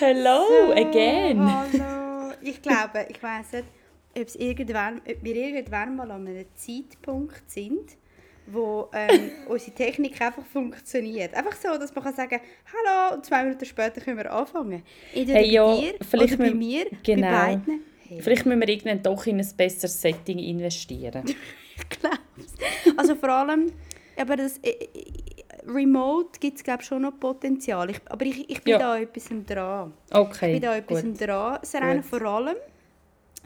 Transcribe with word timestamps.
hello 0.00 0.46
So, 0.48 0.72
again. 0.72 1.40
Hallo. 1.40 2.32
Ich 2.42 2.62
glaube, 2.62 3.04
ich 3.08 3.20
weiß 3.20 3.52
nicht, 3.52 3.64
ob, 4.16 4.26
es 4.26 4.36
irgendwann, 4.36 4.98
ob 4.98 5.24
wir 5.24 5.34
irgendwann 5.34 5.96
mal 5.96 6.08
an 6.10 6.26
einem 6.26 6.44
Zeitpunkt 6.54 7.50
sind, 7.50 7.96
wo 8.46 8.88
ähm, 8.94 9.30
unsere 9.48 9.72
Technik 9.72 10.20
einfach 10.22 10.44
funktioniert. 10.46 11.34
Einfach 11.34 11.56
so, 11.56 11.76
dass 11.76 11.92
man 11.94 12.04
kann 12.04 12.14
sagen 12.14 12.40
hallo 12.72 13.16
und 13.16 13.26
zwei 13.26 13.42
Minuten 13.42 13.64
später 13.64 14.00
können 14.00 14.18
wir 14.18 14.32
anfangen. 14.32 14.84
Entweder 15.12 15.40
Hey, 15.40 15.50
ja, 15.50 15.66
bei 15.66 15.80
dir 15.80 15.94
vielleicht 16.08 16.34
oder 16.34 16.44
bei 16.44 16.54
mir, 16.54 16.86
genau. 17.02 17.26
bei 17.26 17.56
beiden. 17.56 17.80
Hey, 18.06 18.22
Vielleicht 18.22 18.46
müssen 18.46 18.60
wir 18.60 18.68
irgendwann 18.68 19.02
doch 19.02 19.26
in 19.26 19.40
ein 19.40 19.48
besseres 19.56 20.00
Setting 20.00 20.38
investieren. 20.38 21.24
ich 21.76 21.88
glaube 21.88 22.18
Also 22.96 23.16
vor 23.16 23.30
allem, 23.30 23.72
aber 24.16 24.36
das 24.36 24.58
Remote 25.68 26.38
gibt 26.40 26.56
es 26.58 26.64
glaube 26.64 26.82
schon 26.82 27.02
noch 27.02 27.18
Potenzial. 27.18 27.90
Ich, 27.90 28.00
aber 28.08 28.24
ich, 28.24 28.48
ich 28.50 28.62
bin 28.62 28.72
Ja. 28.72 28.78
da 28.78 28.98
etwas 28.98 29.28
dran. 29.46 29.92
Ich 30.08 30.14
Okay, 30.16 30.52
bin 30.54 30.62
da 30.62 30.76
etwas 30.76 31.02
gut. 31.02 31.20
dran. 31.20 31.58
Gut. 31.60 32.04
vor 32.06 32.22
allem 32.22 32.56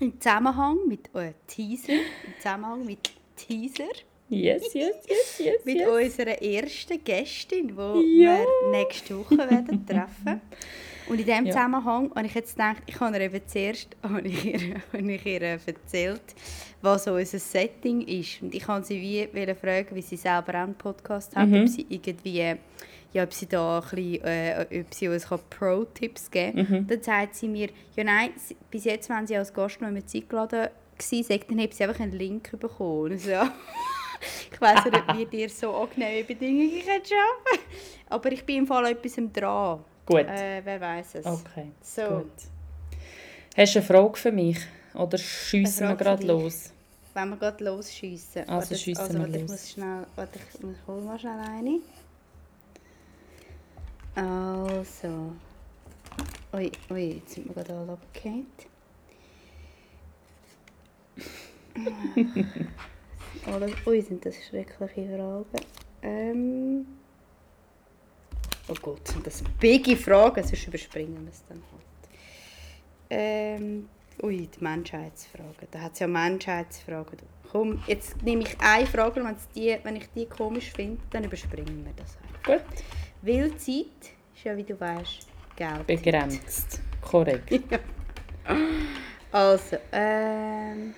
im 0.00 0.20
Zusammenhang 0.20 0.78
mit 0.86 1.14
äh, 1.14 1.32
Teaser, 1.46 1.92
im 1.92 2.34
Zusammenhang 2.40 2.84
mit 2.84 3.10
Teaser, 3.36 3.84
Yes, 4.28 4.72
yes, 4.72 4.94
yes, 5.08 5.38
yes, 5.40 5.64
mit 5.66 5.76
yes. 5.76 5.88
unserer 5.88 6.40
ersten 6.40 7.04
Gästin, 7.04 7.68
die 7.68 8.22
Ja. 8.22 8.38
wir 8.38 8.70
nächste 8.70 9.18
Woche 9.18 9.36
werden 9.36 9.84
treffen. 9.86 10.40
Und 11.08 11.18
in 11.18 11.26
diesem 11.26 11.46
Ja. 11.46 11.52
Zusammenhang 11.52 12.10
habe 12.14 12.26
ich 12.26 12.34
jetzt 12.34 12.54
gedacht, 12.56 12.82
ich 12.86 12.98
habe 13.00 13.16
ihr 13.16 13.22
eben 13.22 13.40
zuerst 13.46 13.96
habe 14.02 14.20
ich 14.22 14.44
ihr, 14.44 14.74
habe 14.92 15.12
ich 15.12 15.26
ihr 15.26 15.42
erzählt, 15.42 16.22
was 16.80 17.06
unser 17.06 17.38
Setting 17.38 18.02
ist. 18.02 18.42
Und 18.42 18.54
ich 18.54 18.66
habe 18.68 18.84
sie 18.84 19.00
wie 19.00 19.28
wollte 19.36 19.54
fragen, 19.54 19.94
wie 19.94 20.02
sie 20.02 20.16
selber 20.16 20.52
auch 20.54 20.62
einen 20.64 20.74
Podcast 20.74 21.34
hat, 21.36 21.48
Mhm. 21.48 21.62
ob 21.62 21.68
sie 21.68 21.86
irgendwie 21.88 22.56
ja, 23.14 23.24
ob 23.24 23.34
sie 23.34 23.46
da 23.46 23.78
ein 23.78 23.82
bisschen, 23.90 24.24
äh, 24.24 24.66
ob 24.80 24.94
sie 24.94 25.08
uns 25.08 25.26
Pro-Tipps 25.50 26.30
geben 26.30 26.66
kann. 26.66 26.78
Mhm. 26.80 26.86
Dann 26.86 27.02
sagt 27.02 27.34
sie 27.34 27.46
mir, 27.48 27.68
ja 27.94 28.04
nein, 28.04 28.30
bis 28.70 28.84
jetzt, 28.84 29.10
wenn 29.10 29.26
sie 29.26 29.36
als 29.36 29.52
Gast 29.52 29.82
noch 29.82 29.88
immer 29.88 30.06
Zeit 30.06 30.30
geladen 30.30 30.68
gewesen, 30.96 31.22
sagt, 31.28 31.50
dann 31.50 31.60
hat 31.60 31.74
sie 31.74 31.84
einfach 31.84 32.00
einen 32.00 32.12
Link 32.12 32.50
bekommen. 32.58 33.12
Und 33.12 33.18
so, 33.20 33.30
ich 34.52 34.58
weiss 34.60 34.82
nicht, 34.86 34.96
ob 34.96 35.14
wir 35.18 35.26
dir 35.26 35.48
so 35.50 35.74
angenehme 35.74 36.24
Bedingungen 36.24 36.80
schaffen 36.80 37.60
Aber 38.08 38.32
ich 38.32 38.44
bin 38.46 38.58
im 38.58 38.66
Fall 38.66 38.86
etwas 38.86 39.16
dran. 39.30 39.84
Gut. 40.06 40.26
Äh, 40.26 40.60
wer 40.64 40.80
weiß 40.80 41.16
es. 41.16 41.26
Okay, 41.26 41.70
So. 41.82 42.02
gut. 42.02 42.32
Hast 43.56 43.74
du 43.74 43.78
eine 43.78 43.86
Frage 43.86 44.16
für 44.16 44.32
mich? 44.32 44.58
Oder 44.94 45.18
schiessen 45.18 45.88
wir 45.88 45.96
gerade 45.96 46.26
los? 46.26 46.72
Wenn 47.14 47.28
wir 47.30 47.36
gerade 47.36 47.64
losschiessen. 47.64 48.42
Also 48.42 48.52
Warte, 48.52 48.68
also, 48.70 48.74
schiessen 48.76 49.12
wir 49.14 49.20
warte, 49.20 49.36
ich 49.36 49.42
los. 49.42 49.50
muss 49.50 49.70
schnell, 49.70 50.06
warte, 50.16 50.38
ich, 50.38 50.60
ich 50.60 50.86
hol 50.86 51.00
mal 51.02 51.18
schnell 51.18 51.38
eine. 51.38 51.80
Also. 54.14 55.32
Ui, 56.54 56.72
ui, 56.90 57.14
jetzt 57.14 57.34
sind 57.34 57.46
wir 57.48 57.54
gerade 57.62 57.74
alle 57.78 57.92
abgehängt. 57.92 58.66
Alles, 63.46 63.72
ui, 63.86 64.00
sind 64.02 64.24
das 64.26 64.34
schreckliche 64.48 65.16
Fragen. 65.16 65.46
Ähm. 66.02 66.86
Oh 68.68 68.74
Gott, 68.80 69.08
sind 69.08 69.26
das 69.26 69.42
bigge 69.60 69.96
Fragen, 69.96 70.42
sonst 70.42 70.66
überspringen 70.66 71.24
wir 71.24 71.32
es 71.32 71.42
dann 71.48 71.62
halt. 71.72 71.82
Ähm, 73.10 73.88
ui, 74.22 74.46
die 74.46 74.64
Menschheitsfragen. 74.64 75.68
Da 75.70 75.80
hat 75.80 75.92
es 75.94 75.98
ja 75.98 76.06
Menschheitsfragen. 76.06 77.18
Komm, 77.50 77.82
jetzt 77.86 78.22
nehme 78.22 78.42
ich 78.42 78.56
eine 78.60 78.86
Frage, 78.86 79.22
wenn's 79.24 79.48
die, 79.54 79.76
wenn 79.82 79.96
ich 79.96 80.08
die 80.14 80.26
komisch 80.26 80.70
finde, 80.72 81.02
dann 81.10 81.24
überspringen 81.24 81.84
wir 81.84 81.92
das 81.96 82.16
halt. 82.16 82.62
Gut. 82.62 82.84
Weil 83.20 83.50
Zeit 83.56 83.86
ist 84.34 84.44
ja, 84.44 84.56
wie 84.56 84.64
du 84.64 84.78
weißt, 84.78 85.26
Geld. 85.56 85.86
Begrenzt. 85.86 86.80
Korrekt. 87.00 87.52
Also, 89.32 89.78
ähm... 89.92 90.94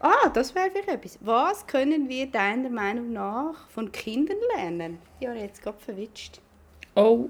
Ah, 0.00 0.28
das 0.28 0.54
wäre 0.54 0.70
vielleicht 0.70 0.88
etwas. 0.88 1.18
Was 1.20 1.66
können 1.66 2.08
wir 2.08 2.26
deiner 2.26 2.68
Meinung 2.68 3.12
nach 3.12 3.68
von 3.70 3.92
Kindern 3.92 4.38
lernen? 4.56 4.98
Ja, 5.20 5.32
jetzt 5.32 5.62
gerade 5.62 5.78
verwitscht. 5.78 6.40
Oh, 6.96 7.28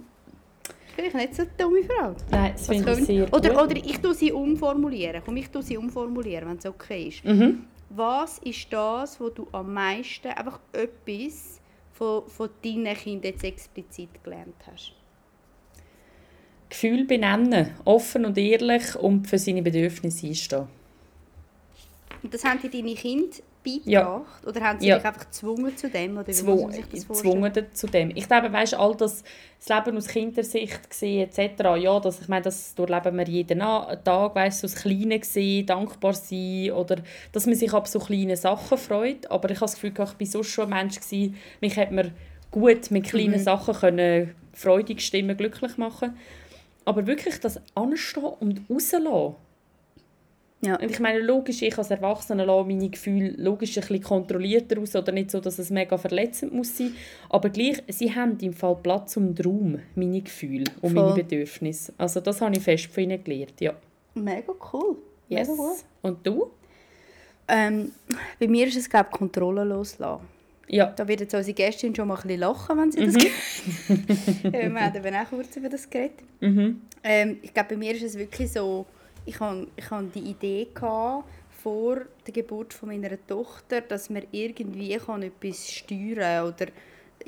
Vielleicht 0.96 1.14
nicht 1.14 1.34
so 1.34 1.42
eine 1.42 1.50
dumme 1.58 1.82
Frage. 1.84 2.16
nein, 2.30 2.52
das 2.52 2.66
finde 2.66 2.92
ich 2.92 3.04
sehr 3.04 3.32
oder, 3.32 3.50
gut. 3.50 3.62
oder 3.62 3.76
ich 3.76 3.98
tue 3.98 4.14
sie 4.14 4.32
umformulieren. 4.32 5.20
Komm, 5.22 5.36
ich 5.36 5.50
tue 5.50 5.62
sie 5.62 5.76
umformulieren, 5.76 6.48
wenn 6.48 6.56
es 6.56 6.64
okay 6.64 7.08
ist. 7.08 7.22
Mhm. 7.22 7.66
Was 7.90 8.38
ist 8.38 8.72
das, 8.72 9.20
wo 9.20 9.28
du 9.28 9.46
am 9.52 9.74
meisten, 9.74 10.28
einfach 10.28 10.58
etwas 10.72 11.60
von, 11.92 12.26
von 12.26 12.48
deinen 12.64 12.94
Kindern 12.96 13.32
jetzt 13.32 13.44
explizit 13.44 14.08
gelernt 14.24 14.54
hast? 14.66 14.92
Gefühl 16.70 17.04
benennen, 17.04 17.74
offen 17.84 18.24
und 18.24 18.38
ehrlich 18.38 18.96
und 18.96 19.26
für 19.26 19.38
seine 19.38 19.62
Bedürfnisse 19.62 20.28
einstehen. 20.28 20.66
Und 22.22 22.32
das 22.32 22.42
haben 22.42 22.60
dir 22.60 22.70
deine 22.70 22.94
Kinder 22.94 23.36
beigebracht? 23.66 24.46
Oder 24.46 24.60
haben 24.60 24.80
sie 24.80 24.86
Ja. 24.86 24.96
dich 24.96 25.04
einfach 25.04 25.24
gezwungen 25.26 25.76
zu 25.76 25.90
dem? 25.90 26.16
Oder 26.16 26.26
wie 26.28 26.30
muss 26.30 26.40
Zwo- 26.42 26.62
man 26.62 26.72
sich 26.72 26.84
das 26.92 27.04
vorstellen? 27.04 27.42
gezwungen 27.42 27.66
zu 27.74 27.86
dem. 27.88 28.10
Ich 28.14 28.26
glaube, 28.28 28.52
weißt, 28.52 28.74
all 28.74 28.94
das, 28.96 29.24
das 29.66 29.84
Leben 29.84 29.96
aus 29.98 30.06
Kindersicht 30.08 30.88
gesehen 30.88 31.28
etc. 31.28 31.62
Ja, 31.78 31.98
das, 32.00 32.20
ich 32.20 32.28
meine, 32.28 32.42
das 32.42 32.74
durchleben 32.74 33.16
wir 33.18 33.26
jeden 33.28 33.58
Tag, 33.58 34.34
weißt, 34.34 34.60
so 34.60 34.66
das 34.66 34.76
Kleine 34.76 35.20
sehen, 35.22 35.66
dankbar 35.66 36.14
sein 36.14 36.70
oder 36.72 36.96
dass 37.32 37.46
man 37.46 37.54
sich 37.56 37.72
ab 37.72 37.88
so 37.88 37.98
kleinen 37.98 38.36
Sachen 38.36 38.78
freut. 38.78 39.30
Aber 39.30 39.50
ich 39.50 39.56
habe 39.56 39.66
das 39.66 39.74
Gefühl, 39.74 39.92
ich 39.92 39.98
war 39.98 40.16
sonst 40.22 40.48
schon 40.48 40.64
ein 40.72 40.78
Mensch 40.86 40.96
gewesen, 41.00 41.36
mich 41.60 41.76
hat 41.76 41.90
man 41.92 42.12
gut 42.50 42.90
mit 42.90 43.04
kleinen 43.04 43.32
Mhm. 43.32 43.38
Sachen 43.44 43.74
können 43.74 44.34
freudig 44.54 45.00
stimmen, 45.02 45.36
glücklich 45.36 45.76
machen. 45.76 46.16
Aber 46.84 47.06
wirklich 47.06 47.40
das 47.40 47.60
Anstehen 47.74 48.22
und 48.40 48.60
rauslassen. 48.70 49.34
Ja. 50.62 50.76
Und 50.80 50.90
ich 50.90 51.00
meine, 51.00 51.20
logisch, 51.20 51.60
ich 51.62 51.76
als 51.76 51.90
Erwachsene 51.90 52.44
lasse 52.44 52.66
meine 52.66 52.88
Gefühle 52.88 53.34
logisch 53.36 53.76
ein 53.76 53.82
bisschen 53.82 54.02
kontrollierter 54.02 54.80
aus 54.80 54.96
oder 54.96 55.12
nicht 55.12 55.30
so, 55.30 55.38
dass 55.38 55.58
es 55.58 55.70
mega 55.70 55.98
verletzend 55.98 56.54
muss 56.54 56.76
sein. 56.76 56.94
Aber 57.28 57.50
gleich, 57.50 57.82
sie 57.88 58.14
haben 58.14 58.38
im 58.40 58.54
Fall 58.54 58.76
Platz 58.82 59.16
und 59.18 59.44
Raum, 59.44 59.78
meine 59.94 60.22
Gefühle 60.22 60.64
und 60.80 60.94
meine 60.94 61.08
Voll. 61.08 61.22
Bedürfnisse. 61.22 61.92
Also 61.98 62.20
das 62.20 62.40
habe 62.40 62.56
ich 62.56 62.62
fest 62.62 62.86
von 62.86 63.02
ihnen 63.04 63.22
gelernt, 63.22 63.60
ja. 63.60 63.74
Mega 64.14 64.52
cool. 64.72 64.96
Yes. 65.28 65.46
Mega 65.48 65.60
gut. 65.62 65.76
Und 66.02 66.26
du? 66.26 66.50
Ähm, 67.48 67.92
bei 68.40 68.48
mir 68.48 68.66
ist 68.66 68.76
es, 68.76 68.88
glaube 68.88 69.08
ich, 69.12 69.18
Kontrolle 69.18 69.62
loslassen. 69.64 70.24
Ja. 70.68 70.86
Da 70.86 71.06
wird 71.06 71.20
jetzt 71.20 71.34
unsere 71.34 71.54
Gästin 71.54 71.94
schon 71.94 72.08
mal 72.08 72.16
ein 72.16 72.22
bisschen 72.22 72.40
lachen, 72.40 72.78
wenn 72.78 72.90
sie 72.90 73.00
Mhm. 73.02 73.12
das 73.12 73.22
geht. 74.42 74.54
Äh, 74.54 74.72
Wir 74.72 74.80
haben 74.80 74.96
eben 74.96 75.14
auch 75.14 75.28
kurz 75.30 75.54
über 75.56 75.68
das 75.68 75.88
geredet. 75.88 76.16
Mhm. 76.40 76.80
Ähm, 77.04 77.36
ich 77.42 77.54
glaube, 77.54 77.68
bei 77.70 77.76
mir 77.76 77.94
ist 77.94 78.02
es 78.02 78.18
wirklich 78.18 78.50
so, 78.50 78.84
ich 79.26 79.38
habe 79.40 79.66
ich 79.76 79.90
hab 79.90 80.12
die 80.12 80.20
Idee 80.20 80.68
gehabt, 80.72 81.24
vor 81.62 82.02
der 82.26 82.32
Geburt 82.32 82.72
von 82.72 82.88
meiner 82.90 83.18
Tochter, 83.26 83.80
dass 83.80 84.08
man 84.08 84.22
irgendwie 84.30 84.96
kann 84.96 85.22
etwas 85.22 85.68
steuern 85.70 86.46
oder 86.46 86.66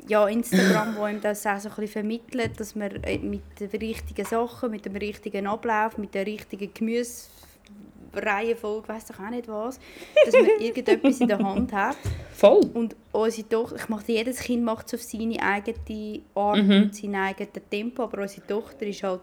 ja, 0.07 0.25
Instagram, 0.27 0.95
wo 0.95 1.05
ihm 1.07 1.19
das 1.19 1.45
auch 1.45 1.59
so 1.59 1.67
ein 1.67 1.75
bisschen 1.75 1.91
vermittelt, 1.91 2.57
dass 2.59 2.73
man 2.73 3.03
äh, 3.03 3.17
mit 3.17 3.41
den 3.59 3.69
richtigen 3.69 4.25
Sachen, 4.25 4.71
mit 4.71 4.85
dem 4.85 4.95
richtigen 4.95 5.45
Ablauf, 5.45 5.97
mit 5.97 6.13
der 6.15 6.25
richtigen 6.25 6.73
Gemüsereihenfolge, 6.73 8.87
weiß 8.87 9.07
doch 9.07 9.19
auch 9.19 9.29
nicht 9.29 9.47
was, 9.49 9.77
dass 10.25 10.33
man 10.33 10.45
irgendetwas 10.59 11.19
in 11.19 11.27
der 11.27 11.39
Hand 11.39 11.73
hat. 11.73 11.97
Voll. 12.31 12.61
Und 12.73 12.95
unsere 13.11 13.49
Tochter, 13.49 13.75
ich 13.75 13.89
mache, 13.89 14.09
jedes 14.11 14.39
Kind 14.39 14.63
macht 14.63 14.87
es 14.87 14.93
auf 14.93 15.01
seine 15.01 15.41
eigene 15.41 16.21
Art 16.35 16.63
Mhm. 16.63 16.83
und 16.83 16.95
sein 16.95 17.15
eigenes 17.15 17.49
Tempo, 17.69 18.03
aber 18.03 18.21
unsere 18.21 18.47
Tochter 18.47 18.85
ist 18.85 19.03
halt 19.03 19.21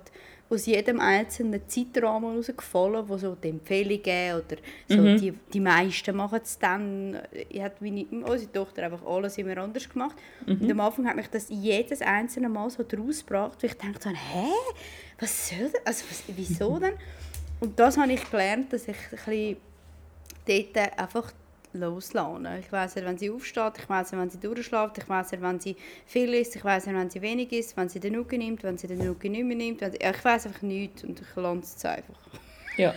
aus 0.48 0.66
jedem 0.66 1.00
einzelnen 1.00 1.60
Zeitrahmen 1.68 2.36
rausgefallen, 2.36 3.08
wo 3.08 3.16
so 3.18 3.34
die 3.34 3.48
Empfehlungen 3.48 4.34
oder 4.44 4.56
so 4.88 4.96
Mhm. 4.98 5.16
die, 5.18 5.32
die 5.52 5.60
meisten 5.60 6.16
machen 6.16 6.40
es 6.42 6.58
dann. 6.58 7.20
Ich 7.48 7.60
hat 7.60 7.82
meine, 7.82 8.06
unsere 8.10 8.52
Tochter 8.52 8.84
einfach 8.84 9.04
alles 9.04 9.38
immer 9.38 9.56
anders 9.58 9.88
gemacht. 9.88 10.16
Mhm. 10.46 10.60
Und 10.60 10.70
am 10.70 10.80
Anfang 10.80 11.08
hat 11.08 11.16
mich 11.16 11.28
das 11.28 11.46
jedes 11.48 12.00
einzelne 12.00 12.48
Mal 12.48 12.70
so 12.70 12.84
draus 12.86 13.20
gebracht, 13.26 13.58
weil 13.62 13.70
ich 13.70 13.76
dachte 13.76 14.00
so, 14.00 14.10
hä, 14.10 14.46
was 15.18 15.48
soll 15.48 15.70
das? 15.72 15.84
Also 15.86 16.04
was, 16.10 16.22
wieso 16.28 16.78
denn? 16.80 16.94
Und 17.58 17.78
das 17.80 17.96
habe 17.98 18.12
ich 18.12 18.30
gelernt, 18.30 18.72
dass 18.72 18.86
ich 18.86 18.96
ein 19.26 19.56
bisschen 20.46 20.74
dort 20.74 20.98
einfach 21.00 21.32
loslassen. 21.78 22.46
Ich 22.60 22.70
weiß 22.72 22.96
nicht, 22.96 23.04
wenn 23.06 23.18
sie 23.18 23.30
aufsteht, 23.30 23.72
ich 23.78 23.88
weiß 23.88 24.12
nicht, 24.12 24.20
wenn 24.20 24.30
sie 24.30 24.38
durchschläft, 24.38 24.98
ich 24.98 25.08
weiß 25.08 25.32
nicht, 25.32 25.42
wenn 25.42 25.60
sie 25.60 25.76
viel 26.06 26.34
isst, 26.34 26.56
ich 26.56 26.64
weiß 26.64 26.86
nicht, 26.86 26.96
wenn 26.96 27.10
sie 27.10 27.22
wenig 27.22 27.52
isst, 27.52 27.76
wenn 27.76 27.88
sie 27.88 28.00
den 28.00 28.14
Nuki 28.14 28.38
nimmt, 28.38 28.62
wenn 28.62 28.76
sie 28.78 28.86
den 28.86 28.98
Nuki 28.98 29.28
nicht 29.28 29.44
mehr 29.44 29.56
nimmt. 29.56 29.80
Sie, 29.80 29.86
ja, 30.00 30.10
ich 30.10 30.24
weiß 30.24 30.46
einfach 30.46 30.62
nichts 30.62 31.04
und 31.04 31.20
ich 31.20 31.26
lasse 31.36 31.60
es 31.76 31.84
einfach. 31.84 32.14
Ja. 32.76 32.94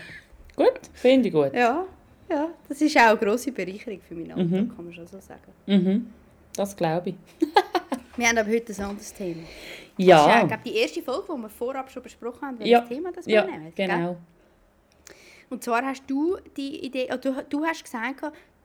Gut, 0.55 0.79
finde 0.93 1.27
ich 1.29 1.33
gut. 1.33 1.53
Ja, 1.53 1.85
ja, 2.29 2.49
das 2.67 2.81
ist 2.81 2.95
auch 2.97 3.01
eine 3.09 3.17
grosse 3.17 3.51
Bereicherung 3.51 4.01
für 4.01 4.13
meinen 4.15 4.31
Alltag, 4.31 4.75
kann 4.75 4.85
man 4.85 4.93
schon 4.93 5.07
so 5.07 5.19
sagen. 5.19 5.41
Mhm. 5.65 6.07
Das 6.55 6.75
glaube 6.75 7.09
ich. 7.11 7.15
Wir 8.17 8.27
haben 8.27 8.37
aber 8.37 8.49
heute 8.49 8.73
ein 8.73 8.83
anderes 8.89 9.13
Thema. 9.13 9.41
Das 9.43 9.49
ist, 9.97 10.05
Ja. 10.05 10.41
ich 10.41 10.47
glaube, 10.47 10.63
die 10.65 10.75
erste 10.75 11.01
Folge, 11.01 11.23
die 11.33 11.41
wir 11.41 11.49
vorab 11.49 11.89
schon 11.89 12.03
besprochen 12.03 12.41
haben, 12.41 12.59
welches 12.59 12.71
Ja. 12.71 12.81
Thema 12.81 13.11
das 13.13 13.25
wir 13.25 13.33
Ja, 13.35 13.45
nehmen. 13.45 13.71
gell? 13.73 13.87
genau. 13.87 14.17
Und 15.49 15.63
zwar 15.63 15.83
hast 15.85 16.03
du 16.07 16.37
die 16.57 16.85
Idee, 16.85 17.05
oder 17.05 17.17
du, 17.17 17.43
du 17.49 17.65
hast 17.65 17.83
gesagt, 17.83 18.21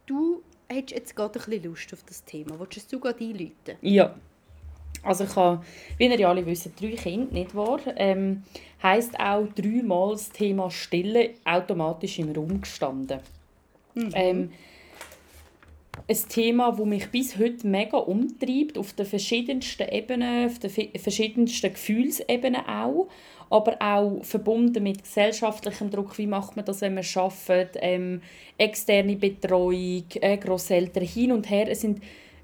du 0.07 0.43
hättest 0.69 0.93
jetzt 0.93 1.17
gerade 1.17 1.39
ein 1.39 1.45
bisschen 1.45 1.65
Lust 1.65 1.93
auf 1.93 2.03
das 2.05 2.25
Thema. 2.25 2.59
Wolltest 2.59 2.93
du 2.93 3.01
gerade 3.01 3.25
einläuten? 3.25 3.77
Ja. 3.83 4.15
Also 5.03 5.25
ich 5.25 5.37
habe, 5.37 5.63
wie 5.99 6.07
ihr 6.07 6.19
ja 6.19 6.31
alle 6.31 6.47
wisst, 6.47 6.71
drei 6.81 6.93
Kinder, 6.93 7.33
nicht 7.33 7.55
wahr? 7.55 7.81
Ähm, 7.97 8.43
heisst 8.83 9.19
auch 9.21 9.47
dreimal 9.55 10.13
das 10.13 10.31
Thema 10.31 10.71
Stille 10.71 11.35
automatisch 11.45 12.19
im 12.19 12.33
Raum 12.33 12.63
gestanden. 12.63 13.21
Mhm. 13.95 14.11
Ähm, 14.15 14.51
ein 16.07 16.29
Thema, 16.29 16.73
das 16.73 16.87
mich 16.87 17.09
bis 17.11 17.39
heute 17.39 17.67
mega 17.67 17.97
umtreibt, 17.97 18.77
auf 18.77 18.93
den 18.93 19.07
verschiedensten 19.07 19.89
Ebenen, 19.89 20.47
auf 20.47 20.59
den 20.59 20.71
verschiedensten 20.71 21.73
Gefühlsebenen 21.73 22.67
auch, 22.67 23.09
aber 23.51 23.81
auch 23.81 24.23
verbunden 24.23 24.83
mit 24.83 25.03
gesellschaftlichem 25.03 25.91
Druck, 25.91 26.19
wie 26.19 26.27
macht 26.27 26.57
man 26.57 26.65
das, 26.65 26.81
wenn 26.81 26.95
man 26.95 27.05
arbeitet, 27.15 27.77
ähm, 27.81 28.21
externe 28.59 29.17
Betreuung, 29.17 30.05
äh, 30.21 30.37
Grosseltern 30.37 31.05
hin 31.05 31.33
und 31.33 31.49
her. 31.49 31.69
Es 31.71 31.81
sind, 31.81 32.01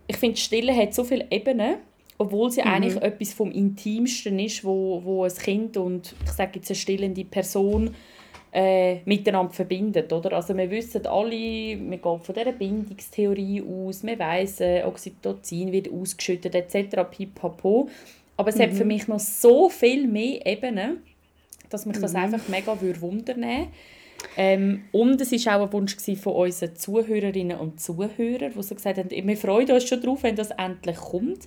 ich 0.07 0.17
finde, 0.17 0.37
Stille 0.37 0.75
hat 0.75 0.95
so 0.95 1.05
viele 1.05 1.27
Ebenen, 1.31 1.77
obwohl 2.19 2.51
sie 2.51 2.63
mhm. 2.63 2.69
eigentlich 2.69 2.97
etwas 3.03 3.33
vom 3.33 3.51
Intimsten 3.51 4.39
ist, 4.39 4.65
wo, 4.65 5.03
wo 5.05 5.25
ein 5.25 5.35
Kind 5.35 5.77
und 5.77 6.15
ich 6.25 6.31
sage 6.31 6.53
jetzt 6.57 6.71
eine 6.71 6.77
stillende 6.77 7.25
Person 7.25 7.95
äh, 8.53 8.97
miteinander 9.05 9.53
verbindet. 9.53 10.13
Oder? 10.13 10.33
Also 10.33 10.57
wir 10.57 10.71
wissen 10.71 11.07
alle, 11.07 11.31
wir 11.31 11.99
gehen 11.99 12.21
von 12.21 12.35
dieser 12.35 12.53
Bindungstheorie 12.53 13.63
aus, 13.63 14.03
wir 14.03 14.19
wissen, 14.19 14.85
Oxytocin 14.85 15.73
wird 15.73 15.93
ausgeschüttet 15.93 16.55
etc. 16.55 17.05
pipapo. 17.11 17.89
Aber 18.37 18.49
es 18.49 18.57
mhm. 18.57 18.63
hat 18.63 18.73
für 18.73 18.85
mhm. 18.85 18.89
mich 18.89 19.09
noch 19.09 19.21
so 19.21 19.69
viel 19.69 20.07
mehr 20.07 20.45
Ebenen, 20.47 21.03
dass 21.69 21.87
mich 21.87 21.99
das 21.99 22.13
mhm. 22.13 22.21
einfach 22.21 22.49
mega 22.49 22.77
wundern 23.01 23.41
würde. 23.41 23.69
Ähm, 24.37 24.85
und 24.93 25.21
es 25.21 25.33
war 25.33 25.61
auch 25.61 25.67
ein 25.67 25.73
Wunsch 25.73 25.97
von 26.21 26.33
unseren 26.35 26.77
Zuhörerinnen 26.77 27.59
und 27.59 27.81
Zuhörern, 27.81 28.53
die 28.55 28.63
so 28.63 28.75
gesagt 28.75 28.99
haben, 28.99 29.11
wir 29.11 29.37
freuen 29.37 29.71
uns 29.71 29.89
schon 29.89 30.01
darauf, 30.01 30.23
wenn 30.23 30.37
das 30.37 30.51
endlich 30.51 30.97
kommt. 30.97 31.47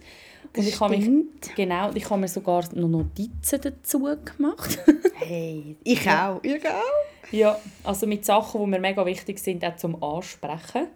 Und 0.56 0.68
ich 0.68 0.80
habe, 0.80 0.96
mich, 0.96 1.10
genau, 1.56 1.90
ich 1.96 2.08
habe 2.10 2.22
mir 2.22 2.28
sogar 2.28 2.64
noch 2.74 2.88
Notizen 2.88 3.60
dazu 3.62 4.08
gemacht. 4.24 4.80
hey, 5.16 5.76
ich 5.84 6.08
auch. 6.10 6.44
Ich 6.44 6.64
auch. 6.68 7.32
Ja, 7.32 7.60
also 7.84 8.06
mit 8.06 8.24
Sachen, 8.24 8.62
die 8.62 8.68
mir 8.68 8.80
mega 8.80 9.04
wichtig 9.04 9.40
sind, 9.40 9.66
auch 9.66 9.76
zum 9.78 10.02
Ansprechen. 10.04 10.88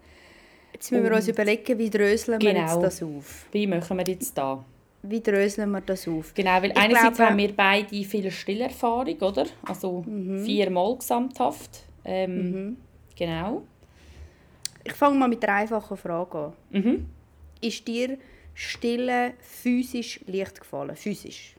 Jetzt 0.72 0.92
müssen 0.92 1.04
wir 1.04 1.16
uns 1.16 1.26
überlegen, 1.26 1.76
wie 1.76 1.90
dröseln 1.90 2.40
wir 2.40 2.52
genau, 2.52 2.80
jetzt 2.80 2.82
das 2.82 3.02
auf? 3.02 3.46
Wie 3.50 3.66
machen 3.66 3.98
wir 3.98 4.06
jetzt 4.06 4.38
da? 4.38 4.64
Wie 5.02 5.20
dröseln 5.20 5.70
wir 5.72 5.80
das 5.80 6.06
auf? 6.06 6.34
Genau, 6.34 6.62
weil 6.62 6.70
ich 6.70 6.76
einerseits 6.76 7.16
glaube, 7.16 7.30
haben 7.30 7.38
wir 7.38 7.56
beide 7.56 8.04
viel 8.04 8.30
Stillerfahrung, 8.30 9.18
oder? 9.18 9.46
Also 9.66 10.04
mhm. 10.06 10.44
viermal 10.44 10.96
gesamthaft. 10.96 11.82
Ähm, 12.04 12.50
mhm. 12.50 12.76
Genau. 13.16 13.62
Ich 14.84 14.92
fange 14.92 15.18
mal 15.18 15.28
mit 15.28 15.42
der 15.42 15.54
einfachen 15.54 15.96
Frage 15.96 16.38
an. 16.38 16.52
Mhm. 16.70 17.06
Ist 17.60 17.86
dir 17.88 18.18
Stille 18.58 19.34
physisch 19.38 20.18
leicht 20.26 20.58
gefallen? 20.58 20.96
Physisch? 20.96 21.54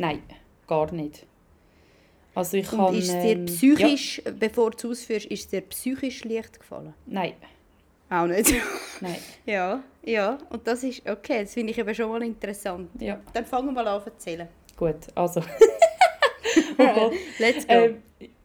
Nein, 0.00 0.20
gar 0.66 0.90
nicht. 0.92 1.24
Also 2.34 2.56
ich 2.56 2.72
Und 2.72 2.78
kann, 2.78 2.94
ist 2.96 3.08
es 3.08 3.22
dir 3.22 3.36
ähm, 3.36 3.46
psychisch, 3.46 4.20
ja. 4.24 4.32
bevor 4.32 4.72
du 4.72 4.90
es 4.90 5.02
ausführst, 5.02 5.26
ist 5.26 5.44
es 5.44 5.48
dir 5.48 5.60
psychisch 5.60 6.24
leicht 6.24 6.58
gefallen? 6.58 6.92
Nein. 7.06 7.34
Auch 8.08 8.26
nicht? 8.26 8.52
Nein. 9.00 9.18
ja, 9.46 9.80
ja. 10.02 10.38
Und 10.50 10.66
das 10.66 10.82
ist, 10.82 11.08
okay, 11.08 11.42
das 11.42 11.54
finde 11.54 11.70
ich 11.70 11.78
eben 11.78 11.94
schon 11.94 12.08
mal 12.08 12.22
interessant. 12.24 12.90
Ja. 12.98 13.20
Dann 13.32 13.46
fangen 13.46 13.66
wir 13.66 13.72
mal 13.72 13.86
an 13.86 14.02
zu 14.02 14.10
erzählen. 14.10 14.48
Gut, 14.76 15.06
also. 15.14 15.40
oh 16.78 17.12
Let's 17.38 17.64
go. 17.64 17.74
Ähm, 17.74 18.02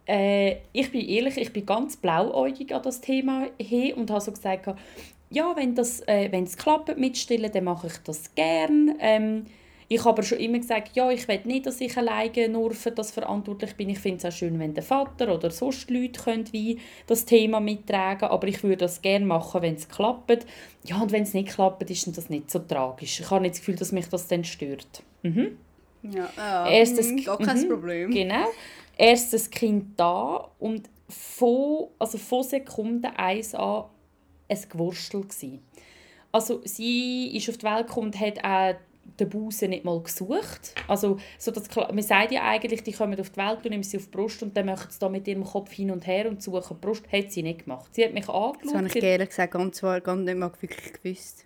äh, 0.07 0.57
ich 0.71 0.91
bin 0.91 1.01
ehrlich, 1.01 1.37
ich 1.37 1.51
bin 1.51 1.65
ganz 1.65 1.97
blauäugig 1.97 2.71
an 2.71 2.83
das 2.83 3.01
Thema 3.01 3.47
hin 3.59 3.95
und 3.95 4.11
habe 4.11 4.21
so 4.21 4.31
gesagt, 4.31 4.67
ja, 5.35 5.53
wenn 5.55 5.75
das, 5.75 5.99
äh, 6.07 6.31
wenn 6.31 6.45
es 6.45 6.55
klappt 6.55 6.97
mit 6.97 7.17
Stillen, 7.17 7.51
dann 7.51 7.65
mache 7.65 7.87
ich 7.87 7.97
das 8.05 8.33
gern. 8.35 8.95
Ähm, 8.99 9.45
ich 9.87 9.99
habe 9.99 10.09
aber 10.09 10.23
schon 10.23 10.39
immer 10.39 10.57
gesagt, 10.57 10.95
ja, 10.95 11.11
ich 11.11 11.27
will 11.27 11.41
nicht, 11.43 11.67
dass 11.67 11.79
ich 11.79 11.95
alleine 11.95 12.49
nur 12.49 12.71
für 12.73 12.89
das 12.89 13.11
verantwortlich 13.11 13.75
bin. 13.75 13.89
Ich 13.89 13.99
finde 13.99 14.17
es 14.17 14.25
auch 14.25 14.35
schön, 14.35 14.57
wenn 14.57 14.73
der 14.73 14.83
Vater 14.83 15.31
oder 15.35 15.51
sonst 15.51 15.91
Leute 15.91 16.19
können 16.19 16.45
wie 16.53 16.79
das 17.05 17.25
Thema 17.25 17.59
mittragen 17.59 18.29
aber 18.29 18.47
ich 18.47 18.63
würde 18.63 18.77
das 18.77 19.01
gerne 19.01 19.25
machen, 19.25 19.61
wenn 19.61 19.75
es 19.75 19.87
klappt. 19.87 20.45
Ja, 20.85 21.01
und 21.01 21.11
wenn 21.11 21.23
es 21.23 21.33
nicht 21.33 21.49
klappt, 21.49 21.87
ist 21.89 22.17
das 22.17 22.29
nicht 22.29 22.49
so 22.49 22.59
tragisch. 22.59 23.19
Ich 23.19 23.29
habe 23.29 23.41
nicht 23.41 23.55
das 23.55 23.59
Gefühl, 23.59 23.75
dass 23.75 23.91
mich 23.91 24.07
das 24.07 24.27
dann 24.27 24.43
stört. 24.43 25.03
Mhm. 25.21 25.57
Ja, 26.01 26.29
ja 26.37 26.69
Erstes, 26.69 27.11
mhm, 27.11 27.23
gar 27.23 27.37
kein 27.37 27.61
mhm, 27.61 27.69
Problem. 27.69 28.11
Genau. 28.11 28.47
Erstes 28.97 29.51
Kind 29.51 29.99
da 29.99 30.49
und 30.59 30.89
von, 31.09 31.89
also 31.99 32.17
von 32.17 32.43
Sekunde 32.43 33.19
1 33.19 33.53
an 33.53 33.85
ein 34.47 34.59
Gewurstel. 34.69 35.21
Gewesen. 35.21 35.61
Also 36.31 36.61
sie 36.65 37.35
ist 37.35 37.49
auf 37.49 37.57
die 37.57 37.65
Welt 37.65 37.87
gekommen 37.87 38.07
und 38.07 38.19
hat 38.19 38.43
auch 38.43 38.75
den 39.19 39.29
Busen 39.29 39.69
nicht 39.69 39.85
mal 39.85 40.01
gesucht. 40.01 40.73
Also, 40.87 41.17
so 41.37 41.51
dass, 41.51 41.73
man 41.75 42.01
sagt 42.01 42.31
ja 42.31 42.43
eigentlich, 42.43 42.83
die 42.83 42.91
kommen 42.91 43.19
auf 43.19 43.29
die 43.29 43.37
Welt 43.37 43.59
und 43.63 43.69
nehmen 43.69 43.83
sie 43.83 43.97
auf 43.97 44.05
die 44.05 44.11
Brust 44.11 44.43
und 44.43 44.57
dann 44.57 44.65
machen 44.65 44.87
sie 44.89 44.99
da 44.99 45.09
mit 45.09 45.27
ihrem 45.27 45.43
Kopf 45.43 45.71
hin 45.71 45.91
und 45.91 46.05
her 46.07 46.27
und 46.27 46.41
suchen 46.41 46.77
die 46.77 46.85
Brust. 46.85 47.05
Hat 47.11 47.31
sie 47.31 47.43
nicht 47.43 47.63
gemacht. 47.65 47.93
Sie 47.93 48.03
hat 48.03 48.13
mich 48.13 48.27
angeschaut. 48.27 48.65
Das 48.65 48.73
habe 48.73 48.87
ich 48.87 49.03
ehrlich 49.03 49.29
gesagt 49.29 49.53
ganz, 49.53 49.81
ganz 49.81 50.25
nicht 50.25 50.37
mal 50.37 50.51
wirklich 50.59 50.93
gewusst. 51.01 51.45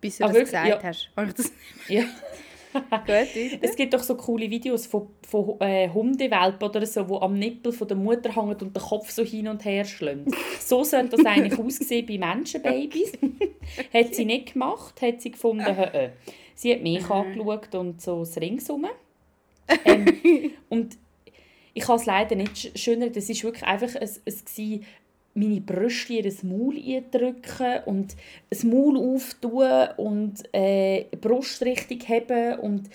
Bis 0.00 0.18
du 0.18 0.24
ah, 0.24 0.28
das 0.28 0.36
wirklich? 0.36 0.52
gesagt 0.52 0.68
ja. 0.68 0.82
hast. 0.82 1.10
Habe 1.16 1.28
ich 1.28 1.34
das 1.34 1.52
ja. 1.88 2.02
Gut, 3.06 3.60
es 3.60 3.76
gibt 3.76 3.94
doch 3.94 4.02
so 4.02 4.14
coole 4.16 4.50
Videos 4.50 4.86
von, 4.86 5.08
von 5.26 5.60
äh, 5.60 5.88
Hundewelpen 5.88 6.68
oder 6.68 6.84
so, 6.86 7.02
die 7.02 7.14
am 7.14 7.38
Nippel 7.38 7.72
von 7.72 7.88
der 7.88 7.96
Mutter 7.96 8.34
hängen 8.34 8.50
und 8.50 8.62
den 8.62 8.72
Kopf 8.72 9.10
so 9.10 9.22
hin 9.22 9.48
und 9.48 9.64
her 9.64 9.84
schlagen. 9.84 10.26
So 10.58 10.82
sollte 10.82 11.16
das 11.16 11.26
eigentlich 11.26 11.58
aussehen 11.58 12.06
bei 12.06 12.18
Menschenbabys. 12.18 13.12
hat 13.94 14.14
sie 14.14 14.24
nicht 14.24 14.54
gemacht, 14.54 15.00
hat 15.00 15.20
sie 15.20 15.30
gefunden, 15.30 15.64
äh, 15.64 16.10
sie 16.54 16.72
hat 16.72 16.82
mich 16.82 17.08
angeschaut 17.08 17.74
und 17.74 18.00
so 18.00 18.20
das 18.20 18.36
Ringsum. 18.40 18.86
Ähm, 19.84 20.50
und 20.68 20.96
ich 21.74 21.84
kann 21.84 21.96
es 21.96 22.06
leider 22.06 22.34
nicht 22.34 22.76
schöner, 22.78 23.10
das 23.10 23.28
war 23.28 23.42
wirklich 23.42 23.64
einfach 23.64 23.94
ein, 23.94 24.08
ein 24.26 24.84
meine 25.36 25.60
Brüste 25.60 26.14
in 26.14 26.24
das 26.24 26.42
Maul 26.42 26.76
eindrücken 26.76 27.84
und 27.84 28.16
das 28.50 28.64
Maul 28.64 28.96
auftun 28.96 29.88
und 29.96 30.42
äh, 30.52 31.04
Brust 31.20 31.62
richtig 31.62 32.08
haben 32.08 32.58
und 32.60 32.90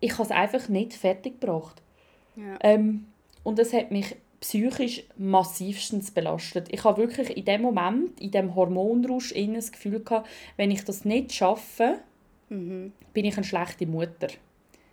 ich 0.00 0.12
habe 0.12 0.22
es 0.24 0.30
einfach 0.30 0.68
nicht 0.68 0.94
fertig 0.94 1.40
gebracht. 1.40 1.80
Ja. 2.36 2.58
Ähm, 2.62 3.06
und 3.42 3.58
das 3.58 3.72
hat 3.72 3.90
mich 3.90 4.16
psychisch 4.40 5.04
massivstens 5.16 6.10
belastet. 6.10 6.68
Ich 6.70 6.84
habe 6.84 7.02
wirklich 7.02 7.36
in 7.36 7.44
dem 7.44 7.62
Moment, 7.62 8.20
in 8.20 8.30
dem 8.30 8.54
Hormonrausch, 8.54 9.34
das 9.54 9.72
Gefühl 9.72 10.00
gehabt, 10.00 10.28
wenn 10.56 10.70
ich 10.70 10.84
das 10.84 11.04
nicht 11.04 11.32
schaffe, 11.32 11.98
mhm. 12.48 12.92
bin 13.12 13.26
ich 13.26 13.36
eine 13.36 13.44
schlechte 13.44 13.86
Mutter. 13.86 14.28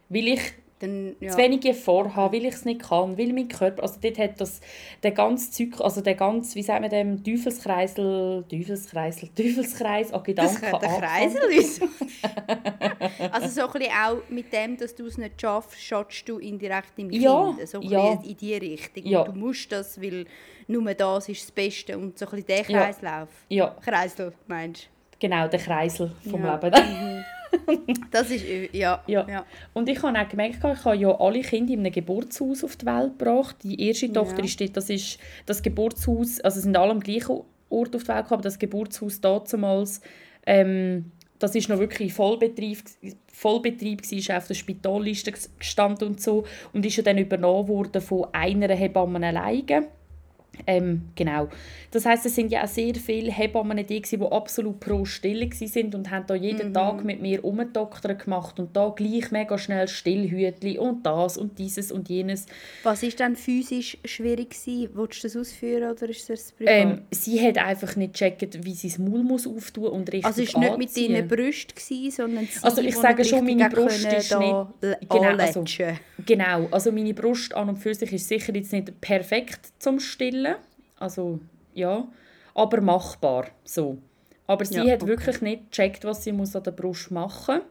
Weil 0.10 0.28
ich 0.28 0.42
dann, 0.80 1.16
ja. 1.20 1.32
zu 1.32 1.38
wenig 1.38 1.76
vorhabe, 1.76 2.38
weil 2.38 2.46
ich 2.46 2.54
es 2.54 2.66
nicht 2.66 2.82
kann, 2.82 3.18
weil 3.18 3.34
mein 3.34 3.48
Körper, 3.48 3.82
also 3.82 4.00
dort 4.02 4.18
hat 4.18 4.40
das, 4.40 4.62
der 5.04 5.12
ganze 5.12 5.52
Zeug, 5.52 5.82
also 5.82 6.02
der 6.02 6.16
ganze, 6.16 6.56
wie 6.56 6.64
sagen 6.64 6.84
wir 6.84 6.90
dem, 6.90 7.24
Teufelskreisel, 7.24 8.46
Teufelskreisel, 8.50 9.30
Teufelskreis 9.36 10.14
an 10.14 10.24
Gedanken 10.24 10.68
Das 10.72 10.80
der 10.80 10.90
Kreisel 10.90 11.52
ist 11.52 11.82
Also 13.32 13.48
so 13.48 13.68
ein 13.68 13.74
bisschen 13.74 13.94
auch 13.94 14.30
mit 14.30 14.54
dem, 14.54 14.78
dass 14.78 14.96
du 14.96 15.06
es 15.06 15.18
nicht 15.18 15.42
schaffst, 15.42 15.82
schaust 15.82 16.28
du 16.30 16.40
indirekt 16.40 16.94
im 16.98 17.12
ja, 17.12 17.54
Kind, 17.56 17.68
so 17.68 17.80
ein 17.80 17.90
ja. 17.90 18.14
in 18.24 18.38
die 18.38 18.56
Richtung. 18.56 19.06
Ja. 19.06 19.24
Du 19.24 19.34
musst 19.34 19.72
das, 19.72 20.02
weil 20.02 20.26
nur 20.68 20.94
das 20.94 21.30
ist 21.30 21.44
das 21.44 21.52
Beste 21.52 21.98
und 21.98 22.18
so 22.18 22.26
ein 22.26 22.32
bisschen 22.32 22.48
der 22.48 22.64
Kreislauf. 22.64 23.30
Ja. 23.50 23.76
Kreisel, 23.84 24.34
meinst 24.48 24.84
du? 24.84 24.97
Genau, 25.20 25.48
der 25.48 25.60
Kreisel 25.60 26.12
vom 26.30 26.44
ja. 26.44 26.56
Leben. 26.56 26.80
Mhm. 26.80 27.24
das 28.12 28.30
ist, 28.30 28.46
ja. 28.74 29.02
ja. 29.08 29.26
ja. 29.28 29.46
Und 29.74 29.90
ich 29.90 30.02
habe 30.02 30.18
auch 30.20 30.28
gemerkt, 30.28 30.58
ich 30.58 30.86
habe 30.86 30.96
ja 30.96 31.20
alle 31.20 31.42
Kinder 31.42 31.74
in 31.74 31.80
einem 31.80 31.92
Geburtshaus 31.92 32.64
auf 32.64 32.76
die 32.76 32.86
Welt 32.86 33.18
gebracht. 33.18 33.58
Die 33.64 33.88
erste 33.88 34.12
Tochter 34.12 34.44
ist 34.44 34.60
dort, 34.60 34.78
das 34.78 34.90
ist 34.90 35.18
das 35.46 35.62
Geburtshaus, 35.62 36.40
also 36.42 36.60
sind 36.60 36.78
alle 36.78 36.92
am 36.92 37.00
gleichen 37.00 37.42
Ort 37.70 37.96
auf 37.96 38.04
die 38.04 38.08
Welt 38.08 38.24
gekommen, 38.24 38.40
aber 38.40 38.44
das 38.44 38.60
Geburtshaus 38.60 39.22
damals, 39.22 40.02
ähm, 40.46 41.12
das 41.40 41.54
ist 41.56 41.70
noch 41.70 41.80
wirklich 41.80 42.14
Vollbetrieb, 42.14 42.80
Vollbetrieb 43.32 44.02
war, 44.02 44.38
auf 44.38 44.48
der 44.48 44.54
Spitalliste 44.54 45.32
gestanden 45.32 46.08
und 46.08 46.22
so 46.22 46.46
und 46.74 46.86
ist 46.86 46.96
ja 46.96 47.04
dann 47.04 47.18
übernommen 47.18 47.68
worden 47.68 48.02
von 48.02 48.28
einer 48.32 48.74
Hebamme 48.74 49.26
alleine 49.26 49.88
ähm, 50.66 51.10
genau. 51.16 51.50
Das 51.92 52.06
heißt, 52.06 52.26
es 52.26 52.36
sind 52.36 52.52
ja 52.52 52.64
auch 52.64 52.68
sehr 52.68 52.96
viele 52.96 53.32
Hebammen 53.32 53.86
die, 53.86 54.02
die 54.02 54.22
absolut 54.22 54.80
pro 54.80 55.06
Stille 55.06 55.50
sind 55.54 55.96
und 55.96 56.12
haben 56.12 56.26
da 56.28 56.36
jeden 56.36 56.70
mhm. 56.70 56.74
Tag 56.74 57.04
mit 57.04 57.22
mir 57.22 57.44
umgedoktert 57.44 58.26
gemacht 58.26 58.60
und 58.60 58.76
da 58.76 58.90
gleich 58.96 59.32
mega 59.32 59.58
schnell 59.58 59.88
Stillhütli 59.88 60.78
und 60.78 61.06
das 61.06 61.38
und 61.38 61.58
dieses 61.60 61.92
und 61.92 62.10
jenes. 62.10 62.46
Was 62.84 63.04
ist 63.04 63.20
dann 63.20 63.36
physisch 63.36 63.98
schwierig 64.04 64.50
gewesen? 64.50 64.90
Willst 64.94 65.24
du 65.24 65.28
das 65.28 65.38
ausführen 65.38 65.92
oder 65.92 66.10
ist 66.10 66.30
das 66.30 66.52
privat? 66.52 66.74
Ähm, 66.74 67.02
sie 67.12 67.40
hat 67.46 67.58
einfach 67.58 67.96
nicht 67.96 68.14
gecheckt, 68.14 68.66
wie 68.66 68.74
sie 68.74 68.90
das 68.90 68.98
Maul 68.98 69.24
muss 69.24 69.48
auftun 69.48 69.88
und 69.88 70.12
richtig 70.12 70.26
Also 70.26 70.42
es 70.42 70.54
war 70.54 70.62
nicht 70.62 70.78
mit 70.78 70.98
deinen 70.98 71.28
Brüsten, 71.28 72.12
sondern 72.12 72.46
sie, 72.46 72.64
Also 72.64 72.82
ich 72.82 72.96
sage 72.96 73.24
schon, 73.24 73.46
meine 73.46 73.70
Brust 73.70 74.06
ist 74.06 74.38
nicht... 74.38 74.56
Genau 75.10 75.38
also, 75.40 75.64
genau, 76.26 76.68
also 76.72 76.92
meine 76.92 77.14
Brust 77.14 77.54
an 77.54 77.70
und 77.70 77.78
für 77.78 77.94
sich 77.94 78.12
ist 78.14 78.28
sicher 78.28 78.54
jetzt 78.56 78.72
nicht 78.74 79.00
perfekt 79.02 79.72
zum 79.80 80.00
Stillen 80.00 80.47
also 81.00 81.40
ja, 81.74 82.08
aber 82.54 82.82
machbar. 82.82 83.48
So. 83.64 83.98
Aber 84.48 84.66
sie 84.66 84.76
ja, 84.76 84.94
hat 84.94 85.04
okay. 85.04 85.12
wirklich 85.12 85.42
nicht 85.42 85.72
gecheckt, 85.72 86.06
was 86.06 86.24
sie 86.24 86.32
muss 86.32 86.56
an 86.56 86.64
der 86.64 86.72
Brust 86.72 87.12
machen 87.12 87.62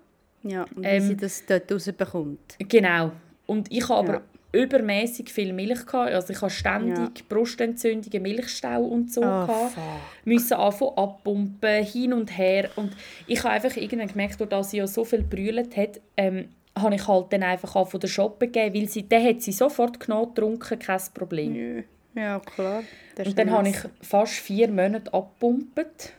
muss. 0.43 0.53
Ja, 0.53 0.65
und 0.75 0.85
wie 0.85 1.01
sie 1.01 1.17
das 1.17 1.45
dort 1.47 1.73
rausbekommt. 1.73 2.57
Genau. 2.69 3.13
Und 3.47 3.73
ich 3.73 3.89
habe 3.89 4.09
aber 4.09 4.23
übermäßig 4.53 5.31
viel 5.31 5.53
Milch 5.53 5.87
gehabt. 5.87 6.13
Also 6.13 6.33
ich 6.33 6.41
hatte 6.41 6.55
ständig 6.55 7.19
ja. 7.19 7.25
Brustentzündungen, 7.29 8.23
Milchstau 8.23 8.83
und 8.83 9.13
so. 9.13 9.21
Oh, 9.21 9.47
gehabt. 9.47 9.77
Müssen 10.25 10.55
anfangen 10.55 10.97
abpumpen, 10.97 11.85
hin 11.85 12.13
und 12.13 12.37
her. 12.37 12.71
Und 12.77 12.97
ich 13.27 13.43
habe 13.43 13.55
einfach 13.55 13.77
irgendwann 13.77 14.09
gemerkt, 14.09 14.41
dass 14.53 14.71
sie 14.71 14.79
ja 14.79 14.87
so 14.87 15.05
viel 15.05 15.23
brüllt 15.23 15.77
hat, 15.77 16.01
ähm, 16.17 16.49
habe 16.79 16.95
ich 16.95 17.09
halt 17.09 17.33
dann 17.33 17.43
einfach 17.43 17.89
von 17.89 18.01
der 18.01 18.09
Shoppen 18.09 18.53
gegeben, 18.53 18.75
weil 18.75 18.89
sie, 18.89 19.09
dann 19.09 19.25
hat 19.25 19.43
sie 19.43 19.53
sofort 19.53 19.99
genommen, 19.99 20.35
getrunken, 20.35 20.79
kein 20.79 21.01
Problem. 21.15 21.85
Ja, 22.17 22.41
klar. 22.41 22.83
und 23.19 23.39
dann 23.39 23.51
habe 23.51 23.69
ich 23.69 23.77
fast 24.01 24.33
vier 24.33 24.69
Monate 24.69 25.13
abgepumpt. 25.13 26.13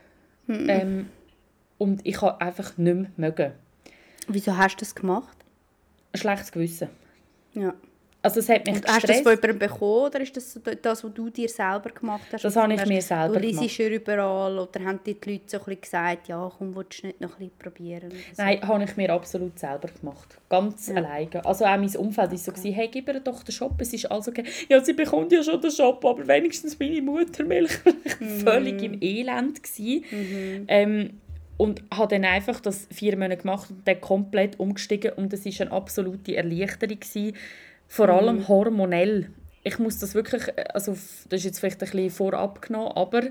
Mhm. 0.46 0.70
Ähm, 0.70 1.10
und 1.80 2.06
ich 2.06 2.22
habe 2.22 2.39
einfach 2.39 2.77
nicht 2.77 2.96
mehr 2.96 3.12
mögen. 3.18 3.51
Wieso 4.27 4.56
hast 4.56 4.75
du 4.75 4.80
das 4.80 4.94
gemacht? 4.94 5.38
Ein 6.13 6.20
schlechtes 6.20 6.51
Gewissen. 6.51 6.89
Ja. 7.54 7.74
Also 8.28 8.42
es 8.42 8.50
hat 8.50 8.66
mich 8.66 8.82
Hast 8.86 9.04
du 9.04 9.08
das 9.08 9.22
von 9.22 9.32
jemandem 9.32 9.60
bekommen 9.60 10.06
oder 10.06 10.20
ist 10.20 10.36
das 10.36 10.60
das, 10.82 11.02
was 11.02 11.14
du 11.14 11.30
dir 11.30 11.48
selber 11.48 11.92
gemacht 11.92 12.26
hast? 12.34 12.44
Das 12.44 12.58
habe 12.58 12.74
ich 12.74 12.86
mir 12.86 13.02
selber 13.02 13.40
du 13.40 13.48
gemacht. 13.48 13.80
Du 13.80 13.88
überall 13.88 14.60
oder 14.60 14.84
haben 14.84 15.00
die 15.06 15.16
Leute 15.26 15.44
so 15.48 15.60
ein 15.66 15.80
gesagt, 15.80 16.28
ja 16.28 16.52
komm, 16.58 16.76
willst 16.76 17.04
du 17.04 17.08
nicht 17.08 17.22
noch 17.22 17.40
ein 17.40 17.50
bisschen 17.50 17.58
probieren? 17.58 18.12
So? 18.12 18.44
Nein, 18.44 18.68
habe 18.68 18.84
ich 18.84 18.98
mir 18.98 19.14
absolut 19.14 19.58
selber 19.58 19.88
gemacht. 19.88 20.38
Ganz 20.50 20.90
ja. 20.90 20.96
alleine. 20.96 21.46
Also 21.46 21.64
auch 21.64 21.78
mein 21.78 21.96
Umfeld 21.96 22.32
war 22.32 22.38
so, 22.38 22.52
okay. 22.52 22.72
hey, 22.74 22.90
gib 22.92 23.08
ihr 23.08 23.22
doch 23.22 23.44
den 23.44 23.54
Shop, 23.54 23.80
es 23.80 23.94
ist 23.94 24.12
alles 24.12 24.28
okay. 24.28 24.44
Ja, 24.68 24.84
sie 24.84 24.92
bekommt 24.92 25.32
ja 25.32 25.42
schon 25.42 25.62
den 25.62 25.72
Shop, 25.72 26.04
aber 26.04 26.28
wenigstens 26.28 26.78
meine 26.78 27.02
Muttermilch. 27.02 27.80
Mhm. 28.20 28.40
Völlig 28.42 28.84
im 28.84 28.98
Elend. 29.02 29.62
Mhm. 29.80 30.66
Ähm, 30.68 31.22
und 31.58 31.82
habe 31.92 32.16
dann 32.16 32.26
einfach 32.26 32.60
das 32.60 32.88
vier 32.94 33.18
Monate 33.18 33.42
gemacht 33.42 33.70
und 33.72 33.88
dann 33.88 34.00
komplett 34.00 34.60
umgestiegen 34.60 35.14
und 35.14 35.34
es 35.34 35.46
war 35.46 35.66
eine 35.66 35.72
absolute 35.76 36.36
Erleichterung 36.36 37.00
gewesen, 37.00 37.36
vor 37.88 38.10
allem 38.10 38.38
mhm. 38.38 38.48
hormonell. 38.48 39.29
Ich 39.63 39.79
muss 39.79 40.00
das 40.00 40.15
wirklich, 40.15 40.44
also 40.74 40.94
das 40.94 41.39
ist 41.39 41.44
jetzt 41.44 41.60
vielleicht 41.60 41.82
ein 41.82 41.89
bisschen 41.89 42.10
vorab 42.10 42.62
genommen, 42.62 42.91
aber 42.96 43.24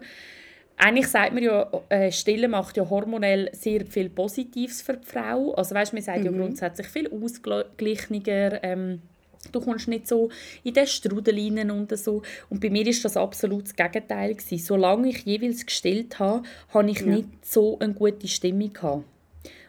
eigentlich 0.77 1.09
sagt 1.09 1.33
man 1.33 1.43
ja, 1.43 1.71
äh, 1.89 2.13
Stillen 2.13 2.51
macht 2.51 2.77
ja 2.77 2.89
hormonell 2.89 3.51
sehr 3.53 3.87
viel 3.87 4.11
Positives 4.11 4.83
für 4.83 4.99
die 4.99 5.07
Frau. 5.07 5.55
Also 5.55 5.75
weißt, 5.75 5.95
man 5.95 6.03
sagt 6.03 6.21
mhm. 6.21 6.25
ja 6.27 6.31
grundsätzlich 6.33 6.89
viel 6.89 7.11
ausgeglichener, 7.11 8.63
ähm, 8.63 9.01
du 9.53 9.61
kommst 9.61 9.89
nicht 9.89 10.07
so 10.07 10.29
in 10.65 10.75
den 10.75 10.87
Strudel 10.87 11.35
rein 11.35 11.71
und 11.71 11.97
so. 11.97 12.23
Und 12.51 12.61
bei 12.61 12.69
mir 12.71 12.87
ist 12.87 13.05
das 13.05 13.17
absolut 13.17 13.65
das 13.65 13.77
Gegenteil 13.77 14.35
gewesen. 14.35 14.59
Solange 14.59 15.09
ich 15.09 15.25
jeweils 15.25 15.65
gestillt 15.65 16.19
habe, 16.19 16.43
habe 16.75 16.91
ich 16.91 17.01
ja. 17.01 17.07
nicht 17.07 17.47
so 17.47 17.79
eine 17.79 17.95
gute 17.95 18.29
Stimmung 18.29 18.73
gehabt. 18.73 19.05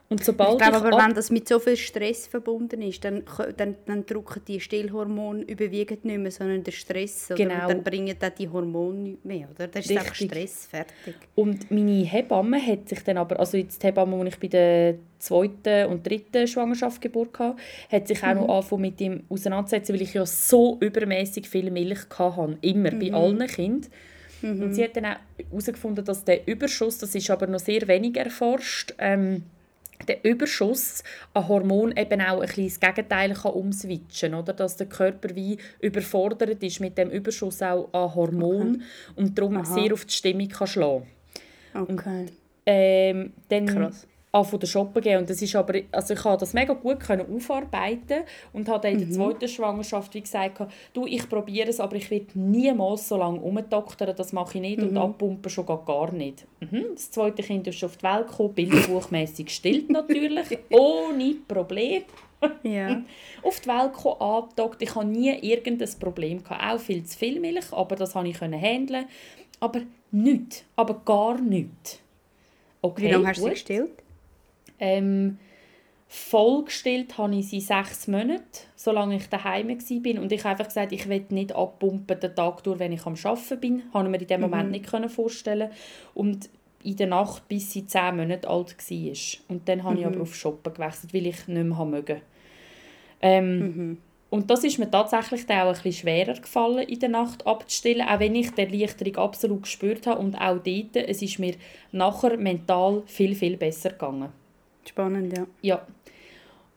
Und 0.09 0.23
sobald 0.23 0.53
ich 0.53 0.57
glaube 0.59 0.87
aber, 0.87 1.03
wenn 1.03 1.13
das 1.13 1.29
mit 1.29 1.49
so 1.49 1.59
viel 1.59 1.75
Stress 1.75 2.27
verbunden 2.27 2.81
ist, 2.81 3.03
dann, 3.03 3.23
dann, 3.57 3.75
dann 3.85 4.05
drücken 4.05 4.41
die 4.47 4.61
Stillhormone 4.61 5.43
überwiegend 5.43 6.05
nicht 6.05 6.19
mehr, 6.19 6.31
sondern 6.31 6.63
der 6.63 6.71
Stress. 6.71 7.29
Oder? 7.29 7.35
Genau. 7.35 7.63
Und 7.63 7.69
dann 7.69 7.83
bringen 7.83 8.15
dann 8.17 8.31
die 8.39 8.47
Hormone 8.47 8.99
nicht 8.99 9.25
mehr. 9.25 9.49
Oder? 9.53 9.67
Das 9.67 9.85
ist 9.85 9.97
einfach 9.97 10.15
Stress, 10.15 10.67
fertig. 10.67 11.15
Und 11.35 11.69
meine 11.69 12.05
Hebamme 12.05 12.65
hat 12.65 12.87
sich 12.87 13.03
dann 13.03 13.17
aber, 13.17 13.37
also 13.37 13.57
jetzt 13.57 13.83
die 13.83 13.87
Hebamme, 13.87 14.23
die 14.23 14.29
ich 14.29 14.39
bei 14.39 14.47
der 14.47 14.95
zweiten 15.19 15.91
und 15.91 16.07
dritten 16.07 16.47
Schwangerschaft 16.47 17.01
Geburt 17.01 17.37
hatte, 17.37 17.57
hat 17.91 18.07
sich 18.07 18.23
auch 18.23 18.33
mhm. 18.33 18.41
noch 18.41 18.49
angefangen 18.55 18.81
mit 18.81 19.01
ihm 19.01 19.23
auseinanderzusetzen, 19.27 19.93
weil 19.93 20.03
ich 20.03 20.13
ja 20.13 20.25
so 20.25 20.77
übermäßig 20.79 21.49
viel 21.49 21.69
Milch 21.69 22.05
hatte, 22.17 22.57
immer, 22.61 22.91
mhm. 22.93 22.99
bei 22.99 23.13
allen 23.13 23.45
Kindern. 23.47 23.91
Mhm. 24.41 24.61
Und 24.61 24.73
sie 24.73 24.85
hat 24.85 24.95
dann 24.95 25.05
auch 25.05 25.17
herausgefunden, 25.49 26.05
dass 26.05 26.23
der 26.23 26.47
Überschuss, 26.47 26.97
das 26.99 27.13
ist 27.13 27.29
aber 27.29 27.47
noch 27.47 27.59
sehr 27.59 27.85
wenig 27.89 28.15
erforscht, 28.15 28.93
ähm, 28.99 29.43
der 30.07 30.23
Überschuss 30.23 31.03
an 31.33 31.47
Hormon 31.47 31.95
eben 31.95 32.21
auch 32.21 32.41
ein 32.41 32.47
das 32.47 32.79
Gegenteil 32.79 33.33
kann 33.33 33.53
umswitchen 33.53 34.33
oder 34.33 34.53
dass 34.53 34.77
der 34.77 34.87
Körper 34.87 35.35
wie 35.35 35.57
überfordert 35.79 36.61
ist 36.63 36.79
mit 36.79 36.97
dem 36.97 37.09
Überschuss 37.09 37.61
auch 37.61 37.89
an 37.93 38.15
Hormon 38.15 38.75
okay. 38.75 38.81
und 39.15 39.37
darum 39.37 39.57
Aha. 39.57 39.65
sehr 39.65 39.93
auf 39.93 40.05
die 40.05 40.13
Stimmung 40.13 40.47
kann 40.47 40.67
schlagen. 40.67 41.07
Okay. 41.73 42.21
Und, 42.21 42.31
ähm, 42.65 43.33
dann 43.49 43.65
Krass 43.65 44.07
von 44.31 44.59
der 44.59 44.67
Shoppen 44.67 45.01
gehen 45.01 45.19
und 45.19 45.29
das 45.29 45.41
ist 45.41 45.55
aber, 45.55 45.79
also 45.91 46.13
ich 46.13 46.19
konnte 46.19 46.41
das 46.41 46.53
mega 46.53 46.73
gut 46.73 46.99
können 46.99 47.25
aufarbeiten 47.33 48.23
und 48.53 48.67
habe 48.69 48.89
in 48.89 48.99
der 48.99 49.07
mhm. 49.07 49.11
zweiten 49.11 49.47
Schwangerschaft 49.47 50.13
wie 50.13 50.21
gesagt, 50.21 50.61
du, 50.93 51.05
ich 51.05 51.27
probiere 51.27 51.69
es, 51.69 51.79
aber 51.79 51.95
ich 51.95 52.09
will 52.11 52.27
niemals 52.33 53.07
so 53.07 53.17
lange 53.17 53.39
umdoktern, 53.39 54.15
das 54.15 54.33
mache 54.33 54.57
ich 54.57 54.61
nicht 54.61 54.79
mhm. 54.79 54.89
und 54.89 54.97
abpumpen 54.97 55.49
schon 55.49 55.65
gar 55.65 56.11
nicht. 56.11 56.45
Mhm. 56.59 56.85
Das 56.93 57.11
zweite 57.11 57.41
Kind 57.41 57.67
ist 57.67 57.77
schon 57.77 57.89
auf 57.89 57.97
die 57.97 58.03
Welt 58.03 58.27
gekommen, 58.27 58.53
bilderbuchmässig 58.53 59.45
gestillt 59.45 59.89
natürlich, 59.89 60.57
ohne 60.69 61.35
Problem. 61.47 62.03
Ja. 62.63 63.01
auf 63.43 63.59
die 63.59 63.69
Welt 63.69 63.93
gekommen, 63.93 64.21
abgedockt. 64.21 64.81
Ich 64.81 64.93
hatte 64.93 65.07
nie 65.07 65.33
irgendein 65.39 65.89
Problem. 65.99 66.43
Gehabt. 66.43 66.63
Auch 66.63 66.79
viel 66.79 67.03
zu 67.03 67.17
viel 67.17 67.39
Milch, 67.39 67.71
aber 67.71 67.95
das 67.95 68.13
konnte 68.13 68.29
ich 68.29 68.39
handeln. 68.39 69.05
Aber 69.59 69.81
nichts, 70.11 70.63
aber 70.75 71.01
gar 71.03 71.41
nichts. 71.41 71.99
Okay, 72.81 73.07
Wie 73.07 73.11
lange 73.11 73.27
hast 73.27 73.39
du 73.39 73.45
sie 73.45 73.49
gestillt? 73.49 74.03
Ähm, 74.79 75.37
vollgestillt 76.07 77.17
habe 77.17 77.35
ich 77.35 77.49
sie 77.49 77.59
sechs 77.59 78.07
Monate, 78.07 78.43
solange 78.75 79.17
ich 79.17 79.27
daheim 79.27 79.67
war. 79.67 80.21
Und 80.21 80.31
ich 80.31 80.39
habe 80.39 80.51
einfach 80.51 80.67
gesagt, 80.67 80.91
ich 80.91 81.09
will 81.09 81.25
nicht 81.29 81.53
abpumpen 81.53 82.19
den 82.19 82.35
Tag 82.35 82.63
durch, 82.63 82.79
wenn 82.79 82.93
ich 82.93 83.05
am 83.05 83.15
Arbeiten 83.21 83.59
bin. 83.59 83.77
Das 83.79 83.91
konnte 83.91 84.07
ich 84.07 84.11
mir 84.11 84.21
in 84.21 84.27
dem 84.27 84.41
Moment 84.41 84.65
mhm. 84.65 84.71
nicht 84.71 85.11
vorstellen. 85.11 85.69
Und 86.13 86.49
in 86.83 86.95
der 86.95 87.07
Nacht, 87.07 87.47
bis 87.49 87.73
sie 87.73 87.85
zehn 87.85 88.15
Monate 88.15 88.47
alt 88.47 88.77
war. 88.77 89.45
Und 89.49 89.67
dann 89.67 89.83
habe 89.83 89.95
mhm. 89.95 89.99
ich 89.99 90.05
aber 90.07 90.21
auf 90.21 90.35
Shoppen 90.35 90.73
gewechselt, 90.73 91.13
weil 91.13 91.27
ich 91.27 91.47
nicht 91.47 91.63
mehr 91.63 91.85
mögen. 91.85 92.21
Ähm, 93.21 93.59
mhm. 93.59 93.97
Und 94.29 94.49
das 94.51 94.63
ist 94.63 94.77
mir 94.77 94.91
tatsächlich 94.91 95.45
dann 95.45 95.61
auch 95.61 95.67
ein 95.67 95.73
bisschen 95.73 95.93
schwerer 95.93 96.33
gefallen, 96.33 96.87
in 96.87 96.99
der 96.99 97.09
Nacht 97.09 97.47
abzustillen, 97.47 98.07
auch 98.07 98.19
wenn 98.19 98.35
ich 98.35 98.51
die 98.51 98.61
Erleichterung 98.61 99.17
absolut 99.17 99.63
gespürt 99.63 100.05
habe. 100.05 100.19
Und 100.19 100.35
auch 100.35 100.59
dort, 100.59 100.95
es 100.95 101.21
ist 101.21 101.39
mir 101.39 101.55
nachher 101.91 102.37
mental 102.37 103.03
viel, 103.05 103.35
viel 103.35 103.57
besser 103.57 103.91
gegangen. 103.91 104.29
Spannend, 104.87 105.37
ja. 105.37 105.47
Ja. 105.61 105.87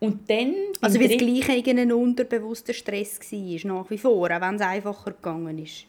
Und 0.00 0.28
dann... 0.30 0.54
Also 0.80 0.98
wie 0.98 1.08
das 1.08 1.18
gleiche 1.18 1.52
irgendein 1.52 1.92
unterbewusster 1.92 2.72
Stress 2.72 3.20
war, 3.20 3.74
nach 3.74 3.90
wie 3.90 3.98
vor, 3.98 4.30
auch 4.30 4.40
wenn 4.40 4.54
es 4.54 4.62
einfacher 4.62 5.12
gegangen 5.12 5.58
ist? 5.58 5.86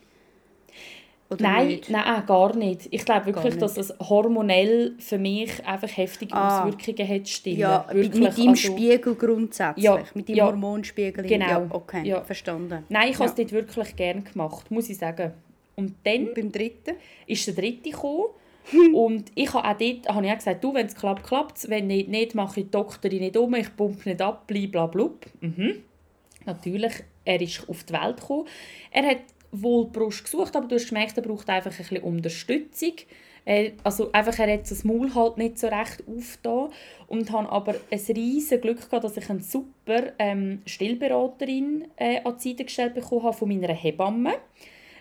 Oder 1.30 1.44
nein, 1.44 1.68
nicht? 1.68 1.90
nein, 1.90 2.26
gar 2.26 2.54
nicht. 2.58 2.90
Ich 2.92 3.06
glaube 3.06 3.28
wirklich, 3.28 3.56
dass 3.56 3.78
es 3.78 3.94
hormonell 4.02 4.96
für 5.00 5.18
mich 5.18 5.66
einfach 5.66 5.96
heftige 5.96 6.34
ah. 6.34 6.66
Auswirkungen 6.66 7.08
hat, 7.08 7.30
stillen. 7.30 7.58
Ja, 7.58 7.88
wirklich, 7.90 8.22
mit 8.22 8.38
deinem 8.38 8.50
also, 8.50 8.74
Spiegel 8.74 9.16
grundsätzlich, 9.16 9.86
ja, 9.86 10.04
mit 10.14 10.28
deinem 10.28 10.38
ja, 10.38 10.46
Hormonspiegel. 10.48 11.24
Genau. 11.24 11.48
Ja, 11.48 11.68
okay, 11.70 12.06
ja. 12.06 12.22
verstanden. 12.22 12.84
Nein, 12.90 13.12
ich 13.12 13.16
habe 13.18 13.30
es 13.30 13.36
dort 13.36 13.52
wirklich 13.54 13.96
gerne 13.96 14.24
gemacht, 14.24 14.70
muss 14.70 14.90
ich 14.90 14.98
sagen. 14.98 15.32
Und 15.78 15.96
dann... 16.04 16.28
Und 16.28 16.36
beim 16.36 16.52
dritten? 16.52 16.96
Ist 17.28 17.48
der 17.48 17.54
dritte 17.54 17.92
gekommen 17.92 18.26
und 18.94 19.32
ich 19.36 19.54
habe 19.54 19.68
auch 19.68 19.78
dort 19.78 20.16
habe 20.16 20.26
ich 20.26 20.32
auch 20.32 20.38
gesagt, 20.38 20.64
du, 20.64 20.74
wenn 20.74 20.86
es 20.86 20.96
klappt, 20.96 21.24
klappt 21.24 21.58
es. 21.58 21.70
Wenn 21.70 21.88
nicht, 21.88 22.10
nicht 22.10 22.36
mache 22.36 22.62
ich 22.62 22.66
die 22.68 22.72
Doktorin 22.72 23.20
nicht 23.20 23.38
um, 23.38 23.54
ich 23.56 23.76
pumpe 23.76 24.10
nicht 24.10 24.22
ab, 24.22 24.48
blablabla. 24.48 25.10
Mhm. 25.42 25.84
Natürlich, 26.46 26.94
er 27.26 27.42
ist 27.42 27.68
auf 27.70 27.84
die 27.84 27.94
Welt 27.94 28.20
gekommen. 28.20 28.48
Er 28.92 29.04
hat 29.04 29.22
wohl 29.52 29.86
Brust 29.86 30.24
gesucht, 30.24 30.56
aber 30.56 30.68
du 30.68 30.76
hast 30.76 30.88
gemerkt, 30.88 31.18
er 31.18 31.24
braucht 31.24 31.50
einfach 31.50 31.72
ein 31.72 31.78
bisschen 31.78 32.04
Unterstützung. 32.04 32.94
also 33.84 34.12
einfach, 34.12 34.40
er 34.40 34.54
hat 34.54 34.70
das 34.70 34.84
Maul 34.84 35.14
halt 35.14 35.38
nicht 35.38 35.60
so 35.60 35.68
recht 35.68 36.04
aufgetan 36.08 36.70
und 37.08 37.32
habe 37.32 37.50
aber 37.50 37.76
ein 37.92 38.00
riesiges 38.16 38.62
Glück 38.62 38.90
gehabt, 38.90 39.04
dass 39.04 39.18
ich 39.18 39.30
eine 39.30 39.42
super 39.42 40.14
ähm, 40.20 40.62
Stillberaterin 40.66 41.86
äh, 41.98 42.22
an 42.24 42.38
die 42.38 42.50
Seite 42.50 42.66
gestellt 42.66 42.94
bekommen 42.94 43.24
habe 43.24 43.38
von 43.38 43.50
meiner 43.50 43.74
Hebamme 43.74 44.36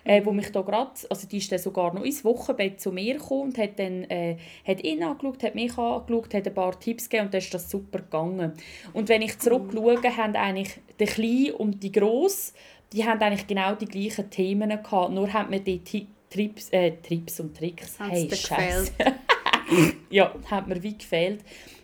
äh, 0.03 0.23
wo 0.25 0.31
mich 0.31 0.51
da 0.51 0.61
grad, 0.61 1.05
also 1.09 1.27
die 1.27 1.37
ist 1.37 1.51
dann 1.51 1.59
sogar 1.59 1.93
noch 1.93 2.03
ins 2.03 2.23
Wochenbett 2.23 2.81
zu 2.81 2.91
mir 2.91 3.15
gekommen 3.15 3.49
und 3.49 3.57
hat 3.57 3.79
dann 3.79 4.03
äh, 4.05 4.37
hat 4.65 4.83
ihn 4.83 5.03
angeschaut, 5.03 5.43
hat 5.43 5.55
mich 5.55 5.77
angeschaut, 5.77 6.33
hat 6.33 6.47
ein 6.47 6.53
paar 6.53 6.79
Tipps 6.79 7.09
gegeben 7.09 7.25
und 7.27 7.33
dann 7.33 7.41
ist 7.41 7.53
das 7.53 7.69
super 7.69 7.99
gegangen. 7.99 8.53
Und 8.93 9.09
wenn 9.09 9.21
ich 9.21 9.37
zurückschaue, 9.39 10.01
haben 10.17 10.35
eigentlich 10.35 10.79
der 10.99 11.07
Kleine 11.07 11.53
und 11.53 11.81
die 11.83 11.91
Grosse, 11.91 12.53
die 12.93 13.05
haben 13.05 13.21
eigentlich 13.21 13.47
genau 13.47 13.75
die 13.75 13.85
gleichen 13.85 14.29
Themen 14.29 14.69
gehabt, 14.69 15.11
nur 15.11 15.31
haben 15.31 15.49
mir 15.49 15.59
die 15.59 15.81
Trips, 16.29 16.69
äh, 16.69 16.91
Trips 17.01 17.39
und 17.39 17.55
Tricks, 17.55 17.99
Hat's 17.99 18.11
hey, 18.11 18.29
Scheiße. 18.31 18.91
ja, 20.09 20.33
hat 20.49 20.67
mir 20.67 20.81
wie 20.81 20.97
gefehlt. 20.97 21.41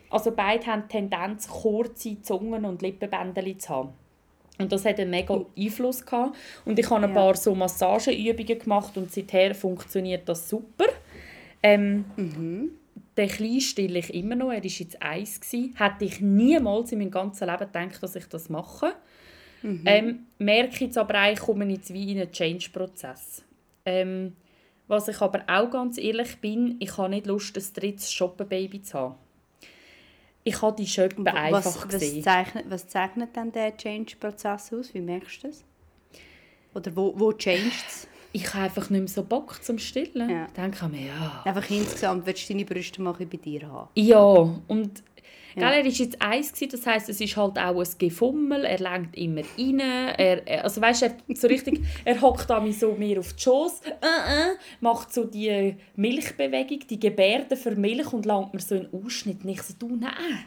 Also 0.09 0.31
beide 0.31 0.65
haben 0.65 0.83
die 0.83 0.97
Tendenz, 0.97 1.47
kurze 1.47 2.21
Zungen 2.21 2.65
und 2.65 2.81
Lippenbänder 2.81 3.43
zu 3.59 3.69
haben. 3.69 3.89
Und 4.57 4.71
das 4.71 4.85
hat 4.85 4.99
einen 4.99 5.11
mega 5.11 5.39
Einfluss 5.57 6.05
gehabt. 6.05 6.35
Und 6.65 6.79
ich 6.79 6.89
habe 6.89 7.05
ein 7.05 7.13
paar 7.13 7.35
so 7.35 7.53
Massageübungen 7.53 8.59
gemacht 8.59 8.97
und 8.97 9.11
seither 9.11 9.53
funktioniert 9.53 10.27
das 10.27 10.49
super. 10.49 10.85
Ähm, 11.61 12.05
mhm. 12.15 12.71
Den 13.15 13.29
Kleinen 13.29 13.61
stille 13.61 13.99
ich 13.99 14.13
immer 14.13 14.35
noch. 14.35 14.51
Er 14.51 14.57
war 14.57 14.63
jetzt 14.63 15.01
eins. 15.01 15.39
Gewesen. 15.39 15.75
Hätte 15.77 16.05
ich 16.05 16.21
niemals 16.21 16.91
in 16.91 16.99
meinem 16.99 17.11
ganzen 17.11 17.47
Leben 17.47 17.59
gedacht, 17.71 18.01
dass 18.01 18.15
ich 18.15 18.25
das 18.27 18.49
mache. 18.49 18.93
Mhm. 19.61 19.81
Ähm, 19.85 20.19
merke 20.37 20.85
jetzt 20.85 20.97
aber 20.97 21.31
ich 21.31 21.39
komme 21.39 21.65
jetzt 21.65 21.93
wie 21.93 22.11
in 22.11 22.19
einen 22.19 22.31
Change-Prozess. 22.31 23.43
Ähm, 23.85 24.33
was 24.87 25.07
ich 25.07 25.19
aber 25.21 25.43
auch 25.47 25.69
ganz 25.69 25.97
ehrlich 25.97 26.37
bin, 26.37 26.77
ich 26.79 26.97
habe 26.97 27.09
nicht 27.09 27.27
Lust, 27.27 27.57
ein 27.57 27.63
drittes 27.73 28.11
Shoppenbaby 28.11 28.81
zu 28.81 28.97
haben 28.97 29.15
ich 30.47 30.61
habe 30.61 30.75
die 30.75 30.87
Schöppen 30.87 31.27
einfach 31.27 31.65
was, 31.65 31.87
gesehen. 31.87 32.17
Was 32.17 32.23
zeichnet, 32.23 32.65
was 32.69 32.87
zeichnet 32.87 33.35
dann 33.35 33.51
der 33.51 33.75
Change-Prozess 33.75 34.71
aus? 34.73 34.93
Wie 34.93 35.01
merkst 35.01 35.43
du 35.43 35.47
das? 35.47 35.63
Oder 36.73 36.95
wo, 36.95 37.13
wo 37.17 37.33
changed 37.33 37.85
es? 37.87 38.07
Ich 38.31 38.53
habe 38.53 38.65
einfach 38.65 38.89
nicht 38.89 38.99
mehr 38.99 39.07
so 39.07 39.23
Bock 39.23 39.63
zum 39.63 39.79
Stillen. 39.79 40.29
Ja. 40.29 40.47
Dann 40.53 40.71
kann 40.71 40.91
man 40.91 41.05
ja. 41.05 41.41
Einfach 41.43 41.69
insgesamt 41.69 42.25
willst 42.25 42.47
du 42.49 42.53
deine 42.53 42.65
Brüste 42.65 43.01
bisschen 43.01 43.29
bei 43.29 43.37
dir 43.37 43.67
haben. 43.67 43.89
Ja, 43.95 44.19
und 44.19 45.03
Ja. 45.55 45.71
Gell, 45.71 45.79
er 45.79 45.85
war 45.85 45.91
jetzt 45.91 46.21
eins, 46.21 46.53
gewesen, 46.53 46.69
das 46.71 46.85
heisst, 46.85 47.09
es 47.09 47.19
ist 47.19 47.35
halt 47.35 47.57
auch 47.57 47.79
ein 47.79 47.87
Gefummel, 47.97 48.63
er 48.63 48.77
lenkt 48.77 49.17
immer 49.17 49.41
rein, 49.57 49.79
er, 49.79 50.63
also 50.63 50.79
weißt, 50.79 51.03
er, 51.03 51.15
so 51.33 51.47
richtig, 51.47 51.81
er 52.05 52.21
hockt 52.21 52.51
an 52.51 52.71
so 52.71 52.93
mir 52.93 53.19
auf 53.19 53.33
die 53.33 53.41
Schoss, 53.41 53.81
äh, 53.83 54.51
äh, 54.51 54.55
macht 54.81 55.11
so 55.11 55.23
die 55.23 55.75
Milchbewegung, 55.95 56.79
die 56.87 56.99
Gebärden 56.99 57.57
für 57.57 57.71
Milch 57.71 58.13
und 58.13 58.27
langt 58.27 58.53
mir 58.53 58.59
so 58.59 58.75
einen 58.75 58.89
Ausschnitt. 58.93 59.43
Und 59.43 59.49
ich 59.49 59.63
so, 59.63 59.73
du, 59.79 59.95
nein, 59.95 60.45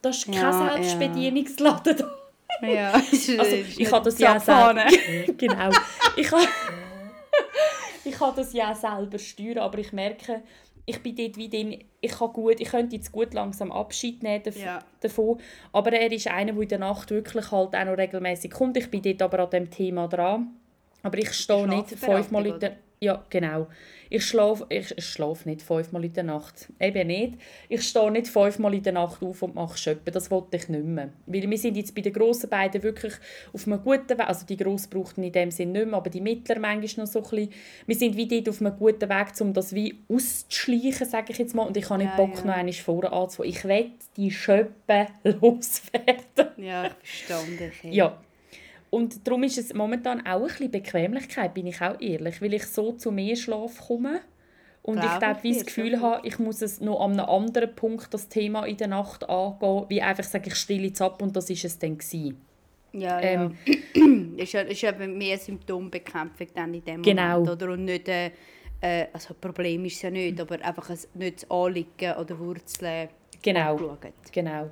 das 0.00 0.18
ist 0.18 0.26
kein 0.26 0.34
Ja, 0.34 0.72
Selbstbedienungsladen 0.74 1.96
da. 1.96 2.16
Ja, 2.62 2.92
Also, 3.38 3.56
ich 3.76 3.92
habe 3.92 4.04
das 4.04 4.18
ja 4.18 4.38
selber. 4.38 4.86
genau. 5.36 5.70
Ich 6.16 6.30
habe 6.30 6.46
ich 8.04 8.20
habe 8.20 8.36
das 8.36 8.52
ja 8.52 8.74
selber 8.74 9.18
steuern, 9.18 9.58
aber 9.58 9.78
ich 9.78 9.92
merke, 9.92 10.42
ich 10.86 11.02
bin 11.02 11.16
dort 11.16 11.36
wie 11.36 11.48
drin, 11.48 11.84
ich 12.00 12.12
kann 12.12 12.32
gut, 12.32 12.60
ich 12.60 12.68
könnte 12.68 12.94
jetzt 12.96 13.10
gut 13.12 13.34
langsam 13.34 13.72
Abschied 13.72 14.22
nehmen 14.22 14.42
dav- 14.44 14.56
Ja. 14.56 14.78
davon, 15.00 15.38
aber 15.72 15.92
er 15.92 16.10
ist 16.12 16.28
einer, 16.28 16.52
der 16.52 16.62
in 16.62 16.68
der 16.68 16.78
Nacht 16.78 17.10
wirklich 17.10 17.50
halt 17.50 17.74
auch 17.74 17.84
noch 17.84 17.98
regelmäßig 17.98 18.52
kommt. 18.52 18.76
Ich 18.76 18.90
bin 18.90 19.02
dort 19.02 19.20
aber 19.22 19.40
an 19.44 19.50
dem 19.50 19.70
Thema 19.70 20.06
dran. 20.08 20.54
Aber 21.02 21.18
ich 21.18 21.32
stehe 21.32 21.68
nicht 21.68 21.90
fünfmal 21.90 22.46
in 22.46 22.58
der 22.60 22.76
ja, 23.00 23.24
genau. 23.28 23.66
Ich 24.08 24.24
schlafe 24.24 24.64
ich, 24.70 24.96
ich 24.96 25.04
schlafe 25.04 25.48
nicht 25.48 25.62
fünfmal 25.62 26.04
in 26.04 26.12
der 26.12 26.24
Nacht. 26.24 26.68
Eben 26.80 27.08
nicht. 27.08 27.34
Ich 27.68 27.82
stehe 27.82 28.10
nicht 28.10 28.28
fünfmal 28.28 28.72
in 28.72 28.82
der 28.82 28.92
Nacht 28.94 29.22
auf 29.22 29.42
und 29.42 29.54
mache 29.54 29.76
Schöppen. 29.76 30.14
Das 30.14 30.30
wollte 30.30 30.56
ich 30.56 30.68
nicht 30.68 30.84
mehr. 30.84 31.10
Weil 31.26 31.50
wir 31.50 31.58
sind 31.58 31.76
jetzt 31.76 31.94
bei 31.94 32.00
den 32.00 32.12
grossen 32.12 32.48
beiden 32.48 32.82
wirklich 32.82 33.12
auf 33.52 33.66
einem 33.66 33.82
guten 33.82 34.10
Weg. 34.18 34.26
Also 34.28 34.46
die 34.46 34.56
grossen 34.56 34.90
brauchten 34.90 35.24
in 35.24 35.32
dem 35.32 35.50
Sinn 35.50 35.72
nicht 35.72 35.86
mehr, 35.86 35.96
aber 35.96 36.08
die 36.08 36.20
mittleren 36.20 36.62
manchmal 36.62 37.04
noch 37.04 37.12
so 37.12 37.18
ein 37.18 37.28
bisschen. 37.28 37.50
Wir 37.86 37.96
sind 37.96 38.16
wie 38.16 38.28
dort 38.28 38.48
auf 38.48 38.60
einem 38.60 38.78
guten 38.78 39.08
Weg, 39.10 39.26
um 39.40 39.52
das 39.52 39.74
wie 39.74 39.98
auszuschleichen, 40.08 41.06
sage 41.06 41.32
ich 41.32 41.38
jetzt 41.38 41.54
mal. 41.54 41.66
Und 41.66 41.76
ich 41.76 41.90
habe 41.90 41.98
nicht 42.02 42.10
Ja, 42.12 42.16
Bock, 42.16 42.36
ja. 42.38 42.44
noch 42.44 42.54
einmal 42.54 42.72
vorne 42.72 43.12
anzufangen. 43.12 43.50
Ich 43.50 43.64
will 43.64 43.90
die 44.16 44.30
Schöppen 44.30 45.06
loswerden. 45.24 46.48
Ja, 46.56 46.86
ich 47.02 47.24
verstand 47.24 47.60
dich. 47.60 47.92
Ja. 47.92 48.18
Und 48.96 49.26
darum 49.26 49.42
ist 49.42 49.58
es 49.58 49.74
momentan 49.74 50.26
auch 50.26 50.40
ein 50.40 50.46
bisschen 50.46 50.70
Bequemlichkeit, 50.70 51.52
bin 51.52 51.66
ich 51.66 51.82
auch 51.82 52.00
ehrlich, 52.00 52.40
weil 52.40 52.54
ich 52.54 52.64
so 52.66 52.92
zu 52.92 53.12
mehr 53.12 53.36
Schlaf 53.36 53.88
komme. 53.88 54.20
Und 54.82 55.04
ich 55.04 55.18
Glaube 55.18 55.36
ich 55.38 55.42
wie 55.42 55.52
das 55.52 55.66
Gefühl 55.66 56.00
habe, 56.00 56.26
ich 56.26 56.38
muss 56.38 56.62
es 56.62 56.80
noch 56.80 57.00
an 57.00 57.12
einem 57.20 57.28
anderen 57.28 57.74
Punkt 57.74 58.14
das 58.14 58.28
Thema 58.30 58.64
in 58.64 58.78
der 58.78 58.86
Nacht 58.88 59.28
angehen, 59.28 59.84
wie 59.88 60.00
einfach 60.00 60.24
sagen, 60.24 60.44
ich 60.46 60.54
stille 60.54 60.86
jetzt 60.86 61.02
ab 61.02 61.20
und 61.20 61.36
das 61.36 61.50
ist 61.50 61.64
es 61.66 61.78
dann 61.78 61.98
gewesen. 61.98 62.40
Ja, 62.92 63.20
Ähm, 63.20 63.56
ja. 64.36 64.42
ist, 64.44 64.52
ja, 64.54 64.60
ist 64.62 64.82
eben 64.82 65.18
mehr 65.18 65.36
Symptombekämpfung 65.36 66.46
dann 66.54 66.72
in 66.72 66.82
dem 66.84 67.02
Genau. 67.02 67.40
Moment. 67.40 67.50
Oder? 67.50 67.72
Und 67.72 67.84
nicht, 67.84 68.08
äh, 68.08 68.30
äh, 68.80 69.08
also 69.12 69.34
Problem 69.34 69.84
ist 69.84 69.96
es 69.96 70.02
ja 70.02 70.10
nicht, 70.10 70.40
aber 70.40 70.54
einfach 70.64 70.88
ein, 70.88 70.98
nicht 71.14 71.42
das 71.42 71.50
Anliegen 71.50 72.14
oder 72.18 72.38
Wurzeln 72.38 73.10
Genau. 73.42 73.72
angeschaut. 73.72 73.98
Genau. 74.32 74.70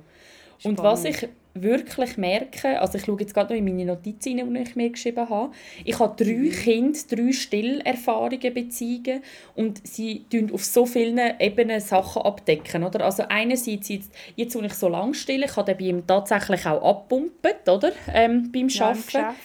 Und 0.63 0.77
was 0.79 1.01
Spannend. 1.01 1.23
ich 1.23 1.29
wirklich 1.55 2.17
merke, 2.17 2.79
also 2.79 2.97
ich 2.97 3.05
schaue 3.05 3.19
jetzt 3.19 3.33
gerade 3.33 3.53
noch 3.53 3.57
in 3.57 3.65
meine 3.65 3.85
Notizen 3.85 4.39
rein, 4.39 4.53
die 4.53 4.61
ich 4.61 4.75
mir 4.75 4.89
geschrieben 4.89 5.29
habe, 5.29 5.51
ich 5.83 5.97
habe 5.97 6.21
drei 6.23 6.33
Mhm. 6.33 6.51
Kinder, 6.51 6.99
drei 7.09 7.31
Stillerfahrungen, 7.31 8.53
Beziehungen 8.53 9.23
und 9.55 9.85
sie 9.87 10.25
tun 10.29 10.51
auf 10.53 10.63
so 10.63 10.85
vielen 10.85 11.19
Ebenen 11.39 11.79
Sachen 11.79 12.21
abdecken, 12.21 12.83
oder? 12.83 13.05
Also 13.05 13.23
einerseits 13.29 13.87
jetzt, 13.89 14.11
jetzt 14.35 14.55
wo 14.55 14.61
ich 14.61 14.73
so 14.73 14.89
lange 14.89 15.13
stille, 15.13 15.45
ich 15.45 15.55
habe 15.55 15.75
bei 15.75 15.85
ihm 15.85 16.05
tatsächlich 16.05 16.65
auch 16.65 16.83
abpumpt, 16.83 17.67
oder? 17.69 17.91
Ähm, 18.13 18.51
beim 18.51 18.67
Ja, 18.67 18.87
im 18.91 18.97
Arbeiten. 18.97 19.05
Geschäft. 19.05 19.35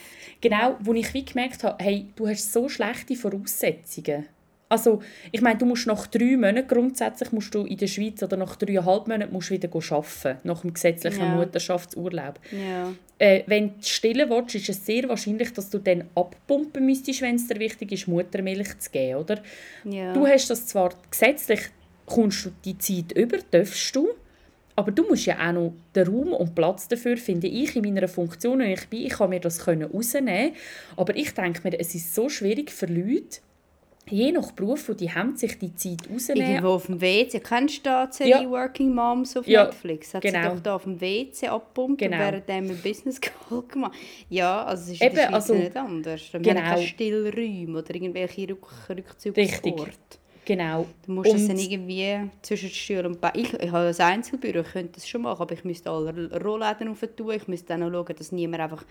Genau, 0.40 0.76
wo 0.80 0.94
ich 0.94 1.12
wie 1.14 1.24
gemerkt 1.24 1.62
habe, 1.64 1.82
hey, 1.84 2.06
du 2.16 2.26
hast 2.26 2.52
so 2.52 2.68
schlechte 2.68 3.14
Voraussetzungen. 3.14 4.26
Also, 4.71 5.02
ich 5.33 5.41
meine, 5.43 5.59
du 5.59 5.67
musst 5.67 5.89
nach 5.89 6.06
drei 6.06 6.37
Monaten 6.37 6.69
grundsätzlich 6.69 7.33
musst 7.33 7.52
du 7.52 7.65
in 7.67 7.76
der 7.76 7.89
Schweiz 7.89 8.23
oder 8.23 8.37
nach 8.37 8.54
dreieinhalb 8.54 9.09
Monaten 9.09 9.33
musst 9.33 9.50
du 9.50 9.54
wieder 9.54 9.69
arbeiten, 9.69 10.39
nach 10.45 10.61
dem 10.61 10.73
gesetzlichen 10.73 11.25
Ja. 11.25 11.35
Mutterschaftsurlaub. 11.35 12.39
Ja. 12.52 12.93
Äh, 13.19 13.43
wenn 13.47 13.71
du 13.71 13.83
stillen 13.83 14.30
willst, 14.30 14.54
ist 14.54 14.69
es 14.69 14.87
sehr 14.87 15.09
wahrscheinlich, 15.09 15.52
dass 15.52 15.71
du 15.71 15.78
dann 15.78 16.04
abpumpen 16.15 16.87
müsstest, 16.87 17.21
wenn 17.21 17.35
es 17.35 17.49
dir 17.49 17.59
wichtig 17.59 17.91
ist, 17.91 18.06
Muttermilch 18.06 18.78
zu 18.78 18.91
geben, 18.93 19.17
oder? 19.19 19.43
Ja. 19.83 20.13
Du 20.13 20.25
hast 20.25 20.49
das 20.49 20.67
zwar 20.67 20.95
gesetzlich, 21.11 21.63
kommst 22.06 22.47
du 22.47 22.50
die 22.65 22.78
Zeit 22.78 23.11
über, 23.19 23.39
darfst 23.50 23.97
du, 23.97 24.09
aber 24.76 24.93
du 24.93 25.02
musst 25.02 25.26
ja 25.26 25.37
auch 25.49 25.52
noch 25.52 25.73
den 25.97 26.06
Raum 26.06 26.33
und 26.33 26.54
Platz 26.54 26.87
dafür, 26.87 27.17
finde 27.17 27.49
ich, 27.49 27.75
in 27.75 27.83
meiner 27.83 28.06
Funktion, 28.06 28.61
wenn 28.61 28.71
ich 28.71 28.89
bin, 28.89 29.04
ich 29.04 29.15
kann 29.15 29.30
mir 29.30 29.41
das 29.41 29.59
können 29.59 29.91
rausnehmen, 29.91 30.52
aber 30.97 31.17
ich 31.17 31.35
denke 31.35 31.61
mir, 31.65 31.78
es 31.78 31.93
ist 31.97 32.15
so 32.15 32.28
schwierig 32.28 32.71
für 32.71 32.87
Leute, 32.87 33.41
je 34.10 34.32
nach 34.32 34.52
Beruf, 34.52 34.88
wo 34.88 34.92
die 34.92 35.10
haben, 35.12 35.36
sich 35.36 35.58
die 35.58 35.75
Zeit 35.75 35.99
rausnehmen. 36.12 36.50
Irgendwo 36.50 36.68
auf 36.70 36.86
dem 36.86 37.00
WC. 37.00 37.40
Kennst 37.40 37.84
du 37.86 38.08
die 38.10 38.12
Serie 38.16 38.42
Ja. 38.42 38.50
Working 38.50 38.94
Moms 38.94 39.36
auf 39.36 39.46
Ja, 39.46 39.64
Netflix? 39.64 40.14
Hat 40.14 40.23
genau. 40.23 40.42
sie 40.42 40.49
doch 40.56 40.60
da 40.62 40.75
auf 40.76 40.84
dem 40.84 41.00
WC 41.00 41.49
abgepumpt 41.49 41.99
Genau. 42.00 42.16
und 42.16 42.23
während 42.23 42.49
dem 42.49 42.70
ein 42.70 42.78
Business 42.82 43.20
Call 43.20 43.62
gemacht. 43.62 43.92
Ja, 44.28 44.64
also 44.64 44.84
es 44.84 44.90
ist 44.96 45.02
Eben, 45.02 45.10
in 45.10 45.16
der 45.16 45.23
Schweiz 45.25 45.34
also- 45.34 45.54
nicht 45.54 45.76
anders. 45.76 46.32
Wir 46.32 46.40
Genau. 46.40 46.60
haben 46.60 46.66
keine 46.75 46.82
Stillräume 46.86 47.78
oder 47.78 47.94
irgendwelche 47.94 48.49
Rück. 48.49 48.66
Rückzugsorte. 48.88 49.90
Genau. 50.50 50.86
Du 51.06 51.13
musst 51.13 51.32
das 51.32 51.43
Und- 51.43 51.49
dann 51.49 51.58
irgendwie 51.58 52.28
zwischen 52.43 52.69
den 52.69 52.75
Stühlen 52.75 53.06
und 53.06 53.21
Be 53.21 53.30
ich, 53.34 53.52
ich 53.54 53.71
habe 53.71 53.89
ein 53.97 54.00
Einzelbüro, 54.00 54.60
ich 54.60 54.73
könnte 54.73 54.95
das 54.95 55.08
schon 55.08 55.23
machen, 55.23 55.41
aber 55.43 55.52
ich 55.54 55.63
müsste 55.65 55.91
alle 55.91 56.43
Rollläden 56.43 56.89
auf 56.89 56.99
tun, 57.17 57.30
ich 57.32 57.47
müsste 57.47 57.69
dann 57.69 57.82
auch 57.84 57.91
schauen, 57.91 58.17
dass 58.19 58.32
niemand 58.32 58.63
einfach 58.63 58.84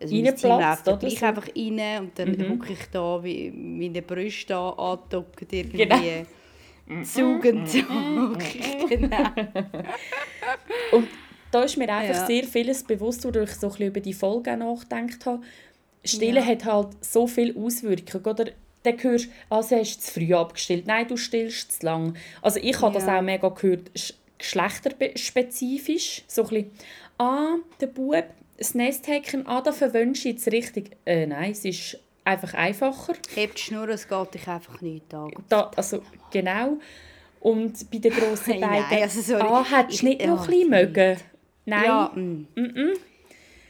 also 0.00 0.14
mein 0.14 0.34
Team 0.36 0.50
läuft 0.50 0.88
oder 0.88 0.96
gleich 0.96 1.18
so? 1.18 1.26
einfach 1.26 1.48
rein 1.54 2.00
und 2.00 2.18
dann 2.18 2.30
Mhm. 2.32 2.50
hocke 2.58 2.72
ich 2.72 2.86
da 2.90 3.22
wie 3.22 3.50
meine 3.50 4.00
Brüste 4.02 4.46
da 4.54 4.70
angedockt 4.70 5.52
irgendwie. 5.52 5.76
Genau. 5.86 7.02
Zugend. 7.04 7.68
genau. 8.88 9.24
Und 10.92 11.08
da 11.50 11.62
ist 11.62 11.76
mir 11.76 11.88
einfach 11.92 12.14
Ja. 12.20 12.26
sehr 12.26 12.44
vieles 12.44 12.82
bewusst, 12.82 13.24
wodurch 13.24 13.50
ich 13.50 13.56
so 13.56 13.66
ein 13.66 13.70
bisschen 13.72 13.86
über 13.88 14.00
die 14.00 14.12
Folge 14.14 14.56
nachgedacht 14.56 15.26
habe. 15.26 15.42
Stillen 16.04 16.36
Ja. 16.36 16.46
hat 16.46 16.64
halt 16.64 16.88
so 17.04 17.26
viele 17.26 17.54
Auswirkungen. 17.56 18.24
Oder 18.24 18.46
dann 18.84 19.02
hörst 19.02 19.26
du, 19.26 19.30
also 19.50 19.76
hast 19.76 19.96
du 19.96 20.00
zu 20.02 20.12
früh 20.20 20.34
abgestillt, 20.34 20.86
nein, 20.86 21.06
du 21.08 21.16
stillst 21.16 21.80
zu 21.80 21.86
lang. 21.86 22.16
Also 22.40 22.58
ich 22.62 22.80
habe 22.80 22.94
das 22.94 23.06
Ja. 23.06 23.18
auch 23.18 23.22
mega 23.22 23.48
gehört, 23.48 23.90
sch- 23.96 24.14
geschlechterspezifisch. 24.38 26.22
So 26.26 26.42
ein 26.42 26.48
bisschen, 26.48 26.70
ah, 27.18 27.54
der 27.80 27.86
Bub, 27.88 28.24
das 28.58 28.74
Nesthäkchen, 28.74 29.46
ah, 29.46 29.60
da 29.60 29.72
verwöhnst 29.72 30.24
du 30.24 30.28
jetzt 30.30 30.46
richtig. 30.50 30.90
Äh, 31.04 31.26
nein, 31.26 31.52
es 31.52 31.64
ist 31.64 31.98
einfach 32.24 32.54
einfacher. 32.54 33.14
Hebt 33.34 33.58
die 33.58 33.62
Schnur, 33.62 33.88
es 33.88 34.08
geht 34.08 34.34
dich 34.34 34.46
einfach 34.48 34.80
nicht 34.80 35.12
an. 35.14 35.32
Da, 35.48 35.70
also, 35.76 36.02
genau. 36.30 36.78
Und 37.40 37.90
bei 37.90 37.98
den 37.98 38.12
grossen 38.12 38.60
beiden, 38.60 38.60
nein, 38.90 39.02
also 39.02 39.20
sorry. 39.20 39.42
ah, 39.42 39.64
hättest 39.68 40.02
du 40.02 40.06
Ich- 40.06 40.18
nicht 40.18 40.26
noch 40.26 40.42
ein 40.42 40.46
bisschen 40.50 40.70
mögen? 40.70 41.16
Nein. 41.64 41.84
Ja, 41.84 42.12
mm. 42.14 42.46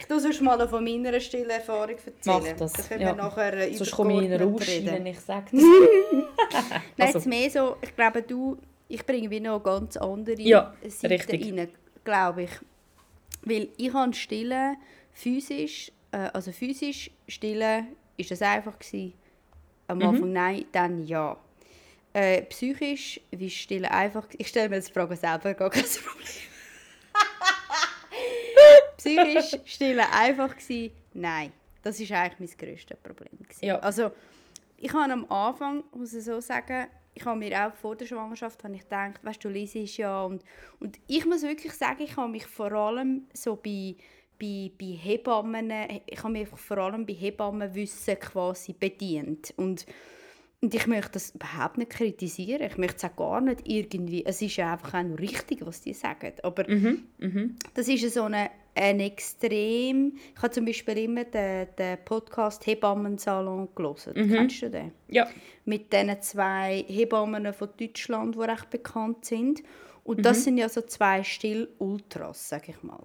Ich 0.02 0.08
tue 0.08 0.18
sonst 0.18 0.40
mal 0.40 0.68
von 0.68 0.82
meiner 0.82 1.20
Stillerfahrung 1.20 1.90
erzählen. 1.90 2.42
Mach 2.42 2.56
das, 2.56 2.72
Dann 2.72 2.88
können 2.88 3.00
ja. 3.02 3.06
wir 3.16 3.22
nachher 3.22 3.52
äh, 3.54 3.72
Sonst 3.74 3.92
komme 3.92 4.12
ich 4.14 4.28
in 4.28 4.32
einen 4.32 4.56
reden. 4.56 5.06
ich 5.06 5.20
sage 5.20 5.44
das. 5.52 5.62
Nein, 5.62 6.82
Also- 6.98 7.18
jetzt 7.18 7.26
mehr 7.28 7.48
so, 7.50 7.76
ich 7.80 7.94
glaube, 7.94 8.22
du, 8.22 8.58
ich 8.88 9.06
bringe 9.06 9.30
wie 9.30 9.38
noch 9.38 9.60
ganz 9.62 9.96
andere 9.96 10.40
Ja, 10.40 10.74
Seiten 10.88 11.06
richtig. 11.06 11.44
rein, 11.56 11.68
glaube 12.02 12.42
ich. 12.42 12.50
Weil 13.42 13.68
ich 13.76 13.92
habe 13.94 14.12
stillen, 14.12 14.76
physisch, 15.12 15.92
äh, 16.10 16.28
also 16.32 16.50
physisch 16.50 17.08
stillen, 17.28 17.88
ist 18.16 18.32
das 18.32 18.42
einfach 18.42 18.76
gewesen. 18.80 19.12
Am 19.86 19.98
Mhm. 19.98 20.04
Anfang 20.04 20.32
nein, 20.32 20.64
dann 20.72 21.06
ja. 21.06 21.36
Äh, 22.12 22.42
psychisch, 22.42 23.20
wie 23.30 23.48
stillen 23.50 23.84
einfach, 23.86 24.26
ich 24.36 24.48
stelle 24.48 24.68
mir 24.68 24.76
das 24.76 24.86
die 24.86 24.92
Frage 24.92 25.14
selber, 25.16 25.54
gar 25.54 25.70
kein 25.70 25.84
Problem. 26.04 26.26
Psychisch 29.02 29.60
stillen 29.64 30.06
einfach 30.12 30.56
gewesen, 30.56 30.92
nein. 31.14 31.52
Das 31.82 31.98
ist 31.98 32.12
eigentlich 32.12 32.56
mein 32.58 32.68
grösstes 32.68 32.96
Problem. 32.98 33.38
Ja. 33.60 33.78
Also, 33.80 34.12
ich 34.76 34.92
habe 34.92 35.12
am 35.12 35.24
Anfang, 35.30 35.82
muss 35.92 36.14
ich 36.14 36.24
so 36.24 36.40
sagen, 36.40 36.86
ich 37.14 37.24
habe 37.24 37.38
mir 37.38 37.66
auch 37.66 37.74
vor 37.74 37.96
der 37.96 38.06
Schwangerschaft 38.06 38.62
habe 38.64 38.74
ich 38.74 38.82
gedacht, 38.82 39.22
weißt 39.22 39.44
du, 39.44 39.48
Lisi 39.48 39.80
ist 39.80 39.96
ja 39.96 40.22
und, 40.22 40.42
und 40.80 40.98
ich 41.06 41.26
muss 41.26 41.42
wirklich 41.42 41.72
sagen, 41.72 42.02
ich 42.02 42.16
habe 42.16 42.30
mich 42.30 42.46
vor 42.46 42.72
allem 42.72 43.26
so 43.34 43.56
bei, 43.56 43.96
bei, 44.40 44.70
bei 44.78 44.86
Hebammen, 44.86 45.72
ich 46.06 46.22
habe 46.22 46.32
mich 46.32 46.48
vor 46.48 46.78
allem 46.78 47.04
bei 47.04 47.12
Hebammenwissen 47.12 48.18
quasi 48.18 48.72
bedient 48.72 49.52
und 49.56 49.86
und 50.62 50.72
ich 50.76 50.86
möchte 50.86 51.14
das 51.14 51.30
überhaupt 51.34 51.76
nicht 51.76 51.90
kritisieren. 51.90 52.62
Ich 52.62 52.78
möchte 52.78 52.98
es 52.98 53.04
auch 53.04 53.16
gar 53.16 53.40
nicht 53.40 53.62
irgendwie. 53.64 54.24
Es 54.24 54.40
ist 54.40 54.54
ja 54.54 54.72
einfach 54.72 54.94
auch 54.94 55.02
nur 55.02 55.18
richtig, 55.18 55.66
was 55.66 55.80
die 55.80 55.92
sagen. 55.92 56.34
Aber 56.44 56.62
das 57.74 57.88
ist 57.88 58.14
so 58.14 58.22
eine, 58.22 58.48
ein 58.74 59.00
extrem. 59.00 60.14
Ich 60.34 60.42
habe 60.42 60.50
zum 60.50 60.64
Beispiel 60.64 60.98
immer 60.98 61.24
den, 61.24 61.68
den 61.78 61.98
Podcast 62.04 62.66
Hebammensalon 62.66 63.68
gelesen. 63.74 64.14
Kennst 64.14 64.62
du 64.62 64.70
den? 64.70 64.92
Ja. 65.08 65.28
Mit 65.64 65.92
diesen 65.92 66.20
zwei 66.22 66.84
Hebammen 66.88 67.52
von 67.52 67.68
Deutschland, 67.78 68.34
die 68.34 68.40
recht 68.40 68.70
bekannt 68.70 69.24
sind. 69.24 69.62
Und 70.04 70.24
das 70.24 70.44
sind 70.44 70.58
ja 70.58 70.68
so 70.68 70.80
zwei 70.82 71.22
Still-Ultras, 71.22 72.48
sage 72.48 72.72
ich 72.72 72.82
mal. 72.82 73.04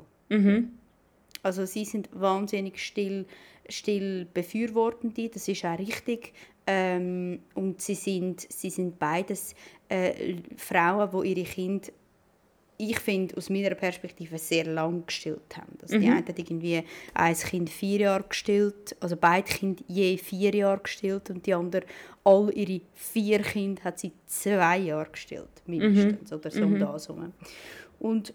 Also 1.44 1.66
sie 1.66 1.86
sind 1.86 2.10
wahnsinnig 2.12 2.84
still, 2.84 3.26
still 3.70 4.28
befürwortende, 4.34 5.30
das 5.30 5.48
ist 5.48 5.64
auch 5.64 5.78
richtig. 5.78 6.34
Ähm, 6.66 7.40
und 7.54 7.82
sie 7.82 7.96
sind, 7.96 8.46
sie 8.52 8.70
sind 8.70 9.00
beides 9.00 9.56
äh, 9.88 10.36
Frauen, 10.58 11.10
die 11.24 11.30
ihre 11.30 11.50
Kinder 11.50 11.88
ich 12.80 13.00
finde, 13.00 13.36
aus 13.38 13.50
meiner 13.50 13.74
Perspektive 13.74 14.38
sehr 14.38 14.66
lang 14.66 15.06
gestillt 15.06 15.58
haben. 15.58 15.78
Also 15.82 15.98
Die 15.98 16.08
einen 16.08 16.18
haben 16.18 16.36
irgendwie 16.38 16.84
ein 17.14 17.36
Kind 17.36 17.70
vier 17.70 18.00
Jahre 18.02 18.26
gestillt, 18.30 18.96
also 19.00 19.16
beide 19.16 19.48
Kinder 19.48 19.84
je 19.88 20.18
vier 20.18 20.54
Jahre 20.54 20.82
gestillt 20.82 21.30
und 21.32 21.46
die 21.46 21.54
andere 21.54 21.86
all 22.24 22.52
ihre 22.56 22.82
vier 22.94 23.42
Kinder 23.42 23.84
hat 23.84 24.00
sie 24.00 24.12
zwei 24.28 24.78
Jahre 24.78 25.10
gestillt, 25.10 25.50
mindestens, 25.66 26.32
oder 26.32 26.52
so 26.52 26.64
um 26.64 26.78
das 26.78 27.08
herum. 27.08 27.34
Und 28.00 28.34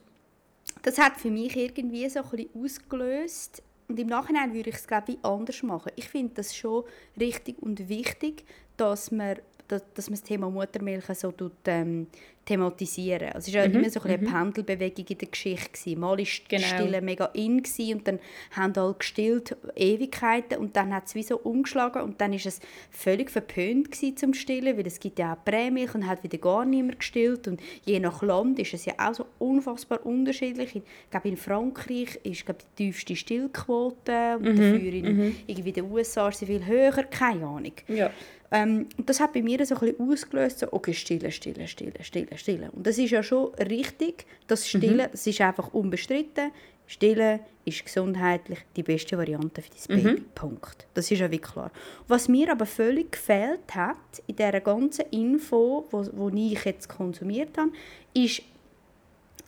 das 0.83 0.99
hat 0.99 1.21
für 1.21 1.31
mich 1.31 1.57
irgendwie 1.57 2.09
so 2.09 2.21
ein 2.21 2.31
bisschen 2.31 2.51
ausgelöst, 2.65 3.63
und 3.89 3.99
im 4.01 4.07
Nachhinein 4.07 4.55
würde 4.55 4.71
ich 4.71 4.77
es, 4.77 4.87
glaube 4.87 5.13
ich, 5.13 5.19
anders 5.23 5.63
machen. 5.63 5.93
Ich 5.97 6.09
finde 6.09 6.33
das 6.35 6.57
schon 6.57 6.85
richtig 7.21 7.61
und 7.61 7.91
wichtig, 7.91 8.45
dass 8.79 9.11
man, 9.11 9.37
dass, 9.69 9.83
dass 9.95 10.11
man 10.11 10.19
das 10.19 10.23
Thema 10.23 10.51
Muttermilch 10.51 11.05
so 11.15 11.33
tut, 11.33 11.53
ähm, 11.67 12.07
thematisieren. 12.45 13.33
Also 13.33 13.51
es 13.51 13.55
war 13.55 13.65
ja 13.65 13.71
immer 13.71 13.89
so 13.89 14.01
eine 14.01 14.19
Pendelbewegung 14.19 15.07
in 15.09 15.19
der 15.19 15.29
Geschichte. 15.29 15.71
Gewesen. 15.73 16.01
Mal 16.01 16.19
war 16.19 16.27
Genau. 16.49 16.67
Stillen 16.67 17.05
mega 17.05 17.27
in 17.27 17.63
gewesen, 17.63 17.99
und 17.99 18.09
dann 18.09 18.19
haben 18.51 18.73
alle 18.77 18.95
gestillt 18.95 19.57
Ewigkeiten 19.77 20.59
und 20.59 20.77
dann 20.77 20.93
hat 20.93 21.07
es 21.07 21.15
wie 21.15 21.23
so 21.23 21.39
umgeschlagen 21.39 22.03
und 22.03 22.21
dann 22.21 22.33
ist 22.33 22.47
es 22.47 22.61
völlig 22.91 23.31
verpönt 23.31 23.93
gewesen 23.93 24.17
zum 24.17 24.35
Stillen, 24.35 24.77
weil 24.77 24.87
es 24.87 24.99
gibt 24.99 25.19
ja 25.19 25.35
auch 25.35 25.45
Prämilch 25.45 25.95
und 25.95 26.07
hat 26.07 26.23
wieder 26.25 26.39
gar 26.39 26.65
niemand 26.65 26.99
gestillt 26.99 27.47
und 27.47 27.61
je 27.85 28.01
nach 28.01 28.23
Land 28.23 28.59
ist 28.59 28.75
es 28.75 28.85
ja 28.85 28.95
auch 28.99 29.15
so 29.15 29.27
unfassbar 29.39 30.05
unterschiedlich. 30.05 30.77
Ich 30.77 30.83
glaube 31.11 31.29
in 31.29 31.37
Frankreich 31.37 32.19
ist 32.25 32.45
glaube 32.45 32.61
die 32.79 32.87
tiefste 32.87 33.15
Stillquote 33.15 34.37
und 34.39 34.47
dafür 34.47 34.93
in 34.93 35.37
irgendwie 35.47 35.73
den 35.73 35.91
USA 35.91 36.29
ist 36.29 36.41
sie 36.41 36.47
viel 36.47 36.67
höher, 36.67 37.05
keine 37.05 37.47
Ahnung. 37.47 37.73
Ja. 37.89 38.11
Ähm, 38.53 38.87
und 38.99 39.09
das 39.09 39.19
hat 39.19 39.33
bei 39.33 39.43
mir 39.43 39.65
so 39.65 39.75
ein 39.75 39.81
bisschen 39.81 40.11
ausgelöst, 40.11 40.59
so, 40.59 40.73
okay, 40.73 40.93
stillen, 40.93 41.33
stillen, 41.33 41.67
stillen, 41.67 42.05
stillen, 42.05 42.37
stillen. 42.39 42.69
Und 42.71 42.87
das 42.87 42.99
ist 42.99 43.11
ja 43.11 43.23
schon 43.23 43.55
richtig, 43.55 44.27
das 44.47 44.69
Stillen, 44.69 45.09
das 45.11 45.27
ist 45.27 45.41
einfach 45.41 45.73
unbestritten. 45.73 46.53
Stillen 46.87 47.41
ist 47.65 47.83
gesundheitlich 47.83 48.59
die 48.77 48.83
beste 48.83 49.17
Variante 49.17 49.63
für 49.63 49.71
dein 49.89 50.03
Baby. 50.03 50.21
Punkt. 50.35 50.87
Das 50.93 51.11
ist 51.11 51.21
ja 51.21 51.31
wirklich 51.31 51.51
klar. 51.51 51.71
Was 52.09 52.29
mir 52.29 52.53
aber 52.53 52.67
völlig 52.67 53.13
gefehlt 53.13 53.75
hat 53.75 53.97
in 54.27 54.37
dieser 54.37 54.61
ganzen 54.61 55.07
Info, 55.11 55.87
wo, 55.91 56.07
wo 56.13 56.29
ich 56.29 56.63
jetzt 56.65 56.91
konsumiert 56.91 57.57
habe, 57.57 57.71
ist, 58.13 58.43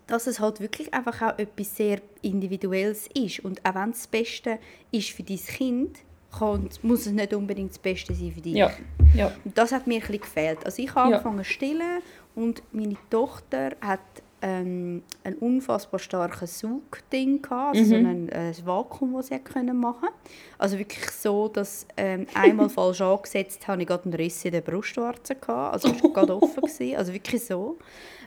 dass 0.07 0.27
es 0.27 0.41
halt 0.41 0.61
wirklich 0.61 0.95
einfach 0.95 1.21
auch 1.21 1.39
etwas 1.39 1.77
sehr 1.77 2.01
Individuelles 2.23 3.09
ist. 3.15 3.41
Und 3.41 3.63
auch 3.67 3.75
wenn 3.75 3.91
es 3.91 3.99
das 3.99 4.07
Beste 4.07 4.59
ist 4.93 5.11
für 5.11 5.23
dein 5.23 5.37
Kind, 5.39 5.99
kann, 6.39 6.69
muss 6.83 7.07
es 7.07 7.13
nicht 7.13 7.35
unbedingt 7.35 7.71
das 7.71 7.79
Beste 7.79 8.15
sein 8.15 8.33
für 8.33 8.41
dich. 8.41 8.55
Ja. 8.55 8.71
Ja. 9.15 9.33
Und 9.45 9.57
das 9.57 9.73
hat 9.73 9.87
mir 9.87 9.95
ein 9.95 10.01
bisschen 10.01 10.21
gefehlt. 10.21 10.65
Also 10.65 10.83
ich 10.83 10.95
habe 10.95 11.15
angefangen 11.15 11.39
zu 11.39 11.45
stillen 11.45 12.03
und 12.35 12.63
meine 12.73 12.97
Tochter 13.11 13.71
hat 13.81 14.01
ähm, 14.45 15.03
ein 15.23 15.37
unfassbar 15.37 15.99
starkes 15.99 16.59
Saugding 16.59 17.41
gehabt, 17.41 17.77
also 17.77 17.89
so 17.89 17.95
ein, 17.95 18.29
äh, 18.29 18.53
Vakuum, 18.63 19.15
das 19.15 19.29
sie 19.29 19.39
können 19.39 19.79
machen 19.79 20.11
Also 20.59 20.79
wirklich 20.79 21.11
so, 21.11 21.49
dass 21.49 21.87
ähm, 21.97 22.27
einmal 22.35 22.69
falsch 22.71 23.01
angesetzt 23.01 23.67
habe 23.67 23.81
ich 23.81 23.89
gerade 23.89 24.05
einen 24.05 24.15
Riss 24.15 24.45
in 24.45 24.53
der 24.53 24.61
Brustwarze 24.61 25.35
gehabt. 25.37 25.73
Also 25.73 25.89
es 25.89 26.03
war 26.03 26.11
gerade 26.11 26.37
offen. 26.43 26.63
Gewesen. 26.63 26.97
Also 26.97 27.15
wirklich 27.15 27.43
so. 27.43 27.79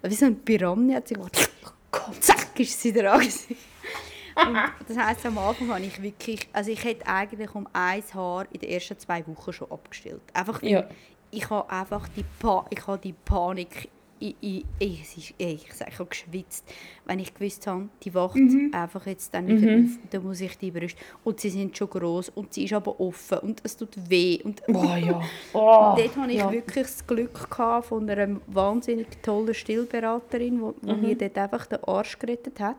Wie 0.01 0.15
so 0.15 0.25
ein 0.25 0.37
Piranha 0.37 0.95
hat 0.95 1.07
sie 1.07 1.13
gemacht. 1.13 1.51
Zack, 2.19 2.59
ist 2.59 2.81
sie 2.81 2.93
dran 2.93 3.19
gewesen. 3.19 3.55
Und 4.45 4.57
das 4.87 4.97
heisst, 4.97 5.25
am 5.25 5.37
Anfang 5.37 5.69
habe 5.69 5.81
ich 5.81 6.01
wirklich, 6.01 6.47
also 6.53 6.71
ich 6.71 6.83
hätte 6.83 7.07
eigentlich 7.07 7.53
um 7.55 7.67
ein 7.73 8.03
Haar 8.13 8.45
in 8.51 8.59
den 8.59 8.69
ersten 8.69 8.97
zwei 8.99 9.25
Wochen 9.27 9.51
schon 9.53 9.71
abgestillt. 9.71 10.21
Einfach, 10.33 10.61
Ja. 10.61 10.85
ich 11.31 11.49
habe 11.49 11.69
einfach 11.69 12.07
die, 12.09 12.23
pa 12.39 12.65
ich 12.69 12.85
habe 12.87 12.99
die 12.99 13.13
Panik, 13.13 13.89
ich, 14.19 14.35
ich, 14.41 14.65
ich, 14.79 15.15
ich, 15.15 15.35
ich, 15.37 15.99
habe 15.99 16.05
geschwitzt, 16.09 16.65
wenn 17.05 17.19
ich 17.19 17.35
gewusst 17.35 17.67
habe, 17.67 17.87
die 18.01 18.15
wacht 18.15 18.39
einfach 18.71 19.05
jetzt 19.05 19.31
dann 19.31 19.45
wieder 19.47 19.67
auf 19.73 19.79
und 20.01 20.07
dann 20.11 20.23
muss 20.23 20.41
ich 20.41 20.57
die 20.57 20.71
Brüste, 20.71 20.99
und 21.23 21.39
sie 21.39 21.51
sind 21.51 21.77
schon 21.77 21.87
groß 21.89 22.29
und 22.29 22.51
sie 22.51 22.63
ist 22.65 22.73
aber 22.73 22.99
offen 22.99 23.37
und 23.39 23.61
es 23.63 23.77
tut 23.77 23.89
weh 24.09 24.39
und 24.43 24.65
Boah, 24.65 24.97
ja. 24.97 25.21
Oh, 25.53 25.93
Dort 25.95 26.15
hatte 26.17 26.31
ich 26.31 26.37
ja. 26.39 26.51
wirklich 26.51 26.85
das 26.87 27.05
Glück 27.05 27.47
gehabt 27.51 27.85
von 27.87 28.09
einer 28.09 28.39
wahnsinnig 28.47 29.21
tollen 29.21 29.53
Stillberaterin, 29.53 30.59
die 30.81 30.87
die 30.87 30.93
Mhm. 30.93 31.01
mir 31.01 31.15
dort 31.15 31.37
einfach 31.37 31.67
den 31.67 31.83
Arsch 31.83 32.17
gerettet 32.17 32.59
hat. 32.59 32.77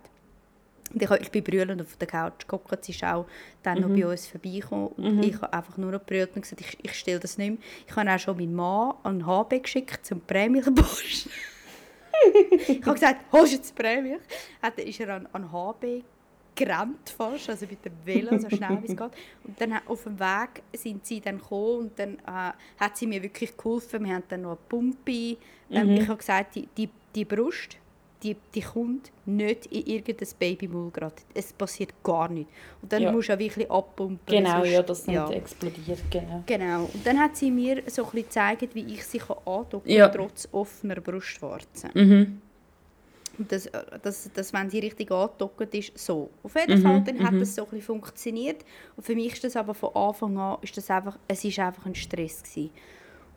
Ich, 0.94 1.30
bin 1.30 1.44
brüllend 1.44 1.80
auf 1.82 1.96
der 1.96 2.08
Couch 2.08 2.46
geguckt, 2.46 2.84
sie 2.84 2.92
ist 2.92 3.04
auch 3.04 3.26
dann 3.62 3.80
noch 3.80 3.88
bei 3.88 3.96
Mhm. 4.04 4.10
uns 4.10 4.26
vorbeigekommen 4.26 4.88
und 4.88 5.22
ich 5.22 5.34
habe 5.40 5.52
einfach 5.52 5.76
nur 5.76 5.92
noch 5.92 6.02
brüllt 6.02 6.34
und 6.34 6.42
gesagt, 6.42 6.60
ich, 6.60 6.78
ich 6.82 6.94
stelle 6.94 7.20
das 7.20 7.36
nicht 7.38 7.50
mehr. 7.50 7.58
Ich 7.86 7.94
habe 7.96 8.10
auch 8.10 8.18
schon 8.18 8.36
meinen 8.36 8.54
Mann 8.54 8.94
an 9.02 9.26
HB 9.26 9.62
geschickt 9.62 10.04
zum 10.06 10.20
Prämilchpost. 10.22 11.28
ich 12.68 12.80
habe 12.82 12.94
gesagt, 12.94 13.24
holst 13.32 13.52
du 13.52 13.56
jetzt 13.56 13.74
Prämilch? 13.74 14.20
Hat, 14.62 14.78
ist 14.78 15.00
er 15.00 15.14
an, 15.16 15.28
an 15.32 15.52
HB 15.52 16.02
gerannt 16.54 17.10
fast, 17.16 17.48
also 17.50 17.66
mit 17.70 17.84
dem 17.84 17.92
Velo, 18.04 18.36
so 18.36 18.50
schnell 18.50 18.78
wie 18.82 18.86
es 18.86 18.96
geht. 18.96 19.10
Und 19.44 19.60
dann 19.60 19.74
auf 19.86 20.02
dem 20.02 20.18
Weg 20.18 20.62
sind 20.74 21.06
sie 21.06 21.20
dann 21.20 21.38
gekommen 21.38 21.78
und 21.82 21.98
dann 21.98 22.14
äh, 22.26 22.52
hat 22.80 22.96
sie 22.96 23.06
mir 23.06 23.22
wirklich 23.22 23.56
geholfen. 23.56 24.04
Wir 24.04 24.14
haben 24.14 24.24
dann 24.28 24.42
noch 24.42 24.50
eine 24.50 24.58
Pumpe. 24.68 25.36
Ähm, 25.70 25.90
Ich 25.90 26.08
habe 26.08 26.16
gesagt, 26.16 26.56
die, 26.56 26.66
die, 26.76 26.88
die 27.14 27.24
Brust, 27.24 27.76
die, 28.22 28.36
die 28.54 28.60
kommt 28.62 29.12
nicht 29.26 29.66
in 29.66 29.86
irgendein 29.86 30.28
Babymaul 30.38 30.90
gerade. 30.90 31.14
Es 31.34 31.52
passiert 31.52 31.92
gar 32.02 32.28
nichts. 32.28 32.52
Und 32.82 32.92
dann 32.92 33.02
Ja. 33.02 33.12
musst 33.12 33.28
du 33.28 33.34
auch 33.34 33.38
wirklich 33.38 33.70
abpumpen. 33.70 34.18
Genau, 34.26 34.58
sonst- 34.58 34.70
ja, 34.70 34.82
das 34.82 35.06
nicht 35.06 35.14
ja. 35.16 35.30
explodiert, 35.30 36.00
genau. 36.10 36.42
Genau. 36.46 36.84
Und 36.92 37.06
dann 37.06 37.18
hat 37.20 37.36
sie 37.36 37.50
mir 37.50 37.82
so 37.86 38.02
ein 38.02 38.10
bisschen 38.10 38.22
gezeigt, 38.24 38.74
wie 38.74 38.92
ich 38.94 39.04
sie 39.04 39.20
andocken 39.44 39.90
Ja. 39.90 40.08
kann, 40.08 40.16
trotz 40.18 40.48
offener 40.52 41.00
Brustwarzen. 41.00 41.90
Mhm. 41.94 42.42
Und 43.38 43.52
das, 43.52 43.66
äh, 43.66 43.84
das, 44.02 44.28
das, 44.34 44.52
wenn 44.52 44.68
sie 44.68 44.80
richtig 44.80 45.12
angedockt 45.12 45.72
ist, 45.74 45.96
so. 45.96 46.28
Auf 46.42 46.56
jeden 46.56 46.82
Fall, 46.82 47.02
dann 47.02 47.22
hat 47.24 47.40
das 47.40 47.54
so 47.54 47.62
ein 47.62 47.68
bisschen 47.68 47.82
funktioniert. 47.82 48.64
Und 48.96 49.04
für 49.06 49.14
mich 49.14 49.34
ist 49.34 49.44
das 49.44 49.54
aber 49.54 49.74
von 49.74 49.94
Anfang 49.94 50.36
an, 50.38 50.58
ist 50.62 50.76
das 50.76 50.90
einfach, 50.90 51.16
es 51.28 51.44
ist 51.44 51.58
einfach 51.60 51.86
ein 51.86 51.94
Stress 51.94 52.42
gewesen. 52.42 52.70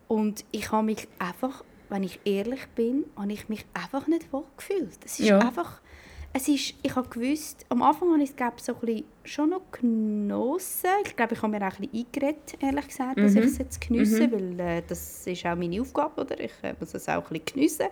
Und 0.08 0.44
ich 0.52 0.72
habe 0.72 0.84
mich 0.88 1.08
einfach, 1.20 1.64
wenn 1.92 2.04
ich 2.04 2.20
ehrlich 2.26 2.66
bin, 2.76 3.06
habe 3.16 3.32
ich 3.32 3.48
mich 3.50 3.66
einfach 3.74 4.08
nicht 4.08 4.32
wohl 4.34 4.46
gefühlt. 4.58 4.98
Es 5.06 5.20
ist 5.20 5.28
Ja. 5.28 5.40
einfach, 5.40 5.80
es 6.34 6.48
ist, 6.48 6.74
ich 6.82 6.96
habe 6.96 7.10
gewusst, 7.10 7.66
am 7.68 7.82
Anfang 7.82 8.14
habe 8.14 8.24
ich 8.24 8.30
es 8.30 8.36
glaube 8.38 8.56
so 8.62 8.74
ein 8.74 8.80
bisschen 8.80 9.04
schon 9.26 9.50
noch 9.50 9.62
genossen. 9.72 10.90
Ich 11.06 11.16
glaube, 11.18 11.34
ich 11.34 11.42
habe 11.42 11.52
mir 11.52 11.68
auch 11.68 11.78
ein 11.78 11.90
bisschen 11.90 12.06
eingeredet, 12.06 12.56
ehrlich 12.62 12.88
gesagt, 12.88 13.18
dass 13.20 13.36
ich 13.36 13.44
es 13.46 13.58
jetzt 13.58 13.82
geniesse, 13.82 14.32
weil 14.32 14.60
äh, 14.60 14.82
das 14.88 15.28
ist 15.28 15.46
auch 15.46 15.56
meine 15.56 15.82
Aufgabe, 15.82 16.22
oder? 16.22 16.40
Ich 16.40 16.54
äh, 16.64 16.74
muss 16.80 16.94
es 16.94 17.10
auch 17.10 17.30
ein 17.30 17.40
bisschen 17.42 17.46
geniessen. 17.46 17.88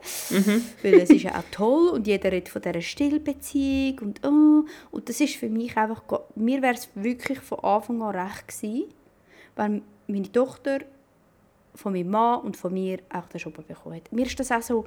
Weil 0.81 0.93
es 1.01 1.09
ist 1.09 1.23
ja 1.23 1.37
auch 1.37 1.43
toll 1.51 1.89
und 1.89 2.07
jeder 2.07 2.31
redet 2.31 2.47
von 2.49 2.61
dieser 2.61 2.81
Stillbeziehung 2.81 3.99
und 3.99 4.25
oh, 4.25 4.65
und 4.91 5.09
das 5.09 5.19
ist 5.19 5.35
für 5.35 5.49
mich 5.49 5.75
einfach, 5.75 6.01
mir 6.35 6.61
wäre 6.61 6.75
es 6.75 6.87
wirklich 6.95 7.39
von 7.39 7.59
Anfang 7.59 8.01
an 8.01 8.15
recht 8.15 8.47
gewesen, 8.47 8.85
wenn 9.57 9.81
meine 10.07 10.31
Tochter 10.31 10.79
von 11.79 11.93
meinem 11.93 12.11
Mann 12.11 12.41
und 12.41 12.57
von 12.57 12.73
mir 12.73 12.99
auch 13.09 13.27
den 13.29 13.39
Schubber 13.39 13.63
bekommen 13.63 13.95
hat. 13.95 14.11
Mir 14.11 14.25
ist 14.25 14.39
das 14.39 14.51
auch 14.51 14.61
so 14.61 14.85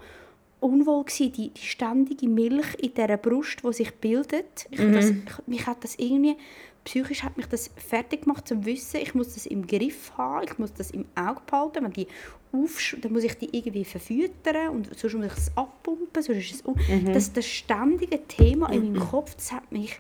unwohl 0.61 1.05
gewesen, 1.05 1.33
die, 1.33 1.51
die 1.51 1.61
ständige 1.61 2.29
Milch 2.29 2.75
in 2.79 2.95
dieser 2.95 3.17
Brust, 3.17 3.63
die 3.65 3.73
sich 3.73 3.93
bildet. 3.95 4.67
Ich, 4.71 4.79
das, 4.79 5.11
ich, 5.11 5.47
mich 5.47 5.67
hat 5.67 5.83
das 5.83 5.97
irgendwie, 5.97 6.37
psychisch 6.85 7.23
hat 7.23 7.37
mich 7.37 7.47
das 7.47 7.71
fertig 7.77 8.23
gemacht 8.23 8.47
zum 8.47 8.65
Wissen, 8.65 9.01
ich 9.01 9.15
muss 9.15 9.35
das 9.35 9.47
im 9.47 9.67
Griff 9.67 10.13
haben, 10.17 10.45
ich 10.45 10.59
muss 10.59 10.73
das 10.73 10.91
im 10.91 11.05
Auge 11.15 11.41
behalten, 11.47 11.85
wenn 11.85 11.93
die 11.93 12.07
aufsch 12.53 12.97
dann 13.01 13.13
muss 13.13 13.25
ich 13.25 13.35
die 13.39 13.57
irgendwie 13.57 13.85
verfüttern 13.85 14.69
und 14.69 14.99
sonst 14.99 15.15
muss 15.15 15.27
ich 15.27 15.33
es 15.33 15.57
abpumpen, 15.57 16.23
sonst 16.23 16.39
ist 16.39 16.55
es 16.55 16.63
un 16.67 16.77
das, 17.13 17.33
das 17.33 17.47
ständige 17.47 18.27
Thema 18.27 18.71
in 18.71 18.93
meinem 18.93 19.09
Kopf, 19.11 19.35
das 19.35 19.53
hat 19.53 19.71
mich 19.73 19.99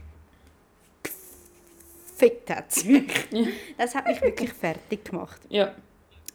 gefickt. 2.22 2.50
Das 3.78 3.94
hat 3.94 4.06
mich 4.06 4.20
wirklich 4.20 4.52
fertig 4.52 5.04
gemacht. 5.04 5.40
Ja. 5.48 5.74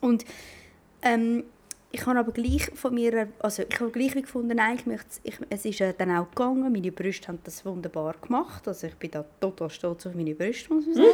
Und 0.02 0.26
ähm, 1.02 1.44
ich 1.92 2.06
habe 2.06 2.20
aber 2.20 2.32
gleich 2.32 2.70
von 2.74 2.94
mir, 2.94 3.30
also 3.40 3.64
ich 3.68 3.80
habe 3.80 3.92
gleich 3.92 4.14
gefunden, 4.14 4.58
nein, 4.58 4.76
ich 4.76 4.86
möchte, 4.86 5.08
ich, 5.24 5.36
es 5.50 5.64
ist 5.66 5.80
äh, 5.82 5.94
dann 5.98 6.12
auch 6.12 6.30
gegangen, 6.30 6.72
meine 6.72 6.92
Brüste 6.92 7.30
haben 7.30 7.40
das 7.44 7.66
wunderbar 7.66 8.16
gemacht, 8.22 8.68
also 8.68 8.88
ich 8.88 8.96
bin 8.96 9.10
da 9.12 9.24
total 9.40 9.70
stolz 9.70 10.06
auf 10.06 10.14
meine 10.14 10.36
Brüste, 10.36 10.74
muss 10.74 10.86
man 10.86 10.96
sagen. 10.96 11.08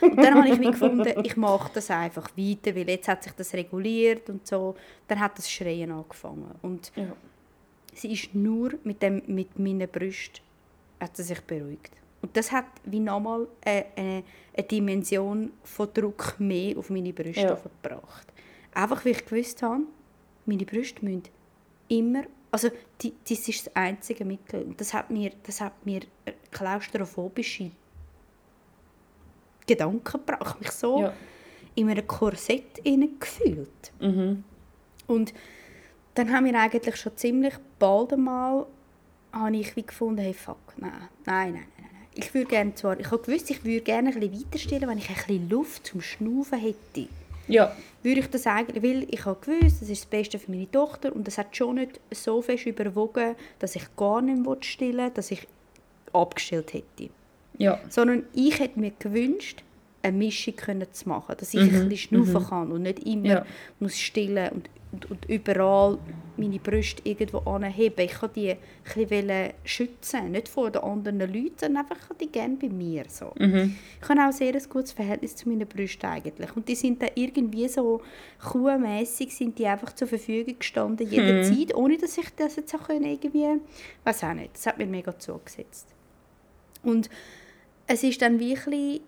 Und 0.00 0.16
dann 0.16 0.34
habe 0.34 0.48
ich 0.48 0.60
wie 0.60 0.70
gefunden, 0.70 1.12
ich 1.24 1.36
mache 1.36 1.70
das 1.74 1.90
einfach 1.90 2.30
weiter, 2.36 2.74
weil 2.76 2.88
jetzt 2.88 3.08
hat 3.08 3.24
sich 3.24 3.32
das 3.32 3.52
reguliert 3.52 4.30
und 4.30 4.46
so, 4.46 4.76
dann 5.08 5.18
hat 5.18 5.36
das 5.38 5.50
Schreien 5.50 5.90
angefangen 5.90 6.54
und 6.62 6.92
Ja. 6.94 7.12
sie 7.92 8.12
ist 8.12 8.34
nur 8.34 8.74
mit, 8.84 9.02
dem, 9.02 9.22
mit 9.26 9.58
meinen 9.58 9.88
Brüsten 9.88 10.40
hat 11.00 11.16
sie 11.16 11.24
sich 11.24 11.40
beruhigt. 11.40 11.92
Und 12.22 12.36
das 12.36 12.52
hat 12.52 12.66
wie 12.84 13.00
nochmal 13.00 13.48
eine, 13.64 13.84
eine, 13.96 14.22
eine 14.56 14.66
Dimension 14.66 15.52
von 15.64 15.92
Druck 15.92 16.36
mehr 16.38 16.78
auf 16.78 16.88
meine 16.88 17.12
Brüste 17.12 17.40
Ja. 17.42 17.56
verbracht. 17.56 18.32
Einfach, 18.74 19.04
weil 19.04 19.12
ich 19.12 19.24
gewusst 19.26 19.62
habe, 19.62 19.82
meine 20.46 20.64
Brüste 20.64 21.04
müssen 21.04 21.24
immer 21.88 22.22
Also 22.52 22.68
die, 23.00 23.12
das 23.28 23.48
ist 23.48 23.66
das 23.66 23.76
einzige 23.76 24.24
Mittel. 24.24 24.62
Und 24.64 24.80
das 24.80 24.92
hat 24.94 25.10
mir, 25.10 25.32
das 25.42 25.60
hat 25.60 25.84
mir 25.86 26.00
klaustrophobische 26.50 27.70
Gedanken 29.66 30.02
gebracht. 30.04 30.60
Mich 30.60 30.70
so 30.70 31.00
Ja. 31.00 31.12
in 31.74 31.88
einem 31.88 32.06
Korsett 32.06 32.82
gefühlt. 33.18 33.92
Mhm. 34.00 34.44
Und 35.06 35.32
dann 36.14 36.30
haben 36.32 36.44
wir 36.44 36.58
eigentlich 36.60 36.96
schon 36.96 37.16
ziemlich 37.16 37.54
bald 37.78 38.12
einmal 38.12 38.66
habe 39.32 39.56
ich 39.56 39.74
wie 39.76 39.82
gefunden, 39.82 40.20
hey 40.20 40.34
fuck, 40.34 40.58
nein, 40.76 41.08
nein, 41.24 41.52
nein. 41.54 41.66
Ich 42.14 42.34
würde 42.34 42.46
gerne 42.46 42.74
zwar, 42.74 42.98
ich 43.00 43.10
habe 43.10 43.22
gewusst, 43.22 43.50
ich 43.50 43.64
würde 43.64 43.80
gerne 43.80 44.10
ein 44.10 44.20
bisschen 44.20 44.44
weiterstellen, 44.44 44.88
wenn 44.88 44.98
ich 44.98 45.08
ein 45.08 45.14
bisschen 45.14 45.48
Luft 45.48 45.86
zum 45.86 46.00
Schnaufen 46.00 46.58
hätte. 46.58 47.08
Ja. 47.48 47.74
Würde 48.02 48.20
ich 48.20 48.30
das 48.30 48.46
eigentlich, 48.46 48.82
weil 48.82 49.06
ich 49.10 49.24
habe 49.24 49.38
gewusst, 49.40 49.80
das 49.80 49.88
ist 49.88 50.02
das 50.02 50.10
Beste 50.10 50.38
für 50.38 50.50
meine 50.50 50.70
Tochter 50.70 51.14
und 51.14 51.26
das 51.26 51.38
hat 51.38 51.56
schon 51.56 51.76
nicht 51.76 52.00
so 52.10 52.42
fest 52.42 52.66
überwogen, 52.66 53.34
dass 53.58 53.76
ich 53.76 53.84
gar 53.96 54.20
nicht 54.20 54.44
mehr 54.44 54.56
stillen 54.60 55.12
dass 55.14 55.30
ich 55.30 55.46
abgestellt 56.12 56.74
hätte. 56.74 57.10
Ja. 57.58 57.80
Sondern 57.88 58.24
ich 58.34 58.58
hätte 58.58 58.78
mir 58.78 58.92
gewünscht, 58.98 59.62
eine 60.02 60.16
Mischung 60.16 60.56
können 60.56 60.86
zu 60.92 61.08
machen, 61.08 61.34
dass 61.38 61.54
ich 61.54 61.60
ein 61.60 61.88
bisschen 61.88 61.96
schnaufen 62.24 62.48
kann 62.48 62.72
und 62.72 62.82
nicht 62.82 63.00
immer 63.06 63.26
Ja. 63.28 63.46
muss 63.80 63.98
stillen 63.98 64.50
und, 64.50 64.70
und, 64.92 65.10
und 65.10 65.24
überall 65.28 65.98
meine 66.36 66.58
Brüste 66.58 67.02
irgendwo 67.04 67.38
anheben. 67.50 68.04
Ich 68.04 68.20
wollte 68.20 68.34
die 68.40 68.50
ein 68.50 68.58
bisschen 69.06 69.50
schützen, 69.64 70.32
nicht 70.32 70.48
vor 70.48 70.70
den 70.70 70.82
anderen 70.82 71.20
Leuten, 71.20 71.54
sondern 71.58 71.84
einfach 71.84 72.14
die 72.20 72.26
gerne 72.26 72.56
bei 72.56 72.68
mir. 72.68 73.04
So. 73.08 73.32
Mhm. 73.38 73.76
Ich 74.02 74.08
habe 74.08 74.20
auch 74.20 74.24
ein 74.26 74.32
sehr 74.32 74.52
gutes 74.68 74.92
Verhältnis 74.92 75.36
zu 75.36 75.48
meinen 75.48 75.68
Brüsten 75.68 76.08
eigentlich. 76.10 76.54
Und 76.56 76.68
die 76.68 76.74
sind 76.74 77.00
dann 77.00 77.10
irgendwie 77.14 77.68
so 77.68 78.00
kuhmässig 78.42 79.34
sind 79.34 79.58
die 79.58 79.66
einfach 79.66 79.94
zur 79.94 80.08
Verfügung 80.08 80.58
gestanden, 80.58 81.08
jederzeit, 81.08 81.74
ohne 81.74 81.96
dass 81.96 82.18
ich 82.18 82.28
das 82.36 82.56
jetzt 82.56 82.74
auch 82.74 82.88
irgendwie, 82.88 83.60
weiß 84.04 84.24
auch 84.24 84.34
nicht, 84.34 84.54
das 84.54 84.66
hat 84.66 84.78
mir 84.78 84.86
mega 84.86 85.18
zugesetzt. 85.18 85.88
Und 86.82 87.08
es 87.86 88.02
ist 88.02 88.20
dann 88.22 88.40
wirklich, 88.40 89.00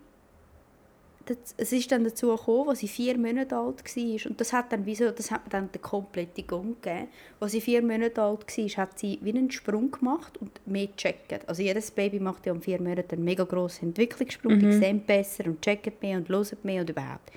es 1.57 1.71
ist 1.71 1.91
dann 1.91 2.03
dazu 2.03 2.27
gekommen, 2.35 2.69
als 2.69 2.79
sie 2.79 2.87
vier 2.87 3.17
Monate 3.17 3.55
alt 3.55 3.83
war. 3.83 4.29
Und 4.29 4.41
das 4.41 4.53
hat 4.53 4.71
dann, 4.71 4.85
wieso, 4.85 5.11
das 5.11 5.31
hat 5.31 5.45
mir 5.45 5.49
dann 5.49 5.71
den 5.71 5.81
kompletten 5.81 6.45
Gang 6.45 6.81
gegeben. 6.81 7.07
Als 7.39 7.51
sie 7.51 7.61
vier 7.61 7.81
Monate 7.81 8.21
alt 8.21 8.57
war, 8.57 8.77
hat 8.77 8.99
sie 8.99 9.19
wie 9.21 9.29
einen 9.29 9.51
Sprung 9.51 9.91
gemacht 9.91 10.37
und 10.37 10.65
mehr 10.67 10.87
gecheckt. 10.87 11.47
Also 11.47 11.61
jedes 11.61 11.91
Baby 11.91 12.19
macht 12.19 12.45
ja 12.45 12.53
um 12.53 12.61
vier 12.61 12.81
Monaten 12.81 13.15
einen 13.15 13.23
mega 13.23 13.43
grossen 13.43 13.89
Entwicklungssprung. 13.89 14.59
Die 14.59 14.73
sehen 14.73 15.01
besser 15.05 15.45
und 15.45 15.61
checken 15.61 15.93
mehr 16.01 16.17
und 16.17 16.29
hören 16.29 16.57
mehr 16.63 16.81
und 16.81 16.89
überhaupt. 16.89 17.31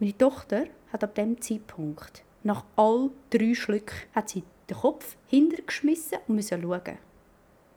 Meine 0.00 0.16
Tochter 0.16 0.64
hat 0.92 1.04
ab 1.04 1.14
dem 1.14 1.40
Zeitpunkt, 1.40 2.24
nach 2.42 2.64
all 2.76 3.10
drei 3.30 3.54
Schlücken, 3.54 3.94
hat 4.14 4.30
sie 4.30 4.42
den 4.68 4.76
Kopf 4.76 5.16
hintergeschmissen 5.28 6.18
und 6.26 6.36
musste 6.36 6.60
schauen. 6.60 6.98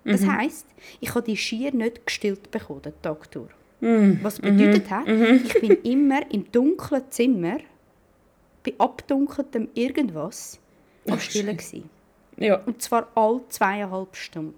Das 0.05 0.25
heisst, 0.25 0.67
ich 0.99 1.09
habe 1.15 1.25
die 1.25 1.35
schier 1.35 1.73
nicht 1.73 2.05
gestillt 2.05 2.51
bekommen, 2.51 2.83
den 2.83 2.93
Tag 3.01 3.29
durch. 3.31 3.49
Was 3.81 4.39
bedeutet 4.39 4.89
hat, 4.89 5.07
ich 5.07 5.59
bin 5.59 5.71
immer 5.83 6.31
im 6.31 6.51
dunklen 6.51 7.03
Zimmer, 7.09 7.57
bei 8.63 8.73
abdunkeltem 8.77 9.69
irgendwas, 9.73 10.59
am 11.07 11.19
Stillen 11.19 11.57
gewesen. 11.57 11.89
Ja. 12.37 12.61
Und 12.65 12.81
zwar 12.81 13.07
alle 13.15 13.41
zweieinhalb 13.49 14.15
Stunden. 14.15 14.55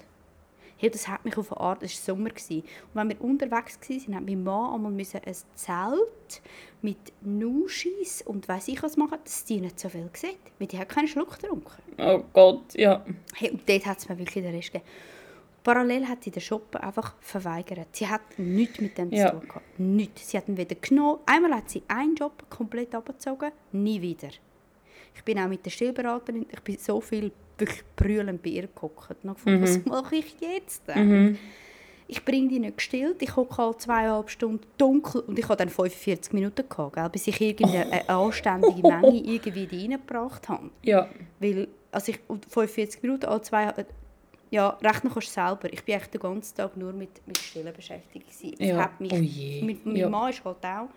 Hey, 0.80 0.92
das 0.92 1.08
hat 1.08 1.26
mich 1.26 1.36
auf 1.38 1.52
eine 1.52 1.62
Art, 1.62 1.82
es 1.82 2.08
war 2.08 2.16
Sommer. 2.16 2.30
Gewesen. 2.30 2.60
Und 2.60 2.94
wenn 2.94 3.10
wir 3.10 3.22
unterwegs 3.22 3.80
waren, 3.82 4.16
hat 4.16 4.26
mein 4.26 4.44
Mann 4.44 4.76
einmal 4.76 4.92
müssen 4.92 5.22
ein 5.26 5.36
Zelt 5.56 6.42
mit 6.84 6.98
Nuschis 7.22 8.22
und 8.22 8.48
weiss 8.48 8.68
ich 8.68 8.84
was 8.84 8.96
machen, 8.96 9.18
dass 9.24 9.44
die 9.46 9.60
nicht 9.60 9.80
so 9.80 9.90
viel 9.90 10.08
sieht. 10.14 10.38
Weil 10.60 10.68
die 10.68 10.78
hat 10.78 10.90
keinen 10.90 11.08
Schluck 11.08 11.40
getrunken. 11.40 11.82
Oh 11.98 12.24
Gott, 12.32 12.76
ja. 12.76 13.04
Hey, 13.34 13.50
und 13.50 13.68
dort 13.68 13.86
hat 13.88 13.98
es 13.98 14.08
mir 14.08 14.20
wirklich 14.20 14.44
den 14.44 14.54
Rest 14.54 14.72
gegeben. 14.72 14.90
Parallel 15.68 16.08
hat 16.08 16.24
sie 16.24 16.32
den 16.32 16.42
Shoppen 16.42 16.80
einfach 16.80 17.14
verweigert. 17.20 17.90
Sie 17.92 18.08
hat 18.08 18.22
nichts 18.38 18.80
mit 18.80 18.98
dem 18.98 19.12
Ja. 19.12 19.32
zu 19.32 19.40
tun 19.40 19.48
gehabt. 19.50 19.80
Nichts. 19.80 20.30
Sie 20.30 20.38
hat 20.38 20.48
ihn 20.48 20.56
wieder 20.56 20.76
genommen. 20.76 21.20
Einmal 21.26 21.56
hat 21.56 21.70
sie 21.70 21.84
einen 21.90 22.16
Job 22.16 22.50
komplett 22.50 22.96
abgezogen, 22.96 23.52
nie 23.74 24.02
wieder. 24.02 24.30
Ich 25.14 25.24
bin 25.26 25.38
auch 25.40 25.48
mit 25.50 25.66
der 25.66 25.72
Stillberaterin, 25.72 26.46
ich 26.50 26.62
bin 26.62 26.78
so 26.78 27.02
viel 27.02 27.34
wirklich 27.58 27.84
brüllend 27.98 28.42
bei 28.44 28.52
ihr 28.52 28.68
gehockt. 28.74 29.10
Und 29.24 29.30
habe 29.30 29.34
gefunden, 29.36 29.62
was 29.62 29.84
mache 29.86 30.16
ich 30.16 30.36
jetzt? 30.40 30.84
Ich 32.08 32.24
bringe 32.24 32.48
die 32.48 32.60
nicht 32.60 32.78
gestillt, 32.78 33.22
ich 33.22 33.36
hocke 33.36 33.58
halt 33.58 33.82
zweieinhalb 33.82 34.30
Stunden 34.30 34.66
dunkel 34.78 35.20
und 35.28 35.38
ich 35.38 35.44
habe 35.50 35.58
dann 35.58 35.68
45 35.68 36.32
Minuten 36.32 36.64
gehabt, 36.70 36.96
gell, 36.96 37.10
bis 37.10 37.28
ich 37.28 37.42
irgendeine 37.42 38.08
anständige 38.08 38.82
Menge 38.88 39.18
irgendwie 39.26 39.66
reingebracht 39.70 40.48
habe. 40.48 40.70
Ja. 40.84 41.10
Weil, 41.42 41.68
also 41.92 42.14
ich, 42.14 42.20
und 42.30 42.46
45 42.46 43.04
Minuten, 43.04 43.26
alle 43.26 43.42
zwei, 43.42 43.74
ja, 44.50 44.70
rechnen 44.82 45.12
kannst 45.14 45.28
du 45.30 45.32
selber. 45.34 45.72
Ich 45.74 45.84
bin 45.84 45.96
echt 45.96 46.14
den 46.14 46.22
ganzen 46.22 46.56
Tag 46.56 46.78
nur 46.78 46.94
mit, 46.94 47.26
mit 47.28 47.38
Stillen 47.38 47.74
beschäftigt. 47.74 48.28
gewesen. 48.28 48.56
Das 48.58 48.68
Ja. 48.68 48.92
mich, 49.00 49.12
Oh. 49.14 49.66
Mit, 49.66 49.86
mein 49.86 49.96
Ja. 49.96 50.10
Mann 50.10 50.30
ist 50.30 50.44
halt 50.46 50.64
auch, 50.66 50.88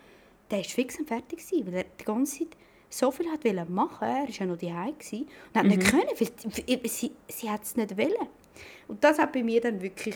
der 0.49 0.61
ist 0.61 0.71
fix 0.71 0.97
und 0.99 1.07
fertig 1.07 1.39
gewesen, 1.39 1.67
weil 1.67 1.73
er 1.75 1.85
die 1.99 2.03
ganze 2.05 2.39
Zeit 2.39 2.57
so 2.89 3.09
viel 3.11 3.29
hat 3.31 3.43
wollen 3.45 3.73
machen. 3.73 4.07
Er 4.07 4.23
war 4.23 4.29
ja 4.29 4.45
noch 4.45 4.57
daheim 4.57 4.97
gewesen 4.97 5.27
und 5.53 5.55
hat 5.59 5.63
Mhm. 5.63 5.69
nicht 5.69 5.89
können, 5.89 6.03
weil 6.19 6.81
weil 6.83 6.89
sie, 6.89 7.11
sie 7.27 7.49
hat 7.49 7.63
es 7.63 7.75
nicht 7.75 7.97
wollen. 7.97 8.27
Und 8.87 9.03
das 9.03 9.17
hat 9.19 9.31
bei 9.33 9.43
mir 9.43 9.61
dann 9.61 9.81
wirklich, 9.81 10.15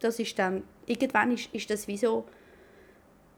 das 0.00 0.18
ist 0.18 0.38
dann, 0.38 0.62
irgendwann 0.86 1.32
ist, 1.32 1.52
ist 1.54 1.68
das 1.70 1.86
wie 1.88 1.96
so, 1.98 2.24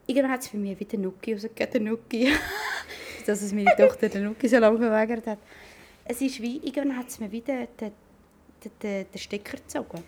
irgendwann 0.07 0.31
hat 0.31 0.41
es 0.41 0.49
bei 0.49 0.57
mir 0.57 0.79
wieder 0.79 0.97
Nuki 0.97 1.33
rausgegeben, 1.33 1.71
der 1.73 1.81
Nuki. 1.81 2.31
dass 3.25 3.41
es 3.41 3.53
meine 3.53 3.73
Tochter 3.77 4.09
den 4.09 4.25
Nuki 4.25 4.47
so 4.49 4.57
lange 4.57 4.77
verweigert 4.77 5.25
hat. 5.27 5.39
Es 6.05 6.19
ist 6.21 6.41
wie, 6.41 6.57
irgendwann 6.57 6.97
hat 6.97 7.07
es 7.09 7.19
mir 7.19 7.31
wieder 7.31 7.65
den, 7.79 7.91
den, 8.81 9.05
Stecker 9.15 9.57
gezogen. 9.57 10.03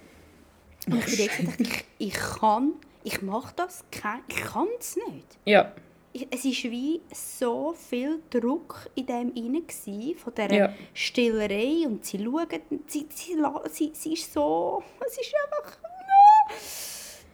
Und 0.88 1.08
ich 1.08 1.18
jetzt 1.18 1.38
gedacht, 1.38 1.60
ich, 1.60 1.86
ich 1.98 2.14
kann, 2.14 2.74
ich 3.04 3.22
mache 3.22 3.54
das, 3.56 3.84
ich 4.28 4.36
kann 4.36 4.68
es 4.80 4.98
nicht. 4.98 5.38
Ja. 5.46 5.74
Es 6.14 6.46
war 6.46 6.72
wie 6.72 7.02
so 7.14 7.74
viel 7.74 8.22
Druck 8.30 8.90
in 8.96 9.06
dem 9.06 9.34
inne 9.34 9.64
von 10.16 10.34
dieser 10.34 10.54
Ja. 10.54 10.74
Stillerei 10.94 11.86
und 11.86 12.06
sie 12.06 12.24
schauen, 12.24 12.48
sie, 12.88 13.06
sie, 13.10 13.36
sie, 13.70 13.92
sie 13.94 14.14
ist 14.14 14.32
so, 14.32 14.82
es 15.06 15.18
ist 15.18 15.34
einfach, 15.46 15.78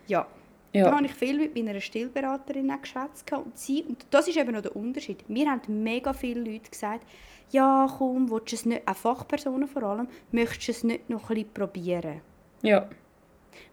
ja. 0.07 0.27
Ja. 0.73 0.86
Da 0.86 0.95
habe 0.95 1.05
ich 1.05 1.13
viel 1.13 1.38
mit 1.38 1.55
meiner 1.55 1.81
Stillberaterin 1.81 2.71
geschwätzt. 2.81 3.29
Und, 3.34 3.57
sie, 3.57 3.84
und 3.84 4.05
das 4.10 4.27
ist 4.27 4.38
eben 4.38 4.53
noch 4.53 4.62
der 4.62 4.75
Unterschied. 4.75 5.27
Mir 5.29 5.49
haben 5.49 5.84
mega 5.84 6.13
viele 6.13 6.39
Leute 6.39 6.69
gesagt, 6.69 7.05
ja 7.51 7.87
komm, 7.97 8.29
willst 8.29 8.51
du 8.51 8.55
es 8.55 8.65
nicht, 8.65 8.87
auch 8.87 8.95
Fachpersonen 8.95 9.67
vor 9.67 9.83
allem, 9.83 10.07
möchtest 10.31 10.67
du 10.67 10.71
es 10.71 10.83
nicht 10.83 11.09
noch 11.09 11.29
ein 11.29 11.35
bisschen 11.35 11.53
probieren? 11.53 12.21
Ja. 12.61 12.89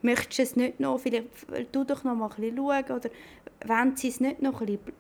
Möchtest 0.03 0.39
du 0.39 0.43
es 0.43 0.57
nicht 0.57 0.81
noch, 0.81 0.99
vielleicht, 0.99 1.29
tu 1.73 1.85
doch 1.85 2.05
noch 2.05 2.15
mal 2.15 2.31
ein 2.31 2.37
bisschen 2.37 2.57
schauen, 2.57 2.97
oder 2.97 3.11
wenn 3.65 3.97
sie 3.97 4.09
es 4.09 4.21
nicht 4.21 4.43
noch 4.43 4.61
ein 4.61 4.67
bisschen... 4.67 4.93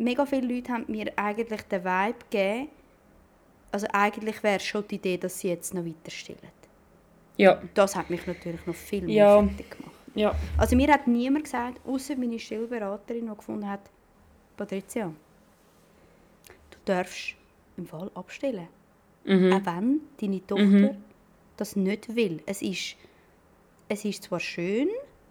Mega 0.00 0.24
viele 0.26 0.54
Leute 0.54 0.72
haben 0.72 0.84
mir 0.86 1.12
eigentlich 1.16 1.62
den 1.62 1.84
Vibe 1.84 2.18
gegeben, 2.30 2.68
also 3.72 3.86
eigentlich 3.92 4.42
wäre 4.42 4.60
schon 4.60 4.86
die 4.86 4.94
Idee, 4.94 5.16
dass 5.16 5.40
sie 5.40 5.48
jetzt 5.48 5.74
noch 5.74 5.84
weiter 5.84 6.10
stillen. 6.10 6.38
Ja. 7.36 7.60
Das 7.74 7.96
hat 7.96 8.08
mich 8.08 8.26
natürlich 8.26 8.64
noch 8.66 8.74
viel 8.74 9.02
mehr 9.02 9.14
Ja. 9.14 9.42
fertig 9.42 9.70
gemacht. 9.70 9.92
Ja. 10.14 10.34
Also 10.56 10.74
mir 10.76 10.92
hat 10.92 11.06
niemand 11.06 11.44
gesagt, 11.44 11.80
außer 11.86 12.16
meine 12.16 12.38
Stillberaterin, 12.38 13.28
die 13.28 13.36
gefunden 13.36 13.68
hat, 13.68 13.90
Patricia, 14.56 15.12
du 16.70 16.76
darfst 16.84 17.34
im 17.78 17.86
Fall 17.86 18.10
abstillen. 18.14 18.68
Mhm. 19.24 19.52
Auch 19.52 19.66
wenn 19.66 20.00
deine 20.20 20.46
Tochter 20.46 20.96
das 21.56 21.76
nicht 21.76 22.14
will. 22.14 22.40
Es 22.46 22.62
ist, 22.62 22.96
es 23.88 24.04
ist 24.04 24.24
zwar 24.24 24.40
schön, 24.40 24.88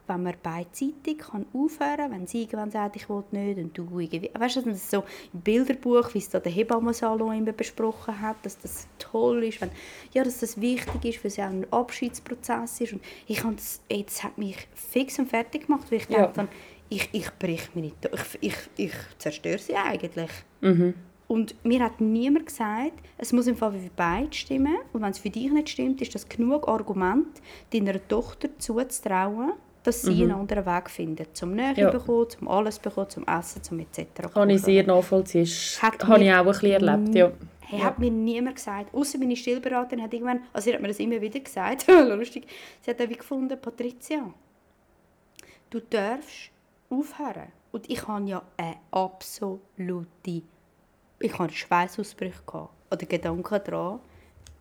wenn 0.08 0.24
man 0.24 0.36
beidseitig 0.42 1.18
kann 1.18 1.46
aufhören 1.54 1.98
kann, 1.98 2.12
wenn 2.12 2.28
sie 2.28 2.44
irgendwann 2.44 2.72
sagt, 2.72 2.96
ich 2.96 3.10
will 3.10 3.24
nicht 3.32 3.58
und 3.58 3.78
du 3.78 4.00
irgendwie... 4.00 4.32
Weißt 4.34 4.56
du, 4.58 4.62
das 4.62 4.78
ist 4.78 4.90
so 4.92 5.04
im 5.34 5.42
Bilderbuch, 5.42 6.14
wie 6.14 6.20
es 6.20 6.30
da 6.30 6.40
der 6.40 6.52
Hebammensalon 6.52 7.38
immer 7.38 7.52
besprochen 7.52 8.22
hat, 8.22 8.38
dass 8.44 8.58
das 8.58 8.88
toll 9.00 9.44
ist, 9.44 9.60
wenn, 9.60 9.70
ja, 10.14 10.24
dass 10.24 10.40
das 10.40 10.60
wichtig 10.62 11.04
ist, 11.06 11.24
weil 11.24 11.28
es 11.30 11.36
ja 11.38 11.48
auch 11.48 11.52
ein 11.52 11.68
Abschiedsprozess 11.72 12.80
ist. 12.82 12.94
Und 12.94 13.04
ich 13.28 13.44
habe 13.44 13.56
das, 13.56 13.82
ey, 13.90 14.04
das 14.04 14.24
hat 14.24 14.38
mich 14.38 14.68
fix 14.76 15.20
und 15.20 15.28
fertig 15.30 15.66
gemacht, 15.68 15.92
weil 15.92 15.98
ich 16.00 16.10
Ja. 16.10 16.28
dachte, 16.28 16.48
ich, 16.90 17.10
ich 17.12 17.30
brich 17.32 17.70
meine 17.74 17.88
ich, 17.88 17.94
ich, 18.40 18.56
ich 18.78 18.94
zerstöre 19.18 19.58
sie 19.58 19.76
eigentlich. 19.76 20.32
Mhm. 20.62 20.94
Und 21.28 21.56
mir 21.66 21.84
hat 21.84 22.00
niemand 22.00 22.46
gesagt, 22.46 22.94
es 23.18 23.34
muss 23.34 23.48
im 23.48 23.58
Fall 23.58 23.74
für 23.74 23.90
beide 23.96 24.34
stimmen. 24.34 24.78
Und 24.94 25.02
wenn 25.02 25.12
es 25.12 25.20
für 25.20 25.30
dich 25.30 25.52
nicht 25.52 25.70
stimmt, 25.70 26.02
ist 26.02 26.16
das 26.16 26.28
genug 26.28 26.68
Argument, 26.68 27.28
deiner 27.74 28.06
Tochter 28.08 28.50
zuzutrauen, 28.58 29.54
dass 29.84 30.02
sie 30.02 30.24
einen 30.24 30.32
anderen 30.32 30.66
Weg 30.66 30.90
findet. 30.90 31.36
Zum 31.36 31.54
Nähe 31.56 31.74
Ja. 31.76 31.90
bekommen, 31.92 32.30
zum 32.30 32.48
alles 32.48 32.80
bekommen, 32.80 33.10
zum 33.10 33.26
Essen, 33.26 33.62
zum 33.64 33.80
etc. 33.80 34.32
Kann 34.34 34.50
ich 34.50 34.62
sehr 34.62 34.86
nachvollziehen. 34.86 35.44
Das 35.44 35.82
Hat 35.82 36.04
habe 36.08 36.24
ich 36.24 36.32
auch 36.32 36.38
ein 36.40 36.46
bisschen 36.46 36.72
erlebt, 36.72 37.16
ja. 37.16 37.32
Hey, 37.62 37.80
hat 37.80 38.00
mir 38.00 38.10
niemand 38.12 38.56
gesagt. 38.56 38.94
Außer 38.94 39.18
meine 39.18 39.36
Stillberaterin 39.36 40.02
hat 40.02 40.14
irgendwann, 40.14 40.40
also 40.54 40.70
sie 40.70 40.74
hat 40.74 40.82
mir 40.82 40.88
das 40.88 41.00
immer 41.00 41.20
wieder 41.20 41.40
gesagt, 41.42 41.86
lustig, 41.88 42.48
sie 42.82 42.92
hat 42.92 43.00
dann 43.02 43.10
wie 43.10 43.16
gefunden, 43.18 43.60
Patricia, 43.62 44.34
du 45.70 45.82
darfst 45.90 46.52
aufhören. 46.90 47.50
Und 47.74 47.90
ich 47.90 48.08
habe 48.08 48.26
ja 48.30 48.42
eine 48.56 48.78
absolute, 48.92 50.42
ich 51.20 51.38
habe 51.38 51.52
Schweißausbrüche 51.52 52.44
gehabt. 52.46 52.74
Oder 52.92 53.06
Gedanken 53.06 53.60
daran, 53.66 54.00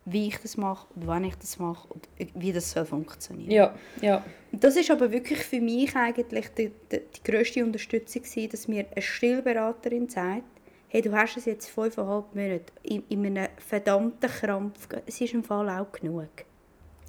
wie 0.05 0.29
ich 0.29 0.39
das 0.39 0.57
mache 0.57 0.87
und 0.95 1.07
wann 1.07 1.25
ich 1.25 1.35
das 1.37 1.59
mache 1.59 1.89
und 1.93 2.09
wie 2.35 2.53
das 2.53 2.71
soll 2.71 2.85
funktionieren. 2.87 3.51
Ja, 3.51 3.75
ja. 4.01 4.25
Das 4.53 4.77
ist 4.77 4.91
aber 4.91 5.11
wirklich 5.11 5.41
für 5.41 5.61
mich 5.61 5.95
eigentlich 5.97 6.49
die, 6.51 6.71
die, 6.91 7.01
die 7.01 7.23
grösste 7.31 7.65
Unterstützung 7.65 8.23
gewesen, 8.23 8.51
dass 8.51 8.69
mir 8.69 8.87
eine 8.91 9.03
Stillberaterin 9.03 10.09
sagt, 10.09 10.45
hey, 10.89 11.03
du 11.03 11.13
hast 11.13 11.37
es 11.37 11.45
jetzt 11.45 11.69
fünfeinhalb 11.69 12.35
Monate 12.35 12.73
in, 12.83 13.03
in 13.09 13.27
einem 13.27 13.49
verdammten 13.59 14.31
Krampf, 14.31 14.89
es 15.07 15.21
ist 15.21 15.35
im 15.35 15.43
Fall 15.45 15.69
auch 15.69 15.91
genug. 15.93 16.29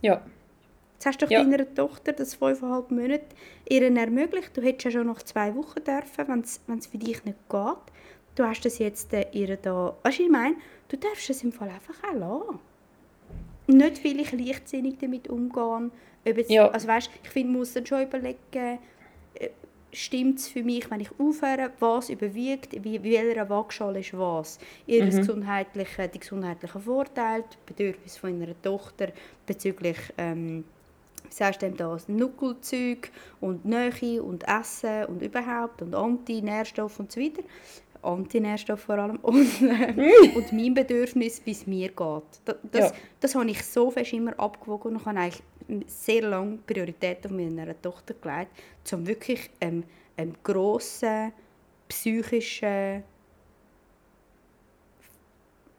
Ja. 0.02 0.22
Jetzt 0.94 1.06
hast 1.06 1.22
du 1.22 1.26
doch 1.26 1.32
Ja. 1.32 1.44
deiner 1.44 1.72
Tochter 1.76 2.14
das 2.14 2.34
fünfeinhalb 2.34 2.90
Monate 2.90 3.28
ihr 3.70 3.84
ermöglicht. 3.84 4.58
Du 4.58 4.62
hättest 4.62 4.86
ja 4.86 4.92
schon 4.92 5.08
noch 5.08 5.22
zwei 5.22 5.54
Wochen 5.56 5.84
dürfen, 5.84 6.44
wenn 6.68 6.78
es 6.80 6.88
für 6.88 6.98
dich 6.98 7.24
nicht 7.24 7.38
geht. 7.50 7.78
Du 8.38 8.44
hast 8.46 8.62
das 8.64 8.78
jetzt 8.78 9.12
äh, 9.14 9.26
ihr 9.32 9.58
da... 9.58 9.96
Weißt 10.04 10.20
du, 10.20 10.24
ich 10.24 10.30
meine, 10.30 10.56
du 10.90 10.98
darfst 10.98 11.28
es 11.30 11.44
im 11.44 11.52
Fall 11.52 11.70
einfach 11.70 11.96
auch 12.08 12.14
lassen. 12.14 12.60
Nicht, 13.66 14.06
weil 14.06 14.20
ich 14.20 14.32
leichtsinnig 14.32 14.98
damit 15.00 15.28
umgehe. 15.28 15.90
Ob 16.26 16.38
jetzt, 16.38 16.52
Ja. 16.52 16.70
Also 16.70 16.88
weißt, 16.88 17.10
ich 17.24 17.30
finde, 17.30 17.50
man 17.50 17.60
muss 17.60 17.74
dann 17.74 17.86
schon 17.86 18.04
überlegen, 18.04 18.38
äh, 18.54 19.50
stimmt 19.92 20.38
es 20.38 20.48
für 20.50 20.64
mich, 20.64 20.90
wenn 20.92 21.00
ich 21.00 21.10
aufhöre, 21.20 21.72
was 21.80 22.10
überwiegt, 22.12 22.84
wie, 22.84 23.02
welcher 23.04 23.50
Waagschale 23.50 24.02
ist 24.02 24.16
was. 24.16 24.60
Ihr 24.86 25.04
Mhm. 25.04 25.10
gesundheitliche, 25.10 26.08
die 26.08 26.20
gesundheitlichen 26.20 26.82
Vorteile, 26.82 27.44
die 27.52 27.74
Bedürfnisse 27.74 28.20
von 28.20 28.40
ihrer 28.40 28.62
Tochter 28.62 29.08
bezüglich, 29.48 29.98
ähm, 30.18 30.64
sagst 31.30 31.62
du 31.62 31.66
dem 31.66 31.76
das, 31.76 32.08
Nuckelzeug 32.08 33.12
und 33.42 33.66
Nähe 33.66 34.24
und 34.24 34.48
Essen 34.48 35.06
und 35.06 35.22
überhaupt 35.22 35.82
und 35.82 35.94
Antinährstoffe 35.94 37.00
und 37.00 37.12
so 37.12 37.20
weiter. 37.20 37.44
Antinährstoffe 38.02 38.82
vor 38.82 38.98
allem. 38.98 39.18
Und, 39.22 39.62
äh, 39.62 40.30
und 40.36 40.52
mein 40.54 40.74
Bedürfnis, 40.74 41.42
wie 41.46 41.52
es 41.52 41.66
mir 41.68 41.90
geht. 41.90 42.24
Das, 42.46 42.56
das, 42.72 42.90
Ja. 42.92 42.92
das 43.20 43.36
habe 43.36 43.50
ich 43.50 43.64
so 43.64 43.92
fest 43.92 44.14
immer 44.14 44.38
abgewogen 44.40 44.96
und 44.96 45.06
habe 45.06 45.20
eigentlich 45.20 45.44
sehr 45.88 46.22
lange 46.24 46.58
Priorität 46.66 47.26
auf 47.26 47.32
meiner 47.32 47.80
Tochter 47.82 48.14
gelegt, 48.14 48.52
um 48.94 49.06
wirklich 49.06 49.50
ähm, 49.62 49.84
einen 50.16 50.36
grossen 50.44 51.32
psychischen 51.90 53.04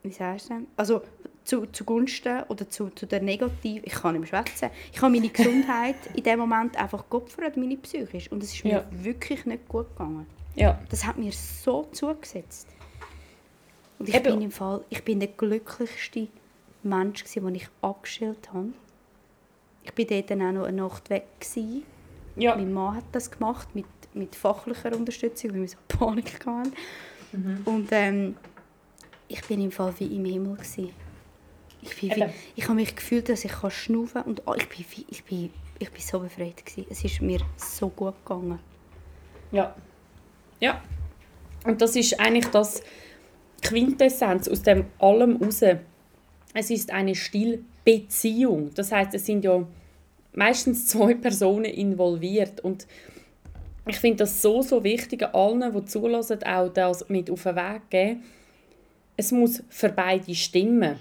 wie 0.03 0.11
sagst 0.13 0.51
du? 0.51 0.67
Also 0.77 1.03
zu, 1.45 1.67
zugunsten 1.67 2.43
oder 2.49 2.69
zu, 2.69 2.89
zu 2.91 3.07
der 3.07 3.21
Negativ... 3.23 3.83
Ich 3.85 3.93
kann 3.95 4.19
nicht 4.19 4.31
mehr 4.33 4.43
schwätzen. 4.43 4.71
Ich 4.93 5.01
habe 5.03 5.13
meine 5.13 5.29
Gesundheit 5.29 5.97
in 6.15 6.23
dem 6.23 6.39
Moment 6.39 6.77
einfach 6.77 7.09
geopfert, 7.11 7.57
meine 7.57 7.77
psychisch. 7.79 8.31
Und 8.31 8.43
es 8.43 8.55
ist 8.55 8.65
mir 8.65 8.73
Ja. 8.73 8.85
wirklich 8.93 9.45
nicht 9.47 9.67
gut 9.69 9.89
gegangen. 9.91 10.27
Ja. 10.61 10.79
Das 10.91 11.05
hat 11.07 11.19
mir 11.19 11.33
so 11.33 11.85
zugesetzt. 11.93 12.69
Und 13.99 14.09
ich 14.09 14.15
Eben. 14.15 14.25
bin 14.35 14.43
im 14.43 14.51
Fall... 14.51 14.85
Ich 14.91 15.03
bin 15.05 15.19
der 15.21 15.29
glücklichste 15.29 16.29
Mensch, 16.83 17.25
gewesen, 17.25 17.45
den 17.47 17.55
ich 17.57 17.69
abgestellt 17.83 18.53
habe. 18.53 18.69
Ich 19.83 19.93
bin 19.93 20.07
dort 20.07 20.31
dann 20.31 20.43
auch 20.43 20.53
noch 20.53 20.65
eine 20.67 20.77
Nacht 20.83 21.11
weg. 21.11 21.27
Gewesen. 21.41 21.83
Ja. 22.37 22.55
Mein 22.57 22.73
Mann 22.73 22.97
hat 22.97 23.05
das 23.13 23.31
gemacht 23.31 23.75
mit, 23.75 23.87
mit 24.15 24.35
fachlicher 24.37 24.95
Unterstützung, 24.95 25.53
weil 25.55 25.61
wir 25.63 25.69
so 25.69 25.77
Panik 25.89 26.45
hatten. 26.47 26.73
Mhm. 27.33 27.61
Und 27.65 27.89
ähm, 27.91 28.37
ich 29.27 29.43
bin 29.45 29.61
im 29.61 29.73
Fall 29.73 29.93
wie 29.99 30.07
im 30.15 30.25
Himmel. 30.25 30.55
Gewesen. 30.55 30.91
Ich, 31.83 32.01
bin 32.01 32.11
wie, 32.11 32.21
Eben. 32.21 32.33
ich 32.57 32.65
habe 32.65 32.75
mich 32.75 32.95
gefühlt, 32.95 33.29
dass 33.29 33.45
ich 33.45 33.53
kann 33.53 33.71
schnaufen 33.71 34.23
und 34.23 34.43
oh, 34.47 34.55
ich 34.55 34.69
bin, 34.69 34.85
wie- 34.91 35.07
ich 35.09 35.25
bin, 35.25 35.51
ich 35.79 35.91
bin 35.91 36.01
so 36.01 36.21
befreit. 36.21 36.65
Gewesen. 36.65 36.87
Es 36.91 37.05
ist 37.05 37.21
mir 37.21 37.41
so 37.57 37.89
gut 37.89 38.15
gegangen. 38.25 38.59
Ja. 39.51 39.75
Ja. 40.61 40.83
Und 41.65 41.83
das 41.83 41.97
ist 41.97 42.19
eigentlich 42.19 42.47
das 42.47 42.83
Quintessenz 43.63 44.49
aus 44.49 44.63
dem 44.63 44.87
allem 44.99 45.37
raus. 45.37 45.61
Es 46.55 46.71
ist 46.71 46.93
eine 46.93 47.15
Stillbeziehung. 47.15 48.73
Das 48.75 48.93
heißt, 48.93 49.15
es 49.15 49.27
sind 49.27 49.45
ja 49.45 49.67
meistens 50.33 50.87
zwei 50.87 51.15
Personen 51.27 51.67
involviert 51.67 52.61
und 52.61 52.87
ich 53.87 53.97
finde 53.97 54.19
das 54.19 54.43
so, 54.43 54.61
so 54.61 54.85
wichtig, 54.85 55.23
allen, 55.35 55.73
die 55.73 55.85
zulassen, 55.87 56.43
auch 56.43 56.69
das 56.69 57.09
mit 57.09 57.31
auf 57.31 57.45
den 57.45 57.57
Weg 57.57 57.89
geben. 57.89 58.23
Es 59.17 59.33
muss 59.33 59.63
für 59.71 59.89
beide 59.89 60.35
stimmen. 60.35 60.99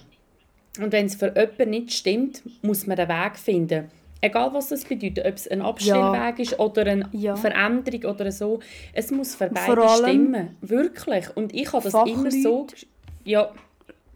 Und 0.80 0.94
wenn 0.94 1.08
es 1.08 1.16
für 1.16 1.28
jemanden 1.36 1.70
nicht 1.70 1.92
stimmt, 1.92 2.44
muss 2.62 2.88
man 2.88 2.98
einen 2.98 3.10
Weg 3.10 3.38
finden. 3.38 3.92
Egal, 4.22 4.54
was 4.54 4.70
das 4.70 4.84
bedeutet, 4.84 5.26
ob 5.26 5.36
es 5.36 5.48
ein 5.48 5.62
Abstellweg 5.62 6.40
ist 6.40 6.60
oder 6.60 6.86
eine 6.86 7.08
Ja. 7.12 7.36
Veränderung 7.36 8.16
oder 8.16 8.32
so. 8.32 8.60
Es 8.94 9.12
muss 9.12 9.36
für 9.36 9.50
beide 9.50 9.66
vor 9.76 9.78
allem 9.78 10.08
stimmen. 10.08 10.58
Wirklich. 10.62 11.36
Und 11.36 11.54
ich 11.54 11.72
habe 11.72 11.84
das 11.90 11.94
immer 11.94 12.32
so... 12.32 12.68
Fachleute 12.68 12.88
Ja, 13.24 13.52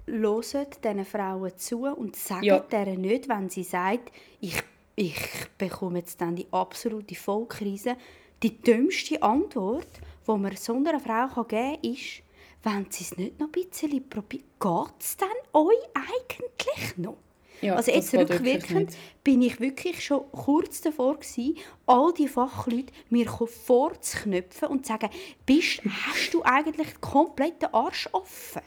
Hört 0.07 0.83
diesen 0.83 1.05
Frauen 1.05 1.51
zu 1.57 1.85
und 1.85 2.15
sagt 2.15 2.43
Ja. 2.43 2.59
deren 2.59 3.01
nicht, 3.01 3.29
wenn 3.29 3.49
sie 3.49 3.63
sagt, 3.63 4.11
ich, 4.39 4.61
ich 4.95 5.15
bekomme 5.57 5.99
jetzt 5.99 6.19
dann 6.19 6.35
die 6.35 6.47
absolute 6.51 7.15
Vollkrise. 7.15 7.95
Die 8.43 8.59
dümmste 8.59 9.21
Antwort, 9.21 9.87
die 10.27 10.31
man 10.31 10.55
so 10.55 10.75
einer 10.75 10.99
Frau 10.99 11.43
geben 11.43 11.77
kann, 11.81 11.91
ist, 11.91 12.23
wenn 12.63 12.87
sie 12.89 13.03
es 13.03 13.17
nicht 13.17 13.39
noch 13.39 13.47
ein 13.47 13.51
bisschen 13.51 14.09
probiert, 14.09 14.43
geht 14.59 14.93
es 14.99 15.17
dann 15.17 15.29
euch 15.53 15.77
eigentlich 15.93 16.97
noch? 16.97 17.17
Ja 17.61 17.75
also 17.75 17.91
jetzt 17.91 18.13
rückwirkend 18.13 18.95
bin 19.23 19.41
ich 19.41 19.59
wirklich 19.59 20.03
schon 20.03 20.23
kurz 20.31 20.81
davor 20.81 21.15
gewesen, 21.15 21.57
all 21.85 22.13
die 22.13 22.27
Fachleute 22.27 22.91
mir 23.09 23.27
vorzuknöpfen 23.27 24.67
und 24.69 24.85
zu 24.85 24.93
sagen, 24.93 25.09
bist, 25.45 25.81
hast 25.85 26.33
du 26.33 26.43
eigentlich 26.43 26.99
komplett 27.01 27.61
den 27.61 27.73
Arsch 27.73 28.09
offen? 28.11 28.61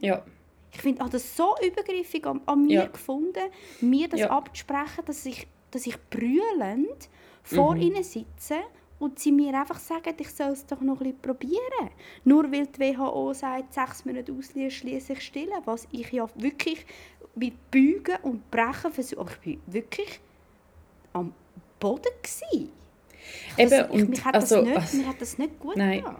Ja, 0.00 0.24
Ich 0.72 0.80
finde 0.82 1.04
das 1.10 1.36
so 1.36 1.54
übergriffig 1.66 2.26
an, 2.26 2.40
an 2.46 2.66
mir 2.66 2.74
Ja. 2.82 2.86
gefunden, 2.86 3.42
mir 3.80 4.08
das 4.08 4.20
Ja. 4.20 4.30
abzusprechen, 4.30 5.04
dass 5.06 5.24
ich, 5.26 5.46
dass 5.70 5.86
ich 5.86 5.96
brüllend 6.10 7.08
vor 7.42 7.74
Mhm. 7.74 7.80
ihnen 7.82 8.02
sitze 8.04 8.56
und 8.98 9.18
sie 9.18 9.32
mir 9.32 9.54
einfach 9.58 9.78
sagen, 9.78 10.14
ich 10.18 10.30
soll 10.30 10.50
es 10.52 10.66
doch 10.66 10.80
noch 10.80 11.00
ein 11.00 11.04
bisschen 11.04 11.22
probieren. 11.22 11.90
Nur 12.24 12.52
weil 12.52 12.66
die 12.66 12.80
WHO 12.80 13.32
sagt, 13.32 13.72
sechs 13.72 14.04
Monate 14.04 14.32
ausliehen, 14.32 14.70
schließe 14.70 15.14
ich 15.14 15.22
stillen, 15.22 15.62
was 15.64 15.88
ich 15.90 16.12
ja 16.12 16.28
wirklich 16.34 16.84
mit 17.38 17.70
Bügen 17.70 18.16
und 18.22 18.50
Brechen 18.50 18.92
versuche. 18.92 19.20
Aber 19.20 19.32
ich 19.44 19.56
war 19.56 19.74
wirklich 19.74 20.20
am 21.12 21.32
Boden. 21.78 22.12
Gewesen. 22.22 22.70
Ich 23.56 23.58
Eben, 23.58 23.70
das, 23.70 23.86
ich, 23.88 23.92
und 23.92 24.10
mich 24.10 24.24
hat 24.24 24.34
also, 24.34 24.64
das 24.64 24.92
nicht, 24.92 25.04
mir 25.04 25.08
hat 25.08 25.20
das 25.20 25.38
nicht 25.38 25.58
gut 25.60 25.76
Nein. 25.76 25.98
getan. 25.98 26.16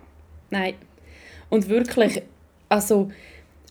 Nein. 0.50 0.74
Und 1.50 1.68
wirklich, 1.68 2.22
also 2.68 3.10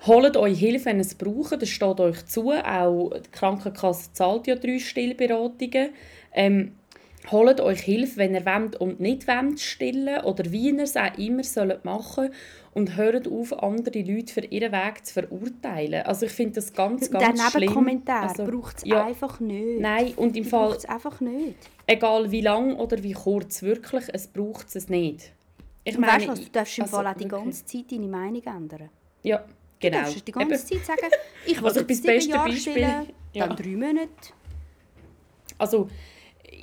holt 0.06 0.38
euch 0.38 0.60
Hilfe, 0.60 0.86
wenn 0.86 0.98
ihr 0.98 1.02
es 1.02 1.16
braucht. 1.16 1.62
Das 1.62 1.70
steht 1.70 2.00
euch 2.00 2.26
zu. 2.26 2.52
Auch 2.52 3.12
die 3.14 3.32
Krankenkasse 3.32 4.14
zahlt 4.14 4.48
ja 4.48 4.56
drei 4.56 4.80
Stillberatungen. 4.80 5.90
Ähm, 6.34 6.74
holt 7.32 7.62
euch 7.62 7.82
Hilfe, 7.82 8.18
wenn 8.18 8.36
ihr 8.36 8.46
wollt 8.46 8.76
und 8.76 9.00
nicht 9.00 9.28
wollt 9.28 9.60
stillen 9.60 10.24
oder 10.24 10.52
wie 10.52 10.70
ihr 10.70 10.80
es 10.80 10.96
auch 10.96 11.18
immer 11.18 11.44
sollt 11.44 11.84
machen 11.84 12.30
und 12.78 12.96
hört 12.96 13.28
auf, 13.28 13.52
andere 13.63 14.02
Leute 14.02 14.32
für 14.34 14.46
ihren 14.46 14.72
Weg 14.72 15.06
zu 15.06 15.13
verurteilen. 15.13 16.04
Also 16.06 16.26
ich 16.28 16.32
finde 16.32 16.54
das 16.56 16.72
ganz, 16.74 17.10
ganz 17.10 17.42
schlimm. 17.52 17.62
Nebenkommentar 17.62 18.24
Also, 18.30 18.46
braucht 18.46 18.78
es 18.78 18.84
ja, 18.86 19.06
einfach 19.06 19.40
nicht. 19.40 19.80
Nein, 19.80 20.13
und 20.16 20.38
im 20.38 20.46
Fall, 20.46 20.68
braucht 20.70 20.80
es 20.80 20.86
einfach 20.86 21.20
nicht. 21.22 21.56
egal 21.88 22.32
wie 22.32 22.42
lang 22.42 22.76
oder 22.76 23.02
wie 23.04 23.13
kurz, 23.13 23.62
wirklich, 23.63 24.06
es 24.13 24.28
braucht 24.28 24.76
es 24.76 24.88
nicht. 24.90 25.34
Ich 25.84 25.98
Und 25.98 26.06
weißt 26.06 26.26
du 26.26 26.32
was, 26.32 26.40
ich- 26.40 26.46
du 26.46 26.52
darfst 26.52 26.78
im 26.78 26.84
also 26.84 26.96
Fall 26.98 27.08
auch 27.08 27.13
die 27.16 27.28
ganze 27.28 27.66
Zeit 27.66 27.92
deine 27.92 28.08
Meinung 28.08 28.44
ändern. 28.44 28.90
Ja, 29.24 29.38
Du 29.40 29.46
genau. 29.90 30.00
darfst 30.02 30.28
die 30.28 30.32
ganze 30.32 30.54
Eben. 30.54 30.84
Zeit 30.84 30.86
sagen, 30.98 31.12
ich 31.46 31.58
will 31.60 31.68
Also 31.68 31.80
jetzt 31.82 31.90
das 31.90 31.98
sieben 31.98 32.08
beste 32.13 32.30
Jahre 32.32 32.50
Beispiel- 32.50 32.72
stillen, 32.74 33.08
ja. 33.34 33.48
dann 33.48 33.56
drei 33.58 33.70
Monate. 33.76 34.10
Also, 35.58 35.88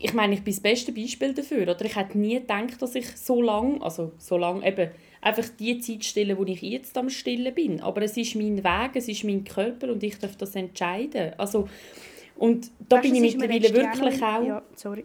ich 0.02 0.12
meine, 0.12 0.34
ich 0.34 0.42
bin 0.44 0.52
das 0.52 0.60
beste 0.60 0.92
Beispiel 0.92 1.32
dafür. 1.34 1.62
Oder? 1.62 1.84
Ich 1.84 1.96
hätte 1.96 2.18
nie 2.18 2.34
gedacht, 2.40 2.80
dass 2.80 2.94
ich 2.94 3.06
so 3.16 3.40
lange, 3.40 3.80
also 3.82 4.12
so 4.18 4.36
lange 4.36 4.66
eben, 4.66 4.90
einfach 5.24 5.48
die 5.58 5.78
Zeit 5.80 6.04
stille, 6.04 6.36
wo 6.38 6.44
ich 6.44 6.60
jetzt 6.62 6.96
am 6.98 7.08
Stillen 7.10 7.54
bin. 7.54 7.80
Aber 7.80 8.02
es 8.02 8.16
ist 8.16 8.34
mein 8.36 8.62
Weg, 8.62 8.90
es 8.94 9.08
ist 9.08 9.24
mein 9.24 9.44
Körper 9.44 9.90
und 9.90 10.02
ich 10.02 10.18
darf 10.18 10.36
das 10.36 10.54
entscheiden. 10.54 11.32
Also, 11.38 11.68
und 12.36 12.70
da 12.88 12.96
Weißt 12.96 13.06
du, 13.06 13.12
bin 13.12 13.24
ich 13.24 13.36
mittlerweile 13.36 13.74
wirklich 13.74 14.22
auch, 14.22 14.44
Ja, 14.44 14.62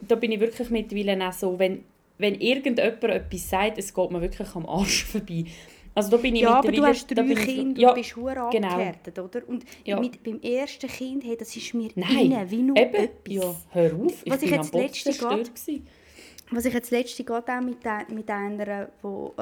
da 0.08 0.16
bin 0.16 0.32
ich 0.32 0.40
wirklich 0.40 0.70
mittlerweile 0.70 1.28
auch 1.28 1.34
so, 1.34 1.58
wenn, 1.60 1.84
wenn 2.18 2.36
irgendjemand 2.36 3.04
etwas 3.04 3.50
sagt, 3.50 3.78
es 3.78 3.94
geht 3.94 4.12
mir 4.12 4.22
wirklich 4.22 4.54
am 4.56 4.66
Arsch 4.66 5.06
vorbei. 5.06 5.46
Also 5.96 6.12
da 6.12 6.18
bin 6.18 6.36
ich 6.36 6.42
Ja, 6.44 6.56
aber 6.60 6.72
du 6.72 6.84
hast 6.86 7.08
drei 7.08 7.24
ich- 7.26 7.40
Kinder 7.46 7.82
ja, 7.82 7.90
und 7.90 7.96
bist 7.96 8.16
hure 8.16 8.50
genau. 8.52 8.68
abgehärtet, 8.70 9.20
oder? 9.20 9.42
Und 9.48 9.66
Ja. 9.86 10.00
mit, 10.00 10.24
beim 10.24 10.40
ersten 10.42 10.88
Kind, 10.88 11.24
hey, 11.26 11.36
das 11.38 11.56
ist 11.56 11.74
mir 11.74 11.90
Nein, 11.96 12.32
rein, 12.34 12.52
wie 12.52 12.58
nur 12.62 12.78
eben, 12.78 12.94
etwas. 12.96 13.34
ja, 13.34 13.56
hör 13.72 13.96
auf, 13.96 14.22
ich 14.24 14.32
Was 14.32 14.42
ich 14.44 14.52
jetzt 14.52 14.74
letzte 14.74 15.12
gewesen. 15.12 15.88
Was 16.52 16.66
ich 16.66 16.74
jetzt 16.74 16.90
letzte 16.92 17.24
gerade 17.24 17.52
auch 17.54 17.62
mit, 17.62 17.78
mit 18.10 18.30
einer, 18.30 18.90
wo, 19.02 19.34
äh, 19.38 19.42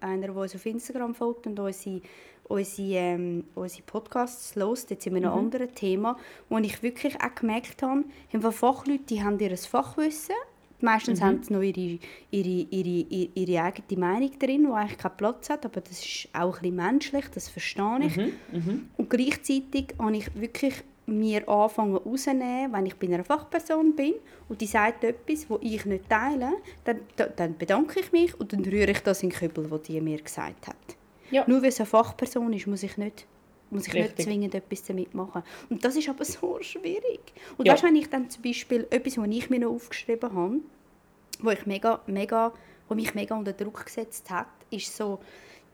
einer, 0.00 0.28
die 0.28 0.30
uns 0.30 0.54
auf 0.54 0.66
Instagram 0.66 1.14
folgt 1.14 1.46
und 1.46 1.58
unsere, 1.60 2.00
unsere, 2.48 2.88
ähm, 2.98 3.44
unsere 3.54 3.82
Podcasts 3.82 4.56
hört, 4.56 4.90
jetzt 4.90 5.06
in 5.06 5.16
einem 5.16 5.30
Mhm. 5.30 5.38
anderen 5.38 5.74
Thema, 5.74 6.16
wo 6.48 6.58
ich 6.58 6.82
wirklich 6.82 7.14
auch 7.20 7.34
gemerkt 7.34 7.82
habe, 7.82 8.04
haben 8.32 8.52
Fachleute, 8.52 9.04
die 9.04 9.22
haben 9.22 9.38
ihr 9.38 9.56
Fachwissen, 9.56 10.34
meistens 10.80 11.20
Mhm. 11.20 11.24
haben 11.24 11.42
sie 11.44 11.52
noch 11.52 11.62
ihre, 11.62 11.98
ihre, 12.30 12.66
ihre, 12.70 12.88
ihre, 13.08 13.30
ihre 13.34 13.62
eigene 13.62 14.00
Meinung 14.00 14.38
drin, 14.38 14.64
die 14.66 14.72
eigentlich 14.72 14.98
keinen 14.98 15.16
Platz 15.16 15.50
hat, 15.50 15.64
aber 15.64 15.80
das 15.80 16.04
ist 16.04 16.28
auch 16.32 16.56
ein 16.56 16.62
bisschen 16.62 16.76
menschlich, 16.76 17.24
das 17.34 17.48
verstehe 17.48 17.98
ich. 18.02 18.16
Mhm, 18.16 18.32
mhm. 18.52 18.90
Und 18.96 19.10
gleichzeitig 19.10 19.94
habe 19.98 20.16
ich 20.16 20.34
wirklich 20.34 20.74
mir 21.08 21.48
anfangen 21.48 21.96
rausnehmen, 21.96 22.72
wenn 22.72 22.86
ich 22.86 22.96
bei 22.96 23.06
einer 23.06 23.24
Fachperson 23.24 23.96
bin 23.96 24.14
und 24.48 24.60
die 24.60 24.66
sagt 24.66 25.04
etwas, 25.04 25.48
wo 25.48 25.58
ich 25.60 25.84
nicht 25.84 26.08
teile, 26.08 26.52
dann, 26.84 27.00
dann 27.36 27.56
bedanke 27.56 28.00
ich 28.00 28.12
mich 28.12 28.38
und 28.38 28.52
dann 28.52 28.64
rühre 28.64 28.90
ich 28.90 29.00
das 29.00 29.22
in 29.22 29.30
den 29.30 29.38
Kübel, 29.38 29.70
wo 29.70 29.78
die 29.78 30.00
mir 30.00 30.20
gesagt 30.20 30.68
hat. 30.68 30.76
Ja. 31.30 31.44
Nur 31.46 31.62
weil 31.62 31.68
es 31.68 31.80
eine 31.80 31.86
Fachperson 31.86 32.52
ist, 32.52 32.66
muss 32.66 32.82
ich 32.82 32.96
nicht 32.96 33.26
muss 33.70 33.86
ich 33.86 33.94
Richtig. 33.94 34.16
nicht 34.16 34.24
zwingend 34.24 34.54
etwas 34.54 34.82
damit 34.84 35.14
machen. 35.14 35.42
Und 35.68 35.84
das 35.84 35.96
ist 35.96 36.08
aber 36.08 36.24
so 36.24 36.58
schwierig. 36.62 37.20
Und 37.56 37.66
ja. 37.66 37.74
weißt, 37.74 37.82
wenn 37.82 37.96
ich 37.96 38.08
dann 38.08 38.30
zum 38.30 38.42
Beispiel 38.42 38.86
etwas, 38.90 39.18
was 39.18 39.28
ich 39.28 39.50
mir 39.50 39.60
noch 39.60 39.72
aufgeschrieben 39.72 40.32
habe, 40.32 40.56
wo, 41.40 41.50
ich 41.50 41.66
mega, 41.66 42.00
mega, 42.06 42.52
wo 42.88 42.94
mich 42.94 43.14
mega 43.14 43.36
unter 43.36 43.52
Druck 43.52 43.84
gesetzt 43.84 44.30
hat, 44.30 44.46
ist 44.70 44.96
so, 44.96 45.20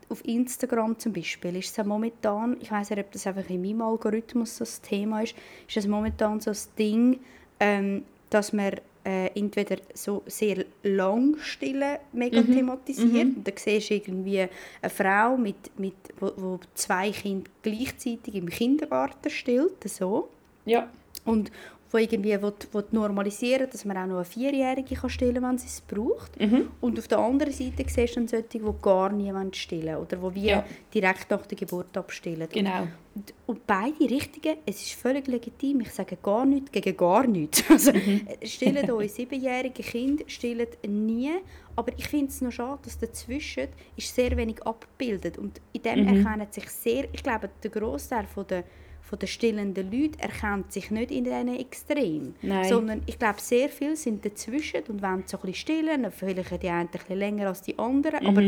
auf 0.08 0.24
Instagram 0.24 0.98
zum 0.98 1.12
Beispiel 1.12 1.56
ist 1.56 1.76
es 1.76 1.84
momentan, 1.84 2.56
ich 2.60 2.70
weiß 2.70 2.90
nicht, 2.90 3.00
ob 3.00 3.12
das 3.12 3.26
einfach 3.26 3.48
in 3.48 3.62
meinem 3.62 3.82
Algorithmus 3.82 4.56
so 4.56 4.64
das 4.64 4.80
Thema 4.80 5.22
ist, 5.22 5.34
ist 5.68 5.76
es 5.76 5.86
momentan 5.86 6.40
so 6.40 6.50
das 6.50 6.72
Ding, 6.74 7.20
ähm, 7.60 8.04
dass 8.30 8.52
man 8.52 8.74
äh, 9.04 9.26
entweder 9.38 9.76
so 9.92 10.22
sehr 10.26 10.64
lang 10.82 11.36
Stille 11.38 12.00
mega 12.12 12.40
mhm. 12.40 12.54
thematisiert 12.54 13.28
mhm. 13.28 13.36
und 13.36 13.48
dann 13.48 13.54
siehst 13.56 13.90
du 13.90 13.94
irgendwie 13.94 14.40
eine 14.40 14.90
Frau, 14.90 15.36
mit, 15.36 15.78
mit, 15.78 15.94
wo, 16.18 16.32
wo 16.36 16.60
zwei 16.74 17.10
Kinder 17.10 17.50
gleichzeitig 17.62 18.34
im 18.34 18.48
Kindergarten 18.48 19.30
stillt, 19.30 19.84
so. 19.84 20.30
Ja. 20.64 20.88
Und 21.24 21.50
wo 21.94 21.98
irgendwie 21.98 22.42
will, 22.42 22.52
will 22.72 22.84
normalisieren 22.90 23.68
dass 23.70 23.84
man 23.84 23.96
auch 23.96 24.06
noch 24.06 24.16
eine 24.16 24.24
Vierjährige 24.24 24.96
kann 24.96 25.08
stillen 25.08 25.34
kann, 25.34 25.50
wenn 25.50 25.58
sie 25.58 25.68
es 25.68 25.80
braucht. 25.80 26.38
Mhm. 26.40 26.68
Und 26.80 26.98
auf 26.98 27.06
der 27.06 27.18
anderen 27.18 27.52
Seite 27.52 27.84
siehst 27.86 28.08
du 28.08 28.14
dann 28.14 28.28
solche, 28.28 28.48
die 28.48 28.60
gar 28.82 29.12
nie 29.12 29.32
stillen 29.52 29.96
oder 29.96 30.16
die 30.16 30.34
wir 30.34 30.42
ja. 30.42 30.64
direkt 30.92 31.30
nach 31.30 31.46
der 31.46 31.56
Geburt 31.56 31.96
abstillen. 31.96 32.48
Genau. 32.50 32.88
Und, 33.14 33.32
und, 33.46 33.66
beide 33.66 34.10
Richtigen, 34.10 34.56
es 34.66 34.82
ist 34.82 34.94
völlig 34.94 35.28
legitim, 35.28 35.82
ich 35.82 35.92
sage 35.92 36.18
gar 36.20 36.44
nichts 36.44 36.72
gegen 36.72 36.96
gar 36.96 37.26
nichts. 37.28 37.62
Also, 37.70 37.92
mhm. 37.92 38.26
stillen 38.42 38.90
eure 38.90 39.08
siebenjährige 39.08 39.84
Kinder 39.84 40.24
stillen 40.26 40.66
nie, 40.88 41.30
aber 41.76 41.92
ich 41.96 42.08
finde 42.08 42.26
es 42.26 42.40
noch 42.40 42.50
schade, 42.50 42.80
dass 42.82 42.98
dazwischen 42.98 43.68
ist 43.96 44.12
sehr 44.12 44.36
wenig 44.36 44.60
abgebildet 44.66 45.38
und 45.38 45.60
in 45.72 45.82
dem 45.82 46.00
mhm. 46.00 46.08
erkennen 46.08 46.48
sich 46.50 46.68
sehr, 46.70 47.06
ich 47.12 47.22
glaube, 47.22 47.50
der 47.62 47.70
Großteil 47.70 48.26
der 48.48 48.64
von 49.04 49.18
den 49.18 49.28
stillenden 49.28 49.92
Leuten 49.92 50.18
erkennt 50.18 50.72
sich 50.72 50.90
nicht 50.90 51.10
in 51.10 51.24
diesen 51.24 51.54
Extrem. 51.56 52.34
Nein. 52.40 52.68
Sondern 52.68 53.02
ich 53.06 53.18
glaube, 53.18 53.40
sehr 53.40 53.68
viele 53.68 53.96
sind 53.96 54.24
dazwischen 54.24 54.82
und 54.88 55.02
wollen 55.02 55.24
so 55.26 55.36
ein 55.36 55.40
bisschen 55.42 55.54
stillen. 55.54 56.10
Vielleicht 56.10 56.62
die 56.62 56.68
einen 56.68 56.88
ein 56.88 56.88
bisschen 56.88 57.18
länger 57.18 57.48
als 57.48 57.60
die 57.62 57.78
anderen. 57.78 58.22
Mhm. 58.22 58.28
Aber 58.28 58.42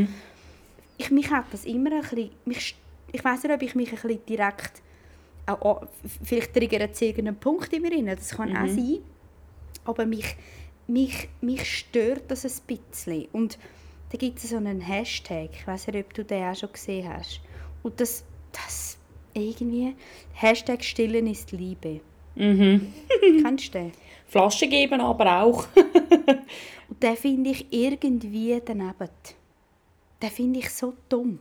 ich, 0.96 1.10
mich 1.10 1.30
hat 1.30 1.44
das 1.52 1.66
immer 1.66 1.92
ein 1.92 2.00
bisschen... 2.00 2.30
Mich, 2.46 2.74
ich 3.12 3.22
weiß 3.22 3.42
nicht, 3.42 3.52
ob 3.52 3.62
ich 3.62 3.74
mich 3.74 3.90
ein 3.90 3.96
bisschen 3.96 4.26
direkt... 4.26 4.82
Auch, 5.44 5.86
vielleicht 6.24 6.54
triggert 6.54 6.94
es 6.94 7.02
irgendeinen 7.02 7.36
Punkt 7.36 7.72
in 7.72 7.82
mir 7.82 7.92
rein. 7.92 8.06
Das 8.06 8.30
kann 8.30 8.50
mhm. 8.50 8.56
auch 8.56 8.66
sein. 8.66 8.98
Aber 9.84 10.06
mich, 10.06 10.36
mich, 10.86 11.28
mich 11.42 11.78
stört 11.78 12.30
das 12.30 12.44
ein 12.44 12.78
bisschen. 12.78 13.28
Und 13.32 13.58
da 14.10 14.16
gibt 14.16 14.38
es 14.38 14.48
so 14.48 14.56
einen 14.56 14.80
Hashtag. 14.80 15.50
Ich 15.52 15.66
weiß 15.66 15.88
nicht, 15.88 15.98
ob 15.98 16.14
du 16.14 16.24
den 16.24 16.44
auch 16.44 16.56
schon 16.56 16.72
gesehen 16.72 17.12
hast. 17.12 17.40
Und 17.82 18.00
das, 18.00 18.24
das 18.52 18.95
irgendwie 19.36 19.94
Hashtag 20.34 20.82
Stillen 20.84 21.26
ist 21.26 21.52
Liebe. 21.52 22.00
Mhm. 22.34 22.92
Kennst 23.42 23.74
du 23.74 23.78
den? 23.78 23.92
Flaschen 24.26 24.70
geben 24.70 25.00
aber 25.00 25.42
auch. 25.42 25.66
Und 26.88 27.02
den 27.02 27.16
finde 27.16 27.50
ich 27.50 27.66
irgendwie 27.70 28.60
daneben. 28.64 29.08
Den 30.22 30.30
finde 30.30 30.58
ich 30.60 30.70
so 30.70 30.94
dumm. 31.08 31.38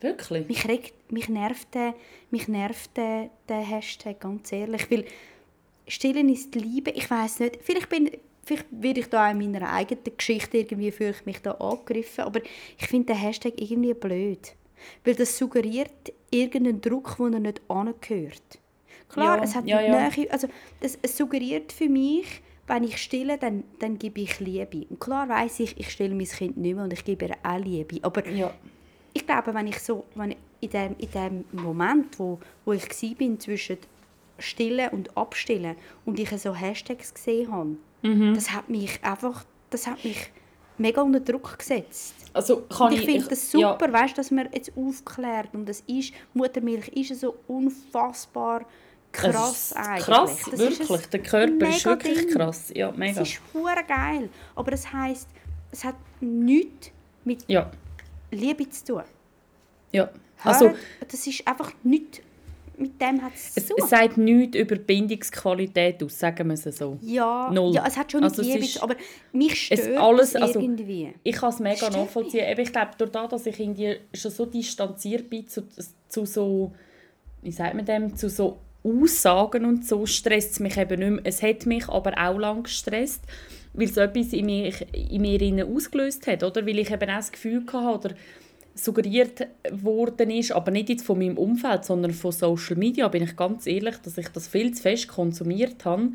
Wirklich? 0.00 0.48
Mich, 0.48 0.66
regt, 0.66 1.12
mich 1.12 1.28
nervt, 1.28 1.74
der, 1.74 1.94
mich 2.30 2.48
nervt 2.48 2.96
der, 2.96 3.30
der 3.48 3.60
Hashtag, 3.60 4.20
ganz 4.20 4.50
ehrlich. 4.50 4.90
Weil 4.90 5.04
Stillen 5.86 6.28
ist 6.28 6.54
Liebe, 6.54 6.90
ich 6.90 7.10
weiß 7.10 7.40
nicht, 7.40 7.58
vielleicht 7.62 7.88
bin 7.88 8.10
vielleicht 8.44 8.66
werde 8.70 9.00
ich 9.00 9.06
da 9.06 9.30
in 9.30 9.38
meiner 9.38 9.70
eigenen 9.70 10.16
Geschichte 10.16 10.58
irgendwie 10.58 10.90
fühle 10.90 11.10
ich 11.10 11.26
mich 11.26 11.40
da 11.40 11.52
angegriffen, 11.52 12.24
aber 12.24 12.40
ich 12.78 12.86
finde 12.86 13.12
den 13.12 13.20
Hashtag 13.20 13.60
irgendwie 13.60 13.94
blöd. 13.94 14.54
Weil 15.04 15.14
das 15.14 15.36
suggeriert 15.36 16.12
irgendeinen 16.30 16.80
Druck, 16.80 17.16
der 17.18 17.40
nicht 17.40 17.60
angehört. 17.68 18.58
Klar, 19.08 19.38
ja, 19.38 19.42
es 19.42 19.54
hat 19.54 19.66
ja, 19.66 19.80
ja. 19.80 20.08
Nähe, 20.08 20.30
also 20.30 20.48
das, 20.80 20.98
es 21.02 21.16
suggeriert 21.16 21.72
für 21.72 21.88
mich, 21.88 22.42
wenn 22.66 22.84
ich 22.84 22.98
stille, 22.98 23.36
dann, 23.36 23.64
dann 23.80 23.98
gebe 23.98 24.20
ich 24.20 24.38
Liebe. 24.38 24.86
Und 24.88 25.00
klar 25.00 25.28
weiß 25.28 25.60
ich, 25.60 25.78
ich 25.78 25.90
stille 25.90 26.14
mein 26.14 26.26
Kind 26.26 26.56
nicht 26.56 26.74
mehr 26.76 26.84
und 26.84 26.92
ich 26.92 27.04
gebe 27.04 27.26
ihr 27.26 27.36
auch 27.42 27.58
Liebe. 27.58 27.98
Aber 28.02 28.26
ja. 28.28 28.52
ich 29.12 29.26
glaube, 29.26 29.52
wenn 29.52 29.66
ich 29.66 29.80
so, 29.80 30.04
wenn 30.14 30.30
ich 30.30 30.36
in 30.60 30.70
dem, 30.70 30.96
in 30.98 31.10
dem 31.10 31.44
Moment, 31.52 32.18
wo, 32.18 32.38
wo 32.64 32.72
ich 32.72 32.88
war 32.88 33.38
zwischen 33.40 33.78
Stillen 34.38 34.88
und 34.90 35.16
Abstillen 35.16 35.74
und 36.04 36.20
ich 36.20 36.30
so 36.30 36.54
Hashtags 36.54 37.12
gesehen 37.12 37.50
habe, 37.50 37.76
mhm. 38.02 38.34
das 38.34 38.52
hat 38.52 38.68
mich 38.68 39.02
einfach, 39.02 39.44
das 39.70 39.88
hat 39.88 40.04
mich 40.04 40.30
mega 40.80 41.02
unter 41.02 41.20
Druck 41.20 41.58
gesetzt. 41.58 42.14
Also 42.32 42.62
kann 42.62 42.92
ich, 42.92 43.00
ich 43.00 43.06
finde 43.06 43.28
das 43.28 43.50
super, 43.50 43.86
ja. 43.86 43.92
weißt, 43.92 44.16
dass 44.16 44.30
man 44.30 44.48
jetzt 44.52 44.72
aufklärt 44.76 45.48
und 45.52 45.68
das 45.68 45.82
ist, 45.86 46.12
Muttermilch 46.32 46.88
ist 46.88 47.20
so 47.20 47.36
unfassbar 47.46 48.64
krass 49.12 49.72
eigentlich. 49.72 50.04
Krass, 50.04 50.38
das 50.50 50.58
wirklich. 50.58 51.06
Der 51.06 51.22
Körper 51.22 51.68
ist 51.68 51.84
wirklich 51.84 52.18
Ding. 52.26 52.30
krass. 52.30 52.72
Ja, 52.74 52.92
mega. 52.92 53.20
Es 53.20 53.28
ist 53.28 53.40
hure 53.52 53.84
geil, 53.86 54.28
aber 54.54 54.72
es 54.72 54.92
heisst, 54.92 55.28
es 55.70 55.84
hat 55.84 55.96
nichts 56.20 56.90
mit 57.24 57.44
ja. 57.48 57.70
Liebe 58.30 58.68
zu 58.70 58.84
tun. 58.84 59.02
Ja. 59.92 60.08
Also, 60.42 60.72
das 61.06 61.26
ist 61.26 61.46
einfach 61.46 61.72
nichts 61.82 62.20
mit 62.80 63.00
dem 63.00 63.22
hat 63.22 63.32
es 63.34 63.66
zu. 63.66 63.74
Es 63.76 63.90
sagt 63.90 64.16
nichts 64.16 64.56
über 64.56 64.76
Bindungsqualität 64.76 66.02
aus, 66.02 66.18
sagen 66.18 66.48
wir 66.48 66.54
es 66.54 66.64
so. 66.64 66.98
Ja, 67.02 67.50
Null. 67.52 67.74
ja 67.74 67.84
es 67.86 67.96
hat 67.96 68.10
schon 68.10 68.24
also 68.24 68.42
Liebe, 68.42 68.66
aber 68.80 68.96
mich 69.32 69.66
stört 69.66 69.80
es 69.80 69.96
alles, 69.96 70.36
also, 70.36 70.60
irgendwie. 70.60 71.12
Ich 71.22 71.36
kann 71.36 71.50
es 71.50 71.60
mega 71.60 71.90
nachvollziehen. 71.90 72.58
Ich 72.58 72.72
glaube, 72.72 72.92
durch 72.98 73.10
das, 73.10 73.28
dass 73.28 73.46
ich 73.46 73.60
irgendwie 73.60 73.96
schon 74.14 74.30
so 74.30 74.46
distanziert 74.46 75.28
bin 75.28 75.46
zu, 75.46 75.62
zu 76.08 76.24
so, 76.26 76.72
wie 77.42 77.52
sagt 77.52 77.74
man 77.74 77.84
dem, 77.84 78.16
zu 78.16 78.28
so 78.28 78.58
Aussagen 78.82 79.66
und 79.66 79.86
so, 79.86 80.06
stresst 80.06 80.52
es 80.52 80.60
mich 80.60 80.76
eben 80.76 80.98
nicht 80.98 81.10
mehr. 81.10 81.20
Es 81.24 81.42
hat 81.42 81.66
mich 81.66 81.88
aber 81.88 82.12
auch 82.16 82.38
lange 82.38 82.62
gestresst, 82.62 83.22
weil 83.74 83.88
es 83.88 83.96
etwas 83.96 84.32
in 84.32 84.46
mir, 84.46 84.72
in 84.92 85.20
mir 85.20 85.66
ausgelöst 85.66 86.26
hat, 86.26 86.42
oder? 86.42 86.66
Weil 86.66 86.78
ich 86.78 86.90
eben 86.90 87.10
auch 87.10 87.16
das 87.16 87.30
Gefühl 87.32 87.64
hatte, 87.72 88.08
oder 88.08 88.14
suggeriert 88.74 89.46
worden 89.70 90.30
ist, 90.30 90.52
aber 90.52 90.70
nicht 90.70 90.88
jetzt 90.88 91.04
von 91.04 91.18
meinem 91.18 91.38
Umfeld, 91.38 91.84
sondern 91.84 92.12
von 92.12 92.32
Social 92.32 92.76
Media, 92.76 93.08
bin 93.08 93.22
ich 93.22 93.36
ganz 93.36 93.66
ehrlich, 93.66 93.96
dass 93.98 94.18
ich 94.18 94.28
das 94.28 94.48
viel 94.48 94.72
zu 94.72 94.82
fest 94.82 95.08
konsumiert 95.08 95.84
habe. 95.84 96.12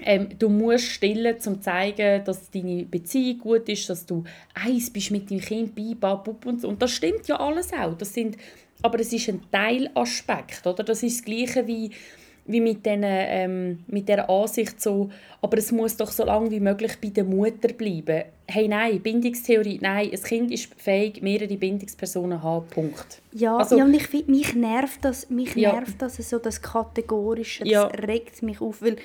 Ähm, 0.00 0.28
du 0.38 0.48
musst 0.48 0.84
stillen, 0.84 1.34
um 1.34 1.40
zu 1.40 1.60
zeigen, 1.60 2.24
dass 2.24 2.50
deine 2.50 2.84
Beziehung 2.84 3.38
gut 3.38 3.68
ist, 3.68 3.90
dass 3.90 4.06
du 4.06 4.24
eins 4.54 4.90
bist 4.90 5.10
mit 5.10 5.30
deinem 5.30 5.40
Kind, 5.40 5.74
bibab, 5.74 6.28
und 6.46 6.60
so. 6.60 6.68
Und 6.68 6.80
das 6.80 6.92
stimmt 6.92 7.26
ja 7.26 7.40
alles 7.40 7.72
auch. 7.72 7.94
Das 7.94 8.14
sind, 8.14 8.36
aber 8.82 9.00
es 9.00 9.12
ist 9.12 9.28
ein 9.28 9.42
Teilaspekt, 9.50 10.66
oder? 10.66 10.84
Das 10.84 11.02
ist 11.02 11.18
das 11.18 11.24
Gleiche 11.24 11.66
wie 11.66 11.90
wie 12.48 12.60
mit, 12.60 12.84
den, 12.84 13.02
ähm, 13.04 13.84
mit 13.86 14.08
der 14.08 14.28
Ansicht 14.28 14.80
so, 14.80 15.10
aber 15.42 15.58
es 15.58 15.70
muss 15.70 15.96
doch 15.96 16.10
so 16.10 16.24
lange 16.24 16.50
wie 16.50 16.60
möglich 16.60 16.96
bei 17.00 17.08
der 17.08 17.24
Mutter 17.24 17.68
bleiben. 17.68 18.24
Hey, 18.46 18.66
nein, 18.66 19.00
Bindungstheorie, 19.00 19.78
nein, 19.80 20.10
ein 20.10 20.22
Kind 20.22 20.50
ist 20.50 20.74
fähig, 20.76 21.22
mehrere 21.22 21.56
Bindungspersonen 21.56 22.42
haben, 22.42 22.66
Punkt. 22.68 23.20
Ja, 23.32 23.58
also, 23.58 23.76
ja 23.76 23.84
und 23.84 23.94
ich 23.94 24.06
find, 24.06 24.28
mich 24.28 24.54
nervt 24.54 25.04
das, 25.04 25.28
mich 25.28 25.54
ja. 25.54 25.72
nervt 25.72 26.00
das, 26.00 26.16
so 26.16 26.38
das 26.38 26.60
Kategorische, 26.62 27.64
das 27.64 27.70
ja. 27.70 27.86
regt 27.86 28.42
mich 28.42 28.60
auf, 28.60 28.80
weil 28.80 28.96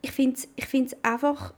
ich 0.00 0.12
finde 0.12 0.36
es 0.36 0.48
ich 0.56 0.96
einfach, 1.02 1.52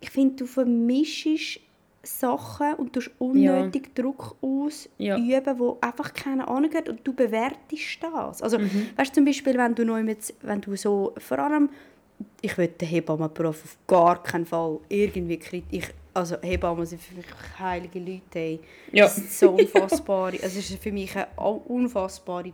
ich 0.00 0.10
finde, 0.10 0.36
du 0.36 0.46
vermischst 0.46 1.60
Sachen 2.04 2.74
und 2.74 2.94
du 2.94 3.00
unnötig 3.18 3.90
ja. 3.96 4.02
Druck 4.02 4.36
ausüben, 4.40 5.26
ja. 5.28 5.58
wo 5.58 5.78
einfach 5.80 6.12
keine 6.12 6.46
Ahnung 6.48 6.72
hat 6.74 6.88
und 6.88 7.00
du 7.04 7.12
bewertest 7.12 7.98
das. 8.00 8.42
Also, 8.42 8.58
mhm. 8.58 8.88
weißt 8.96 9.10
du, 9.10 9.14
zum 9.14 9.24
Beispiel, 9.24 9.56
wenn 9.56 9.74
du, 9.74 9.84
noch 9.84 10.00
mit, 10.00 10.34
wenn 10.42 10.60
du 10.60 10.76
so, 10.76 11.14
vor 11.18 11.38
allem, 11.38 11.70
ich 12.40 12.56
will 12.56 12.68
den 12.68 12.88
Hebammenberuf 12.88 13.64
auf 13.64 13.76
gar 13.86 14.22
keinen 14.22 14.46
Fall 14.46 14.78
irgendwie 14.88 15.38
kritisch, 15.38 15.90
also 16.12 16.36
Hebammen 16.40 16.86
sind 16.86 17.02
für 17.02 17.14
mich 17.16 17.26
heilige 17.58 17.98
Leute, 17.98 18.38
ey. 18.38 18.60
Ja. 18.92 19.04
Das 19.04 19.18
ist 19.18 19.38
so 19.38 19.50
unfassbar, 19.50 20.26
also 20.26 20.44
es 20.44 20.70
ist 20.70 20.82
für 20.82 20.92
mich 20.92 21.16
ein 21.16 21.26
unfassbare, 21.36 22.52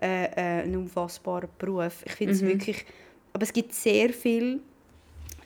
äh, 0.00 0.24
äh, 0.24 0.62
ein 0.64 0.76
unfassbarer 0.76 1.48
Beruf. 1.58 2.02
Ich 2.04 2.12
finde 2.12 2.34
es 2.34 2.42
mhm. 2.42 2.48
wirklich, 2.48 2.84
aber 3.32 3.44
es 3.44 3.52
gibt 3.52 3.72
sehr 3.72 4.10
viele 4.10 4.60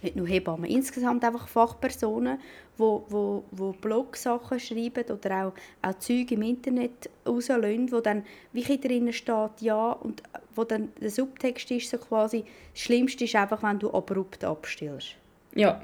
nicht 0.03 0.16
nur 0.16 0.26
Hebammen, 0.26 0.68
insgesamt 0.68 1.24
einfach 1.24 1.49
Fachpersonen, 1.49 2.38
wo, 2.79 3.05
wo, 3.09 3.45
wo 3.51 3.73
Blog-Sachen 3.73 4.59
schreiben 4.59 5.05
oder 5.11 5.47
auch, 5.47 5.53
auch 5.89 5.99
Zeug 5.99 6.31
im 6.33 6.43
Internet 6.43 7.11
rauslösen, 7.27 7.93
wo 7.93 8.01
dann 8.01 8.25
wie 8.53 8.79
drin 8.79 9.12
steht, 9.12 9.61
ja, 9.61 9.93
und 9.93 10.23
wo 10.55 10.64
dann 10.64 10.89
der 11.01 11.11
Subtext 11.11 11.70
ist 11.70 11.91
so 11.91 11.99
quasi, 11.99 12.45
das 12.73 12.83
Schlimmste 12.83 13.25
ist 13.25 13.37
einfach, 13.37 13.62
wenn 13.62 13.79
du 13.79 13.91
abrupt 13.93 14.45
abstillst. 14.45 15.16
Ja. 15.55 15.83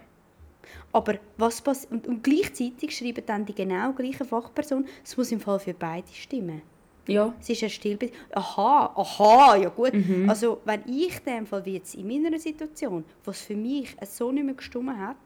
Aber 0.93 1.15
was 1.37 1.61
passiert, 1.61 1.93
und, 1.93 2.07
und 2.07 2.25
gleichzeitig 2.25 2.97
schreiben 2.97 3.25
dann 3.27 3.45
die 3.45 3.55
genau 3.55 3.93
gleichen 3.93 4.27
Fachpersonen, 4.27 4.87
es 5.05 5.17
muss 5.17 5.33
im 5.33 5.41
Fall 5.41 5.61
für 5.61 5.75
beide 5.75 6.09
stimmen. 6.13 6.63
Ja. 7.07 7.35
Es 7.41 7.49
ist 7.49 7.63
ein 7.63 7.71
Stillbeziehung. 7.71 8.21
Aha, 8.33 8.93
aha, 8.95 9.57
ja 9.57 9.71
gut. 9.71 9.95
Mhm. 9.95 10.29
Also 10.29 10.61
wenn 10.65 10.83
ich 10.87 11.19
in 11.19 11.25
dem 11.25 11.47
Fall, 11.47 11.65
wie 11.65 11.75
jetzt 11.75 11.95
in 11.95 12.07
meiner 12.07 12.39
Situation, 12.39 13.05
was 13.25 13.41
für 13.41 13.57
mich 13.57 13.97
so 14.03 14.31
nicht 14.31 14.45
mehr 14.45 14.55
gestimmt 14.55 14.97
hat, 14.99 15.17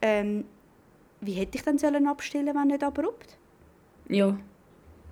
ähm, 0.00 0.44
wie 1.20 1.32
hätte 1.32 1.58
ich 1.58 1.64
dann 1.64 1.78
sollen 1.78 2.06
abstillen, 2.06 2.54
wenn 2.54 2.68
nicht 2.68 2.82
abrupt? 2.82 3.36
Ja. 4.08 4.36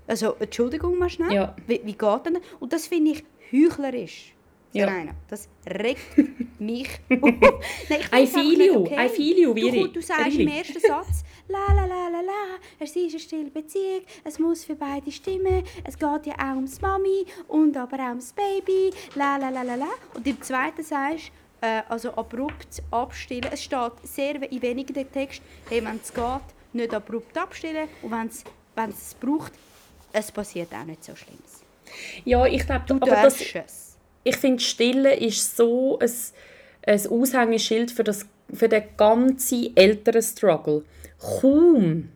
Also, 0.07 0.35
Entschuldigung 0.39 0.99
mal 0.99 1.11
schnell. 1.11 1.33
Ja. 1.33 1.57
Wie, 1.67 1.81
wie 1.85 1.93
geht 1.93 2.27
denn 2.27 2.35
das? 2.35 2.43
Und 2.61 2.73
das 2.73 2.87
finde 2.87 3.13
ich 3.13 3.25
heuchlerisch. 3.53 4.33
Ja. 4.73 4.87
Nein, 4.87 5.11
das 5.29 5.49
regt 5.67 6.01
mich 6.59 6.89
auf. 7.11 7.21
Nein, 7.23 8.01
ich 8.01 8.13
I 8.13 8.27
feel 8.27 8.61
you, 8.61 8.81
okay. 8.81 9.07
I 9.07 9.09
feel 9.09 9.39
you, 9.39 9.55
Du, 9.55 9.63
Viri. 9.63 9.91
du 9.93 10.03
sagst 10.03 10.27
Really. 10.27 10.43
im 10.43 10.49
ersten 10.49 10.81
Satz, 10.81 11.23
la 11.49 11.73
la 11.75 11.87
la 11.87 12.09
la 12.09 12.21
la, 12.21 12.59
es 12.79 12.95
ist 12.95 13.11
eine 13.11 13.19
stille 13.21 13.51
Beziehung, 13.51 14.03
es 14.25 14.39
muss 14.39 14.65
für 14.65 14.75
beide 14.75 15.11
stimmen, 15.11 15.63
es 15.85 15.97
geht 15.99 16.27
ja 16.27 16.35
auch 16.35 16.57
ums 16.57 16.81
Mami 16.83 17.25
und 17.49 17.75
aber 17.77 17.97
auch 18.01 18.09
ums 18.11 18.35
Baby, 18.35 18.91
la 19.15 19.39
la 19.39 19.49
la 19.49 19.63
la 19.63 19.77
la. 19.77 19.89
Und 20.15 20.27
im 20.27 20.43
zweiten 20.43 20.83
sagst 20.83 21.31
äh, 21.61 21.83
also 21.89 22.13
abrupt 22.15 22.83
abstillen. 22.91 23.51
Es 23.53 23.65
steht 23.65 23.93
sehr 24.03 24.51
in 24.51 24.63
wenigen 24.63 25.13
Text, 25.13 25.43
hey, 25.69 25.85
wenn 25.85 26.01
es 26.03 26.13
geht, 26.13 26.41
nicht 26.73 26.95
abrupt 26.95 27.37
abstillen 27.37 27.89
und 28.03 28.11
wenn 28.11 28.29
es 28.29 28.45
es 28.77 29.15
braucht, 29.15 29.53
es 30.13 30.31
passiert 30.31 30.73
auch 30.73 30.85
nicht 30.85 31.05
so 31.05 31.15
Schlimmes. 31.15 31.63
Ja, 32.25 32.47
ich 32.47 32.67
glaube, 32.67 32.85
Du 32.87 32.97
aber 32.97 33.23
das, 33.23 33.41
es. 33.41 33.97
ich 34.25 34.37
finde, 34.37 34.63
Stille 34.63 35.15
ist 35.15 35.57
so 35.57 35.99
ein, 35.99 36.11
ein 36.87 37.07
Aushängeschild 37.07 37.91
für, 37.91 38.05
das, 38.05 38.27
für 38.53 38.69
den 38.69 38.85
ganzen 38.97 39.77
älteren 39.77 40.23
Struggle. 40.23 40.85
Kaum 41.41 42.11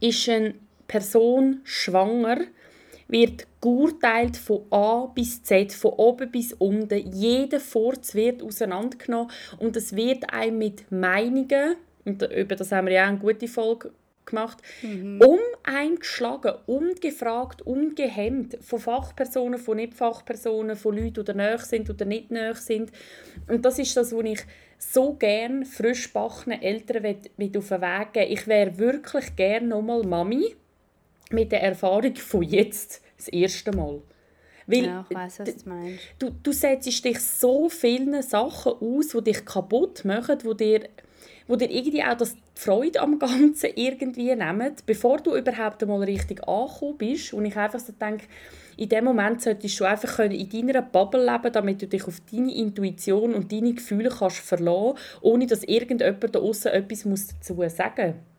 ist 0.00 0.28
eine 0.28 0.54
Person 0.86 1.60
schwanger, 1.64 2.38
wird 3.14 3.46
geurteilt 3.60 4.36
von 4.36 4.66
A 4.70 5.06
bis 5.06 5.40
Z, 5.44 5.72
von 5.72 5.92
oben 5.92 6.32
bis 6.32 6.52
unten. 6.52 7.12
Jeder 7.12 7.60
Furz 7.60 8.14
wird 8.16 8.42
auseinandergenommen 8.42 9.30
und 9.60 9.76
es 9.76 9.94
wird 9.94 10.32
einem 10.32 10.58
mit 10.58 10.90
Meinungen, 10.90 11.76
und 12.04 12.22
über 12.22 12.56
das 12.56 12.72
haben 12.72 12.88
wir 12.88 12.94
ja 12.94 13.04
auch 13.04 13.10
eine 13.10 13.18
gute 13.18 13.46
Folge 13.46 13.92
gemacht, 14.26 14.58
um 14.82 15.38
einen 15.62 15.98
geschlagen, 16.00 16.54
ungefragt, 16.66 17.62
ungehemmt, 17.62 18.58
von 18.60 18.80
Fachpersonen, 18.80 19.60
von 19.60 19.76
Nicht-Fachpersonen, 19.76 20.76
von 20.76 20.96
Leuten, 20.96 21.24
die 21.24 21.34
nahe 21.34 21.58
sind 21.58 21.88
oder 21.88 22.04
nicht 22.06 22.32
nahe 22.32 22.56
sind. 22.56 22.90
Und 23.46 23.64
das 23.64 23.78
ist 23.78 23.96
das, 23.96 24.12
was 24.12 24.24
ich 24.24 24.40
so 24.78 25.14
gerne 25.14 25.64
frisch 25.64 26.12
backenen 26.12 26.60
Eltern 26.60 27.02
mit, 27.02 27.38
mit 27.38 27.56
auf 27.56 27.68
den 27.68 27.80
Weg 27.80 28.12
geben 28.12 28.32
Ich 28.32 28.46
wäre 28.48 28.78
wirklich 28.78 29.36
gerne 29.36 29.68
nochmal 29.68 30.02
Mami 30.02 30.56
mit 31.30 31.52
der 31.52 31.62
Erfahrung 31.62 32.16
von 32.16 32.42
jetzt 32.42 33.03
das 33.16 33.28
erste 33.28 33.74
Mal. 33.74 34.02
Weil 34.66 34.84
Ja, 34.84 35.06
ich 35.08 35.16
weiss, 35.16 35.38
was 35.38 35.56
du 35.56 35.68
meinst. 35.68 36.00
du, 36.18 36.30
du 36.30 36.52
setzt 36.52 37.04
dich 37.04 37.20
so 37.20 37.68
vielen 37.68 38.22
Sachen 38.22 38.72
aus, 38.72 39.08
die 39.08 39.24
dich 39.24 39.44
kaputt 39.44 40.04
machen, 40.04 40.38
die 40.38 40.56
dir, 40.56 40.88
wo 41.46 41.56
dir 41.56 41.70
irgendwie 41.70 42.02
auch 42.02 42.16
das, 42.16 42.34
die 42.34 42.40
Freude 42.54 43.00
am 43.00 43.18
Ganzen 43.18 43.70
irgendwie 43.74 44.34
nehmen, 44.34 44.72
bevor 44.86 45.18
du 45.18 45.36
überhaupt 45.36 45.82
einmal 45.82 46.02
richtig 46.02 46.46
angekommen 46.48 46.96
bist. 46.96 47.34
Und 47.34 47.44
ich 47.44 47.56
einfach 47.56 47.80
so 47.80 47.92
denke, 47.92 48.26
in 48.76 48.88
dem 48.88 49.04
Moment 49.04 49.42
solltest 49.42 49.78
du 49.78 49.84
einfach 49.84 50.16
können 50.16 50.32
in 50.32 50.48
deiner 50.48 50.82
Bubble 50.82 51.24
leben, 51.24 51.52
damit 51.52 51.82
du 51.82 51.86
dich 51.86 52.06
auf 52.06 52.20
deine 52.32 52.54
Intuition 52.54 53.34
und 53.34 53.52
deine 53.52 53.74
Gefühle 53.74 54.08
kannst 54.08 54.38
verlassen, 54.38 54.98
ohne 55.20 55.46
dass 55.46 55.62
irgendjemand 55.64 56.34
da 56.34 56.38
außen 56.38 56.72
etwas 56.72 57.04
muss 57.04 57.28
dazu 57.28 57.56
sagen 57.68 58.14
muss. 58.14 58.33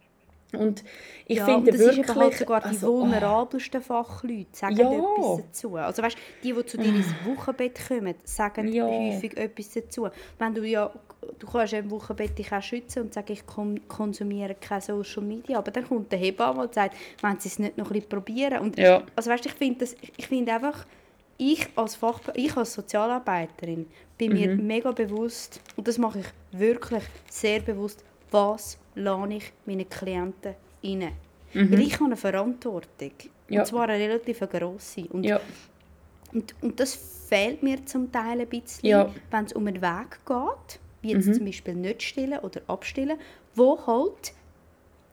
Und 0.55 0.83
ich 1.27 1.37
ja, 1.37 1.45
finde 1.45 1.71
das 1.71 1.79
wirklich... 1.79 1.99
ist 2.07 2.15
halt 2.15 2.33
sogar 2.35 2.61
die 2.61 2.67
also, 2.67 2.93
oh. 2.93 3.01
vulnerabelsten 3.01 3.81
Fachleute, 3.81 4.47
sagen 4.51 4.77
Ja. 4.77 4.91
etwas 4.91 5.37
dazu. 5.45 5.75
Also 5.75 6.01
weißt, 6.03 6.17
die, 6.43 6.53
die 6.53 6.65
zu 6.65 6.77
dir 6.77 6.95
ins 6.95 7.13
Wochenbett 7.25 7.79
kommen, 7.87 8.15
sagen 8.23 8.67
Ja. 8.67 8.85
häufig 8.87 9.35
etwas 9.37 9.69
dazu. 9.71 10.07
Wenn 10.39 10.53
du 10.53 10.63
ja, 10.63 10.91
du 11.39 11.47
kannst 11.47 11.73
ja 11.73 11.79
im 11.79 11.89
Wochenbett 11.91 12.37
dich 12.37 12.51
auch 12.51 12.61
schützen 12.61 13.03
und 13.03 13.13
sagen, 13.13 13.31
ich 13.31 13.45
kon 13.45 13.79
konsumiere 13.87 14.55
keine 14.55 14.81
Social 14.81 15.23
Media, 15.23 15.57
aber 15.57 15.71
dann 15.71 15.87
kommt 15.87 16.11
der 16.11 16.19
Hebamme 16.19 16.61
und 16.63 16.73
sagt, 16.73 16.95
wenn 17.21 17.39
sie 17.39 17.49
es 17.49 17.59
nicht 17.59 17.77
noch 17.77 17.87
ein 17.87 17.93
bisschen 17.93 18.09
probieren. 18.09 18.59
Und 18.59 18.77
Ja. 18.77 19.03
also 19.15 19.29
weißt, 19.31 19.45
ich 19.45 19.53
finde 19.53 19.79
das, 19.79 19.95
ich 20.17 20.27
finde 20.27 20.53
einfach, 20.53 20.85
ich 21.37 21.67
als 21.75 21.95
Fach, 21.95 22.21
ich 22.33 22.55
als 22.55 22.73
Sozialarbeiterin 22.73 23.87
bin 24.17 24.33
mir 24.33 24.55
Mhm. 24.55 24.67
mega 24.67 24.91
bewusst 24.91 25.59
und 25.75 25.87
das 25.87 25.97
mache 25.97 26.19
ich 26.19 26.25
wirklich 26.57 27.03
sehr 27.29 27.59
bewusst, 27.59 28.03
was 28.31 28.77
lade 28.95 29.35
ich 29.35 29.53
meinen 29.65 29.89
Klienten 29.89 30.55
rein. 30.83 31.11
Weil 31.53 31.79
ich 31.81 31.95
habe 31.95 32.05
eine 32.05 32.17
Verantwortung. 32.17 33.11
Mhm. 33.47 33.53
Ja. 33.53 33.61
Und 33.61 33.67
zwar 33.67 33.89
eine 33.89 34.03
relativ 34.03 34.39
grosse. 34.41 35.05
Und, 35.09 35.23
Ja, 35.23 35.39
und, 36.33 36.53
und 36.61 36.79
das 36.79 36.95
fehlt 37.29 37.63
mir 37.63 37.85
zum 37.85 38.11
Teil 38.11 38.41
ein 38.41 38.47
bisschen, 38.47 38.87
Ja. 38.89 39.09
wenn 39.31 39.45
es 39.45 39.53
um 39.53 39.65
einen 39.67 39.81
Weg 39.81 40.19
geht, 40.25 40.79
wie 41.01 41.11
jetzt 41.11 41.33
zum 41.33 41.45
Beispiel 41.45 41.75
nicht 41.75 42.03
stillen 42.03 42.39
oder 42.39 42.61
abstillen, 42.67 43.17
wo 43.55 43.79
halt, 43.87 44.33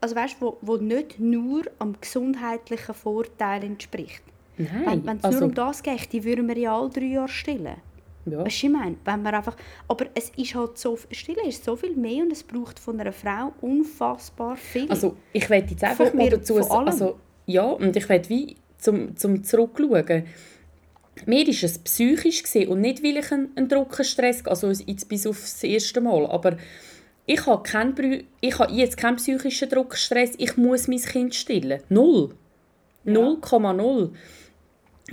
also 0.01 0.15
weißt, 0.15 0.37
wo, 0.41 0.57
wo 0.61 0.75
nicht 0.77 1.19
nur 1.19 1.63
am 1.79 1.95
gesundheitlichen 1.99 2.93
Vorteil 2.93 3.63
entspricht. 3.63 4.23
nein. 4.57 4.85
Wenn 4.85 5.05
wenn 5.05 5.17
es 5.17 5.23
also, 5.23 5.39
nur 5.39 5.49
um 5.49 5.55
das 5.55 5.81
geht, 5.81 6.11
die 6.11 6.23
würden 6.23 6.47
wir 6.47 6.57
ja 6.57 6.77
alle 6.77 6.89
drei 6.89 7.05
Jahre 7.05 7.29
stillen. 7.29 7.77
Ja. 8.25 8.39
Weißt 8.39 8.39
du, 8.39 8.45
was 8.45 8.63
ich 8.63 8.69
meine? 8.69 8.95
Wenn 9.03 9.21
man 9.21 9.35
einfach, 9.35 9.55
aber 9.87 10.05
es 10.15 10.29
ist 10.37 10.55
halt 10.55 10.77
so, 10.77 10.97
Stillen 11.11 11.45
ist 11.47 11.63
so 11.63 11.75
viel 11.75 11.95
mehr 11.95 12.23
und 12.23 12.31
es 12.31 12.43
braucht 12.43 12.79
von 12.79 12.99
einer 12.99 13.11
Frau 13.11 13.53
unfassbar 13.61 14.55
viel. 14.55 14.89
Also 14.89 15.15
ich 15.33 15.49
werde 15.49 15.71
jetzt 15.71 15.83
einfach 15.83 16.07
Von 16.07 16.17
mal 16.17 16.23
mir- 16.25 16.31
dazu 16.31 16.61
sagen, 16.61 16.87
also 16.87 17.19
ja, 17.45 17.63
und 17.63 17.95
ich 17.95 18.07
werde 18.07 18.29
wie 18.29 18.55
zum, 18.77 19.15
zum 19.17 19.43
zurückschauen. 19.43 20.25
Mir 21.25 21.45
war 21.45 21.53
es 21.63 21.77
psychisch 21.79 22.43
gewesen 22.43 22.69
und 22.71 22.81
nicht, 22.81 23.03
weil 23.03 23.17
ich 23.17 23.31
einen, 23.31 23.49
einen 23.55 23.67
Druckenstress, 23.69 24.45
also 24.47 24.71
jetzt 24.71 25.07
bis 25.09 25.27
auf 25.27 25.39
das 25.39 25.63
erste 25.63 26.01
Mal, 26.01 26.25
aber 26.25 26.57
ich 27.25 27.45
habe, 27.45 27.61
kein, 27.63 27.93
Brü- 27.95 28.23
ich 28.41 28.57
habe 28.57 28.73
jetzt 28.73 28.97
keinen 28.97 29.17
psychischen 29.17 29.69
Druckstress, 29.69 30.31
ich 30.37 30.57
muss 30.57 30.87
mein 30.87 30.99
Kind 31.01 31.35
stillen. 31.35 31.81
Null. 31.89 32.33
0,0. 33.05 34.09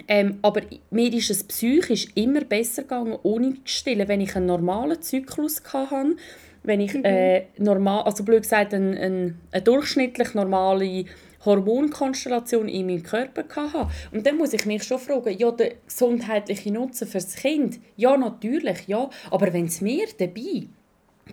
Ähm, 0.06 0.38
aber 0.42 0.62
mir 0.90 1.12
ist 1.12 1.30
es 1.30 1.44
psychisch 1.44 2.08
immer 2.14 2.44
besser 2.44 2.82
gegangen, 2.82 3.18
ohne 3.22 3.54
zu 3.54 3.60
stillen, 3.64 4.08
wenn 4.08 4.20
ich 4.20 4.36
einen 4.36 4.46
normalen 4.46 5.02
Zyklus 5.02 5.62
hatte, 5.72 6.16
wenn 6.62 6.80
ich 6.80 6.94
äh, 7.04 7.46
normal, 7.58 8.04
also 8.04 8.22
blöd 8.22 8.42
gesagt, 8.42 8.74
ein, 8.74 8.96
ein, 8.96 9.40
eine 9.50 9.62
durchschnittlich 9.62 10.34
normale 10.34 11.06
Hormonkonstellation 11.44 12.68
in 12.68 12.86
meinem 12.86 13.02
Körper 13.02 13.44
hatte. 13.72 13.88
Und 14.12 14.26
dann 14.26 14.36
muss 14.36 14.52
ich 14.52 14.66
mich 14.66 14.84
schon 14.84 14.98
fragen, 14.98 15.36
ja, 15.38 15.50
der 15.50 15.72
gesundheitliche 15.86 16.70
Nutzen 16.70 17.08
für 17.08 17.18
das 17.18 17.34
Kind, 17.34 17.80
ja, 17.96 18.16
natürlich, 18.16 18.86
ja, 18.86 19.08
aber 19.30 19.52
wenn 19.52 19.66
es 19.66 19.80
mir 19.80 20.06
dabei 20.18 20.66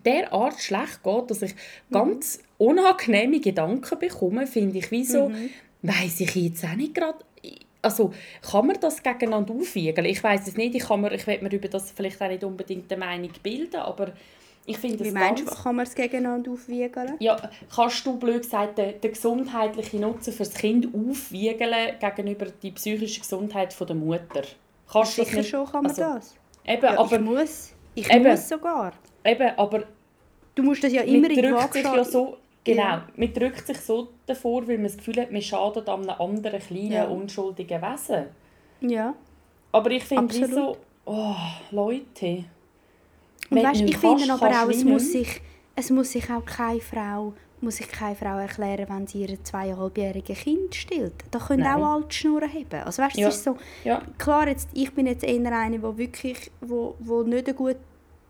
derart 0.05 0.59
schlecht 0.59 1.03
geht, 1.03 1.31
dass 1.31 1.41
ich 1.41 1.55
ganz 1.91 2.39
unangenehme 2.57 3.39
Gedanken 3.39 3.99
bekomme, 3.99 4.47
finde 4.47 4.77
ich, 4.77 4.91
wieso, 4.91 5.31
weiß 5.81 6.21
ich 6.21 6.35
jetzt 6.35 6.63
auch 6.63 6.75
nicht 6.75 6.95
gerade, 6.95 7.19
also 7.87 8.13
kann 8.51 8.67
man 8.67 8.77
das 8.79 9.01
gegeneinander 9.01 9.53
aufwiegen? 9.53 10.05
Ich 10.05 10.23
weiß 10.23 10.47
es 10.47 10.57
nicht, 10.57 10.75
ich, 10.75 10.83
kann 10.83 11.01
mir, 11.01 11.13
ich 11.13 11.25
will 11.25 11.41
mir 11.41 11.51
über 11.51 11.67
das 11.67 11.91
vielleicht 11.91 12.21
auch 12.21 12.27
nicht 12.27 12.43
unbedingt 12.43 12.91
eine 12.91 12.99
Meinung 13.03 13.31
bilden, 13.41 13.77
aber 13.77 14.11
ich 14.65 14.77
finde 14.77 15.03
Wie 15.05 15.11
meinst 15.11 15.47
du, 15.47 15.55
kann 15.55 15.77
man 15.77 15.85
es 15.85 15.95
gegeneinander 15.95 16.51
aufwiegen? 16.51 17.15
Ja, 17.19 17.37
kannst 17.73 18.05
du, 18.05 18.17
blöd 18.17 18.43
gesagt, 18.43 18.77
den, 18.77 18.99
den 18.99 19.11
gesundheitlichen 19.13 20.01
Nutzen 20.01 20.33
für 20.33 20.43
das 20.43 20.53
Kind 20.53 20.89
aufwiegen 20.93 21.73
gegenüber 21.99 22.47
der 22.47 22.71
psychischen 22.71 23.21
Gesundheit 23.21 23.71
von 23.71 23.87
der 23.87 23.95
Mutter? 23.95 24.41
Kannst 24.91 25.15
Sicher 25.15 25.37
nicht? 25.37 25.49
schon 25.49 25.65
kann 25.65 25.83
man 25.83 25.91
also, 25.91 26.01
das. 26.01 26.35
Eben, 26.65 26.83
Ja, 26.83 26.99
aber, 26.99 27.15
ich 27.15 27.21
muss. 27.21 27.73
Ich 27.95 28.13
Eben. 28.13 28.29
muss 28.29 28.47
sogar. 28.47 28.93
eben, 29.23 29.51
aber 29.57 29.83
Du 30.57 30.63
musst 30.63 30.83
das 30.83 30.91
ja 30.91 31.03
immer 31.03 31.29
in 31.29 31.35
die 31.35 31.51
Waage 31.53 31.81
ja 31.81 32.03
so, 32.03 32.37
genau, 32.75 32.97
man 33.15 33.33
drückt 33.33 33.65
sich 33.67 33.79
so 33.79 34.09
davor, 34.25 34.67
weil 34.67 34.77
man 34.77 34.85
das 34.87 34.97
Gefühl 34.97 35.21
hat, 35.21 35.31
man 35.31 35.41
schadet 35.41 35.87
einem 35.89 36.09
anderen 36.09 36.59
kleinen, 36.59 36.91
Ja. 36.91 37.05
unschuldigen 37.05 37.81
Wesen. 37.81 38.25
Ja. 38.81 39.13
Aber 39.71 39.91
ich 39.91 40.03
finde 40.03 40.47
so, 40.47 40.77
oh, 41.05 41.35
Leute. 41.71 42.45
Und 43.49 43.63
weißt, 43.63 43.81
ich 43.81 43.97
finde 43.97 44.31
aber 44.33 44.49
auch, 44.49 44.69
es 44.69 44.83
muss, 44.83 45.11
sich, 45.11 45.41
es 45.75 45.89
muss 45.89 46.11
sich 46.11 46.29
auch 46.31 46.43
keine 46.45 46.79
Frau, 46.81 47.33
muss 47.61 47.77
sich 47.77 47.87
keine 47.87 48.15
Frau 48.15 48.37
erklären, 48.37 48.85
wenn 48.89 49.07
sie 49.07 49.21
ihr 49.25 49.43
zweieinhalbjährige 49.43 50.33
Kind 50.33 50.75
stillt. 50.75 51.13
Da 51.31 51.39
können 51.39 51.63
Nein. 51.63 51.81
auch 51.81 52.03
die 52.03 52.15
Schnurren 52.15 52.51
haben. 52.53 52.85
Also 52.85 53.01
weißt, 53.01 53.17
Ja. 53.17 53.29
es 53.29 53.35
ist 53.37 53.43
so, 53.45 53.57
Ja, 53.83 54.01
klar, 54.17 54.47
jetzt, 54.47 54.69
ich 54.73 54.93
bin 54.93 55.07
jetzt 55.07 55.23
eher 55.23 55.51
eine, 55.57 55.81
wo 55.81 55.97
wirklich, 55.97 56.51
wo, 56.61 56.95
wo 56.99 57.23
nicht 57.23 57.55
gut 57.55 57.77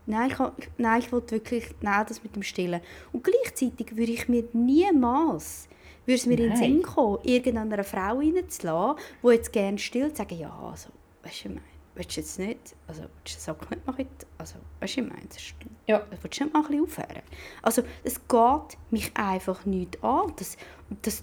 Nein, 0.08 0.30
ich, 0.30 0.68
nein, 0.78 1.00
ich 1.00 1.12
wollte 1.12 1.32
wirklich, 1.32 1.66
nein, 1.82 2.04
das 2.08 2.22
mit 2.22 2.34
dem 2.34 2.42
Stillen. 2.42 2.80
Und 3.12 3.22
gleichzeitig 3.22 3.94
würde 3.94 4.12
ich 4.12 4.26
mir 4.26 4.44
niemals, 4.54 5.68
würde 6.06 6.18
es 6.18 6.24
mir 6.24 6.38
in 6.38 6.44
den 6.44 6.48
Nein. 6.48 6.58
Sinn 6.58 6.82
kommen, 6.82 7.18
irgendeiner 7.24 7.84
Frau 7.84 8.16
reinzulassen, 8.16 9.02
die 9.22 9.28
jetzt 9.28 9.52
gerne 9.52 9.78
stillt, 9.78 10.16
sagen, 10.16 10.38
ja, 10.38 10.50
also, 10.50 10.88
weißt 11.22 11.44
du, 11.44 11.48
ich 11.50 11.54
meine, 11.54 11.60
willst 11.94 12.16
du 12.16 12.20
jetzt 12.22 12.38
nicht, 12.38 12.74
also, 12.86 13.02
willst 13.02 13.34
du 13.34 13.52
den 13.52 13.58
Sack 13.58 13.70
nicht 13.70 13.86
machen? 13.86 14.06
Also, 14.38 14.54
weißt 14.80 14.96
du, 14.96 15.00
ich 15.02 15.08
meine, 15.08 15.26
das 15.28 15.36
ist, 15.36 15.54
ja. 15.86 16.06
willst 16.22 16.40
du 16.40 16.44
nicht 16.44 16.54
mal 16.54 16.60
ein 16.60 16.66
bisschen 16.68 16.82
aufhören? 16.84 17.22
Also, 17.60 17.82
es 18.02 18.14
geht 18.14 18.78
mich 18.90 19.14
einfach 19.14 19.66
nicht 19.66 20.02
an. 20.02 20.32
Das, 20.36 20.56
das, 21.02 21.22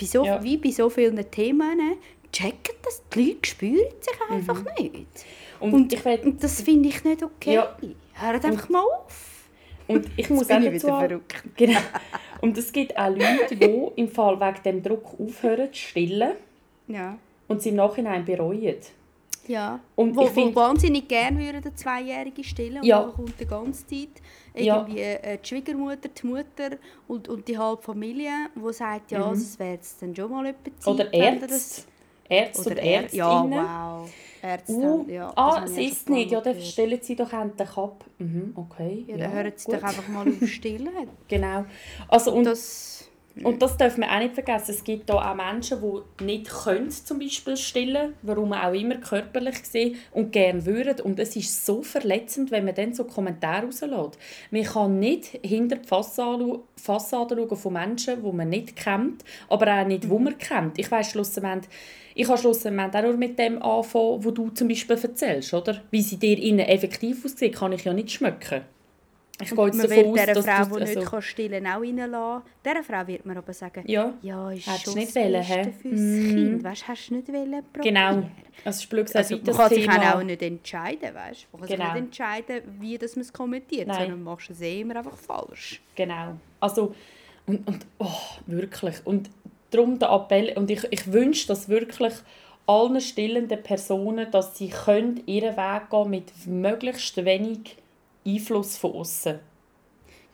bei 0.00 0.06
so, 0.06 0.24
Ja. 0.24 0.42
Wie 0.42 0.56
bei 0.56 0.70
so 0.70 0.88
vielen 0.88 1.30
Themen 1.30 1.98
checken 2.32 2.74
das. 2.82 3.02
Die 3.12 3.22
Leute 3.22 3.48
spüren 3.48 3.94
sich 4.00 4.30
einfach 4.30 4.64
nicht. 4.78 5.06
Und, 5.60 5.72
Und, 5.74 5.92
ich 5.92 6.04
will, 6.04 6.20
und 6.24 6.42
das 6.42 6.60
finde 6.62 6.88
ich 6.88 7.02
nicht 7.04 7.22
okay. 7.22 7.54
Ja. 7.54 7.76
Hört 8.14 8.44
einfach 8.44 8.68
mal 8.68 8.82
auf. 8.82 9.44
und 9.88 10.06
ich 10.16 10.28
muss 10.30 10.50
auch 10.50 10.60
dazu 10.60 10.86
verrückt. 10.88 11.42
Genau. 11.56 11.80
Und 12.40 12.56
es 12.56 12.72
gibt 12.72 12.96
auch 12.96 13.08
Leute, 13.08 13.56
die 13.56 13.86
im 13.96 14.08
Fall 14.08 14.38
wegen 14.40 14.62
dem 14.64 14.82
Druck 14.82 15.18
aufhören 15.18 15.72
zu 15.72 15.78
stillen 15.80 16.32
Ja. 16.86 17.16
und 17.48 17.62
sie 17.62 17.70
im 17.70 17.76
Nachhinein 17.76 18.24
bereuen. 18.24 18.76
Ja. 19.48 19.80
Und 19.96 20.14
wo, 20.14 20.24
ich 20.24 20.30
find- 20.30 20.54
wo 20.54 20.60
wahnsinnig 20.60 21.08
gerne 21.08 21.38
würden 21.38 21.62
eine 21.64 21.74
Zweijährige 21.74 22.44
stillen 22.44 22.76
und 22.78 22.84
Ja. 22.84 23.00
dann 23.02 23.12
kommt 23.14 23.40
die 23.40 23.46
ganze 23.46 23.86
Zeit 23.86 24.08
Ja. 24.54 24.76
irgendwie 24.76 25.00
äh, 25.00 25.38
die 25.42 25.48
Schwiegermutter, 25.48 26.08
die 26.10 26.26
Mutter 26.26 26.76
und, 27.08 27.28
und 27.28 27.48
die 27.48 27.56
halbe 27.58 27.80
Familie, 27.82 28.30
die 28.54 28.72
sagt, 28.72 29.10
ja, 29.10 29.24
also 29.26 29.40
es 29.42 29.58
wäre 29.58 29.72
jetzt 29.72 30.00
dann 30.02 30.14
schon 30.14 30.30
mal 30.30 30.46
etwas 30.46 30.74
Zeit, 30.80 30.86
Mhm. 30.94 31.00
Oder 31.00 31.12
Ärzte. 31.14 31.82
Ärzte 32.28 32.60
Oder 32.60 32.70
und 32.72 32.78
er 32.78 33.02
Ärztinnen. 33.02 33.52
Ja, 33.52 34.00
wow. 34.00 34.10
Ärzte, 34.42 34.72
Uh, 34.72 35.04
ja. 35.08 35.32
ah, 35.34 35.62
auch 35.62 35.64
ist 35.64 36.08
nicht. 36.08 36.30
Ja, 36.30 36.40
dann 36.40 36.60
stellen 36.60 36.98
sie 37.02 37.16
doch 37.16 37.32
endlich 37.32 37.76
ab. 37.76 38.04
Mhm, 38.18 38.52
okay. 38.54 39.04
Ja, 39.08 39.16
dann 39.16 39.32
hören 39.32 39.52
sie 39.56 39.64
gut. 39.66 39.74
doch 39.76 39.82
einfach 39.82 40.08
mal 40.08 40.26
auf 40.28 40.48
stillen. 40.48 40.88
Genau. 41.28 41.64
Also, 42.08 42.32
und, 42.32 42.44
Das, 42.44 43.07
und 43.44 43.62
das 43.62 43.76
darf 43.76 43.96
man 43.98 44.08
auch 44.08 44.18
nicht 44.18 44.34
vergessen. 44.34 44.70
Es 44.72 44.84
gibt 44.84 45.08
da 45.08 45.30
auch 45.30 45.34
Menschen, 45.34 45.78
die 45.80 46.24
nicht 46.24 46.50
können, 46.50 46.90
zum 46.90 47.18
Beispiel 47.18 47.56
stillen, 47.56 48.14
warum 48.22 48.52
auch 48.52 48.72
immer 48.72 48.96
körperlich 48.96 49.62
gesehen, 49.62 49.96
und 50.12 50.32
gerne 50.32 50.64
würden. 50.64 51.00
Und 51.00 51.18
es 51.18 51.36
ist 51.36 51.66
so 51.66 51.82
verletzend, 51.82 52.50
wenn 52.50 52.64
man 52.64 52.74
dann 52.74 52.94
so 52.94 53.04
Kommentare 53.04 53.66
rauslässt. 53.66 54.18
Man 54.50 54.62
kann 54.64 54.98
nicht 54.98 55.26
hinter 55.42 55.76
die 55.76 55.88
Fassade, 55.88 56.60
Fassade 56.76 57.36
schauen 57.36 57.56
von 57.56 57.72
Menschen, 57.72 58.22
die 58.22 58.32
man 58.32 58.48
nicht 58.48 58.76
kennt, 58.76 59.24
aber 59.48 59.80
auch 59.80 59.86
nicht, 59.86 60.08
wo 60.08 60.18
man 60.18 60.38
kennt. 60.38 60.78
Ich 60.78 60.90
weiss 60.90 61.10
schlussendlich, 61.10 61.70
ich 62.14 62.26
kann 62.26 62.38
schlussendlich 62.38 62.94
auch 62.94 63.02
nur 63.02 63.16
mit 63.16 63.38
dem 63.38 63.62
anfangen, 63.62 64.24
wo 64.24 64.30
du 64.30 64.50
zum 64.50 64.68
Beispiel 64.68 64.96
erzählst, 64.96 65.54
oder? 65.54 65.82
Wie 65.90 66.02
sie 66.02 66.16
dir 66.16 66.38
innen 66.38 66.66
effektiv 66.66 67.24
aussieht, 67.24 67.54
kann 67.54 67.72
ich 67.72 67.84
ja 67.84 67.92
nicht 67.92 68.10
schmecken. 68.10 68.62
Ich 69.40 69.50
gehe 69.54 69.66
jetzt 69.66 69.76
man 69.76 69.88
davon 69.88 70.14
wird 70.14 70.28
aus, 70.30 70.34
dass 70.34 70.44
Frau, 70.44 70.64
die 70.76 70.80
also- 70.82 70.98
nicht 71.00 71.10
kann 71.10 71.22
stillen 71.22 71.64
kann, 71.64 71.72
auch 71.74 71.80
reinlassen. 71.80 72.42
Dieser 72.64 72.82
Frau 72.82 73.06
wird 73.06 73.24
man 73.26 73.36
aber 73.38 73.52
sagen, 73.52 73.84
Ja. 73.86 74.12
ja, 74.20 74.50
ist 74.50 74.66
Hättest 74.66 74.84
schon 74.84 74.94
nicht 74.94 75.08
das 75.08 75.22
wollen, 75.22 75.32
Beste 75.32 75.72
fürs 75.80 76.00
Mhm. 76.00 76.28
Kind. 76.34 76.64
Weißt, 76.64 76.88
hast 76.88 77.08
du 77.10 77.14
nicht 77.14 77.28
wollen 77.28 77.62
probieren? 77.72 77.94
Genau. 77.94 78.30
Also 78.64 78.88
blöd 78.88 79.06
gesagt, 79.06 79.24
Also, 79.24 79.36
man 79.36 79.44
das 79.44 79.56
kann 79.56 79.68
sich 79.68 79.88
auch 79.88 80.22
nicht 80.24 80.42
entscheiden, 80.42 81.14
weißt? 81.14 81.46
Man 81.52 81.60
kann 81.62 81.68
Genau. 81.70 81.84
sich 81.84 81.92
nicht 81.94 82.02
entscheiden, 82.04 82.62
wie 82.80 82.98
das 82.98 83.14
man 83.14 83.20
es 83.22 83.32
kommentiert, 83.32 83.86
Nein. 83.86 83.98
sondern 84.00 84.22
machst 84.24 84.50
es 84.50 84.60
eh 84.60 84.80
immer 84.80 84.96
einfach 84.96 85.16
falsch. 85.16 85.80
Genau. 85.94 86.34
Also, 86.58 86.94
und, 87.46 87.66
und 87.68 87.86
oh, 87.98 88.06
wirklich. 88.46 88.96
Und 89.06 89.30
darum 89.70 90.00
der 90.00 90.10
Appell, 90.10 90.52
und 90.56 90.68
ich, 90.70 90.82
ich 90.90 91.12
wünsche 91.12 91.46
das 91.46 91.68
wirklich 91.68 92.14
allen 92.66 93.00
stillenden 93.00 93.62
Personen, 93.62 94.30
dass 94.32 94.58
sie 94.58 94.68
können 94.68 95.22
ihren 95.26 95.56
Weg 95.56 95.90
gehen 95.90 96.10
mit 96.10 96.32
möglichst 96.46 97.24
wenig 97.24 97.76
Einfluss 98.26 98.76
von 98.76 98.92
außen. 98.92 99.38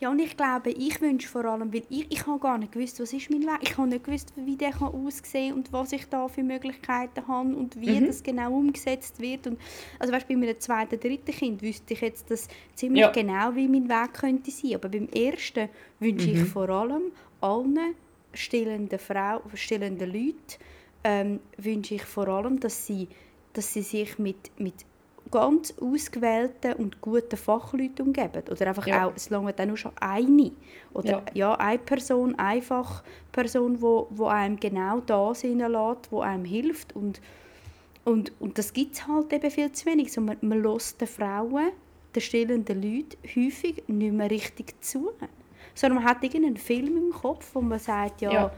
Ja, 0.01 0.11
und 0.11 0.19
ich 0.19 0.37
glaube, 0.37 0.71
ich 0.71 1.01
wünsche 1.01 1.29
vor 1.29 1.45
allem, 1.45 1.73
weil 1.73 1.85
ich, 1.89 2.11
ich 2.13 2.27
habe 2.27 2.39
gar 2.41 2.59
nicht 2.59 2.73
gewusst, 2.73 3.01
was 3.01 3.13
ist 3.13 3.31
mein 3.31 3.43
Weg. 3.43 3.59
Ich 3.63 3.79
habe 3.79 3.89
nicht 3.89 4.05
gewusst, 4.05 4.33
wie 4.37 4.57
der 4.57 4.73
kann 4.73 4.89
aussehen 4.89 5.55
und 5.55 5.73
was 5.73 5.93
ich 5.93 6.07
da 6.09 6.27
für 6.29 6.43
Möglichkeiten 6.43 7.27
habe 7.27 7.55
und 7.55 7.81
wie 7.81 8.01
Mhm. 8.01 8.07
das 8.09 8.23
genau 8.23 8.53
umgesetzt 8.53 9.19
wird. 9.21 9.47
Und, 9.47 9.59
also 9.99 10.13
weißt, 10.13 10.29
bei 10.29 10.37
meinem 10.37 10.59
zweiten, 10.61 10.99
dritten 11.01 11.31
Kind 11.33 11.63
wüsste 11.63 11.95
ich 11.95 12.01
jetzt 12.01 12.31
das 12.31 12.49
ziemlich 12.75 13.03
Ja. 13.03 13.13
genau, 13.13 13.55
wie 13.55 13.69
mein 13.69 13.89
Weg 13.89 14.15
könnte 14.15 14.51
sein. 14.51 14.75
Aber 14.75 14.89
beim 14.89 15.09
ersten 15.09 15.69
wünsche 16.01 16.31
Mhm. 16.31 16.35
ich 16.37 16.43
vor 16.49 16.69
allem 16.69 17.13
allen 17.41 17.95
stillenden 18.35 18.99
Frauen, 18.99 19.43
stillenden 19.55 20.13
Leuten, 20.13 20.59
ähm, 21.05 21.41
wünsche 21.57 21.95
ich 21.95 22.03
vor 22.03 22.27
allem, 22.29 22.59
dass 22.61 22.85
sie, 22.85 23.09
dass 23.53 23.73
sie 23.73 23.83
sich 23.83 24.19
mit, 24.19 24.51
mit 24.59 24.75
ganz 25.31 25.75
ausgewählten 25.81 26.75
und 26.75 27.01
guten 27.01 27.37
Fachleuten 27.37 28.07
umgeben. 28.07 28.43
Oder 28.51 28.67
einfach 28.69 28.87
Ja. 28.87 29.07
auch, 29.09 29.13
es 29.17 29.31
lange 29.31 29.53
dann 29.53 29.69
nur 29.69 29.77
schon 29.77 29.93
eine. 30.01 30.53
Oder 30.93 31.11
Ja. 31.11 31.23
ja. 31.35 31.55
eine 31.57 31.79
Person, 31.79 32.35
einfach 32.39 33.03
Person, 33.33 33.81
wo, 33.83 34.07
wo 34.11 34.27
einem 34.27 34.59
genau 34.61 35.01
da 35.01 35.35
sein 35.35 35.59
lässt, 35.59 36.11
wo 36.13 36.21
einem 36.21 36.45
hilft. 36.45 36.95
Und, 36.95 37.21
und, 38.05 38.33
und 38.41 38.59
das 38.59 38.73
gibt 38.73 38.95
es 38.95 39.07
halt 39.07 39.33
eben 39.33 39.51
viel 39.51 39.73
zu 39.73 39.87
wenig. 39.87 40.13
So, 40.13 40.21
man, 40.21 40.37
man 40.43 40.63
lässt 40.63 41.01
den 41.01 41.09
Frauen, 41.09 41.71
den 42.15 42.21
stillenden 42.23 42.81
Leuten 42.83 43.17
häufig 43.35 43.83
nicht 43.89 44.13
mehr 44.13 44.31
richtig 44.31 44.75
zu. 44.83 45.11
Sondern 45.75 46.03
man 46.03 46.09
hat 46.11 46.23
irgendeinen 46.23 46.57
Film 46.57 46.97
im 46.97 47.11
Kopf, 47.13 47.51
wo 47.55 47.61
man 47.61 47.81
sagt, 47.81 48.21
ja, 48.21 48.31
Ja. 48.33 48.53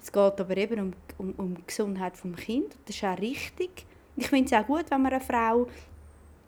es 0.00 0.10
geht 0.10 0.40
aber 0.40 0.56
eben 0.56 0.80
um, 0.80 0.92
um, 1.18 1.34
um 1.36 1.54
die 1.56 1.66
Gesundheit 1.66 2.14
des 2.14 2.22
Kindes. 2.44 2.78
Das 2.86 2.96
ist 2.96 3.04
auch 3.04 3.18
richtig. 3.18 3.84
Ich 4.16 4.28
finde 4.28 4.44
es 4.46 4.52
auch 4.62 4.66
gut, 4.66 4.84
wenn 4.90 5.02
man 5.02 5.12
eine 5.12 5.20
Frau 5.22 5.66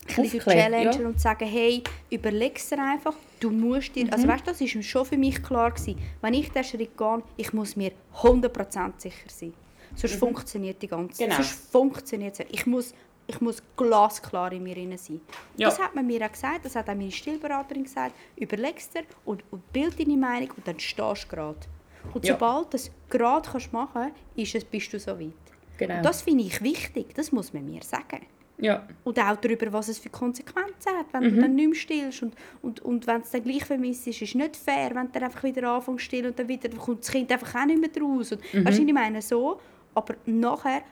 bisschen 0.06 0.40
challengen 0.40 1.00
ja. 1.00 1.06
und 1.08 1.20
sagen, 1.20 1.46
hey, 1.46 1.82
überleg 2.10 2.60
dir 2.68 2.78
einfach, 2.78 3.14
du 3.40 3.50
musst 3.50 3.94
dir, 3.94 4.04
Mhm. 4.04 4.12
also 4.12 4.28
weißt, 4.28 4.46
das 4.46 4.60
ist 4.60 4.84
schon 4.84 5.04
für 5.04 5.16
mich 5.16 5.42
klar 5.42 5.70
gewesen, 5.70 5.98
wenn 6.20 6.34
ich 6.34 6.48
diesen 6.50 6.64
Schritt 6.64 6.96
gehe, 6.96 7.22
ich 7.36 7.52
muss 7.52 7.76
mir 7.76 7.92
100% 8.22 9.00
sicher 9.00 9.28
sein. 9.28 9.54
Sonst 9.96 10.16
funktioniert 10.16 10.82
die 10.82 10.88
ganze, 10.88 11.22
Mhm. 11.22 11.26
Genau. 11.28 11.36
sonst 11.36 11.70
funktioniert 11.70 12.40
es. 12.40 12.46
Ich 12.50 12.66
muss, 12.66 12.92
ich 13.26 13.40
muss 13.40 13.62
glasklar 13.76 14.52
in 14.52 14.62
mir 14.64 14.74
drin 14.74 14.96
sein. 14.98 15.20
Ja. 15.56 15.68
Das 15.68 15.78
hat 15.78 15.94
man 15.94 16.06
mir 16.06 16.24
auch 16.26 16.32
gesagt, 16.32 16.64
das 16.64 16.74
hat 16.76 16.88
auch 16.90 16.94
meine 16.94 17.10
Stillberaterin 17.12 17.84
gesagt, 17.84 18.14
überleg 18.36 18.76
dir 18.92 19.04
und, 19.24 19.42
und 19.50 19.72
bild 19.72 19.98
deine 19.98 20.16
Meinung 20.16 20.50
und 20.56 20.66
dann 20.66 20.78
stehst 20.80 21.24
du 21.24 21.28
gerade. 21.28 21.58
Und 22.12 22.24
Ja. 22.26 22.34
sobald 22.34 22.66
du 22.66 22.70
das 22.72 22.90
gerade 23.08 23.48
machen 23.72 23.88
kannst, 23.94 24.16
ist 24.36 24.54
es, 24.56 24.64
bist 24.64 24.92
du 24.92 24.98
so 24.98 25.18
weit. 25.18 25.32
Genau. 25.78 25.96
Und 25.96 26.02
das 26.04 26.22
finde 26.22 26.44
ich 26.44 26.60
wichtig, 26.62 27.14
das 27.14 27.32
muss 27.32 27.52
man 27.54 27.64
mir 27.64 27.82
sagen. 27.82 28.26
Ja. 28.64 28.86
Und 29.04 29.18
auch 29.18 29.36
darüber, 29.36 29.72
was 29.72 29.88
es 29.88 29.98
für 29.98 30.08
Konsequenzen 30.10 30.92
hat, 30.98 31.06
wenn 31.12 31.22
Mhm. 31.24 31.34
du 31.36 31.40
dann 31.42 31.54
nicht 31.54 31.66
mehr 31.68 31.74
stillst. 31.74 32.22
Und, 32.22 32.34
und, 32.62 32.80
und 32.80 33.06
wenn 33.06 33.20
es 33.20 33.30
dann 33.30 33.44
gleich 33.44 33.64
vermisst 33.64 34.06
ist, 34.06 34.22
ist 34.22 34.34
nicht 34.34 34.56
fair, 34.56 34.90
wenn 34.94 35.06
du 35.06 35.12
dann 35.12 35.24
einfach 35.24 35.42
wieder 35.44 35.70
anfängst 35.70 36.04
still 36.04 36.26
und 36.26 36.38
dann 36.38 36.48
wieder 36.48 36.68
kommt 36.70 37.00
das 37.00 37.10
Kind 37.10 37.30
einfach 37.30 37.54
auch 37.54 37.66
nicht 37.66 37.80
mehr 37.80 38.02
raus. 38.02 38.32
Und, 38.32 38.40
Mhm. 38.54 38.64
Weißt 38.66 38.78
ich 38.78 38.92
meine 38.92 39.22
so, 39.22 39.60
aber 39.94 40.14
nachher, 40.26 40.82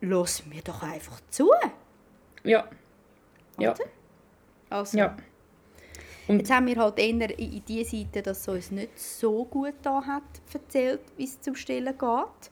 lass 0.00 0.44
mir 0.46 0.62
doch 0.62 0.82
einfach 0.82 1.20
zu. 1.30 1.50
Ja. 2.44 2.68
Ja. 3.58 3.70
Oder? 3.72 3.84
Also, 4.70 4.98
Ja. 4.98 5.16
Und- 6.26 6.38
Jetzt 6.38 6.50
haben 6.50 6.66
wir 6.66 6.76
halt 6.76 6.98
eher 6.98 7.08
in 7.10 7.20
in 7.20 7.62
die 7.66 7.84
Seite, 7.84 8.22
dass 8.22 8.40
es 8.40 8.48
uns 8.48 8.70
nicht 8.70 8.98
so 8.98 9.44
gut 9.44 9.74
da 9.82 10.02
hat, 10.02 10.22
erzählt, 10.52 11.00
wie 11.18 11.24
es 11.24 11.38
zum 11.40 11.54
Stillen 11.54 11.96
geht. 11.98 12.50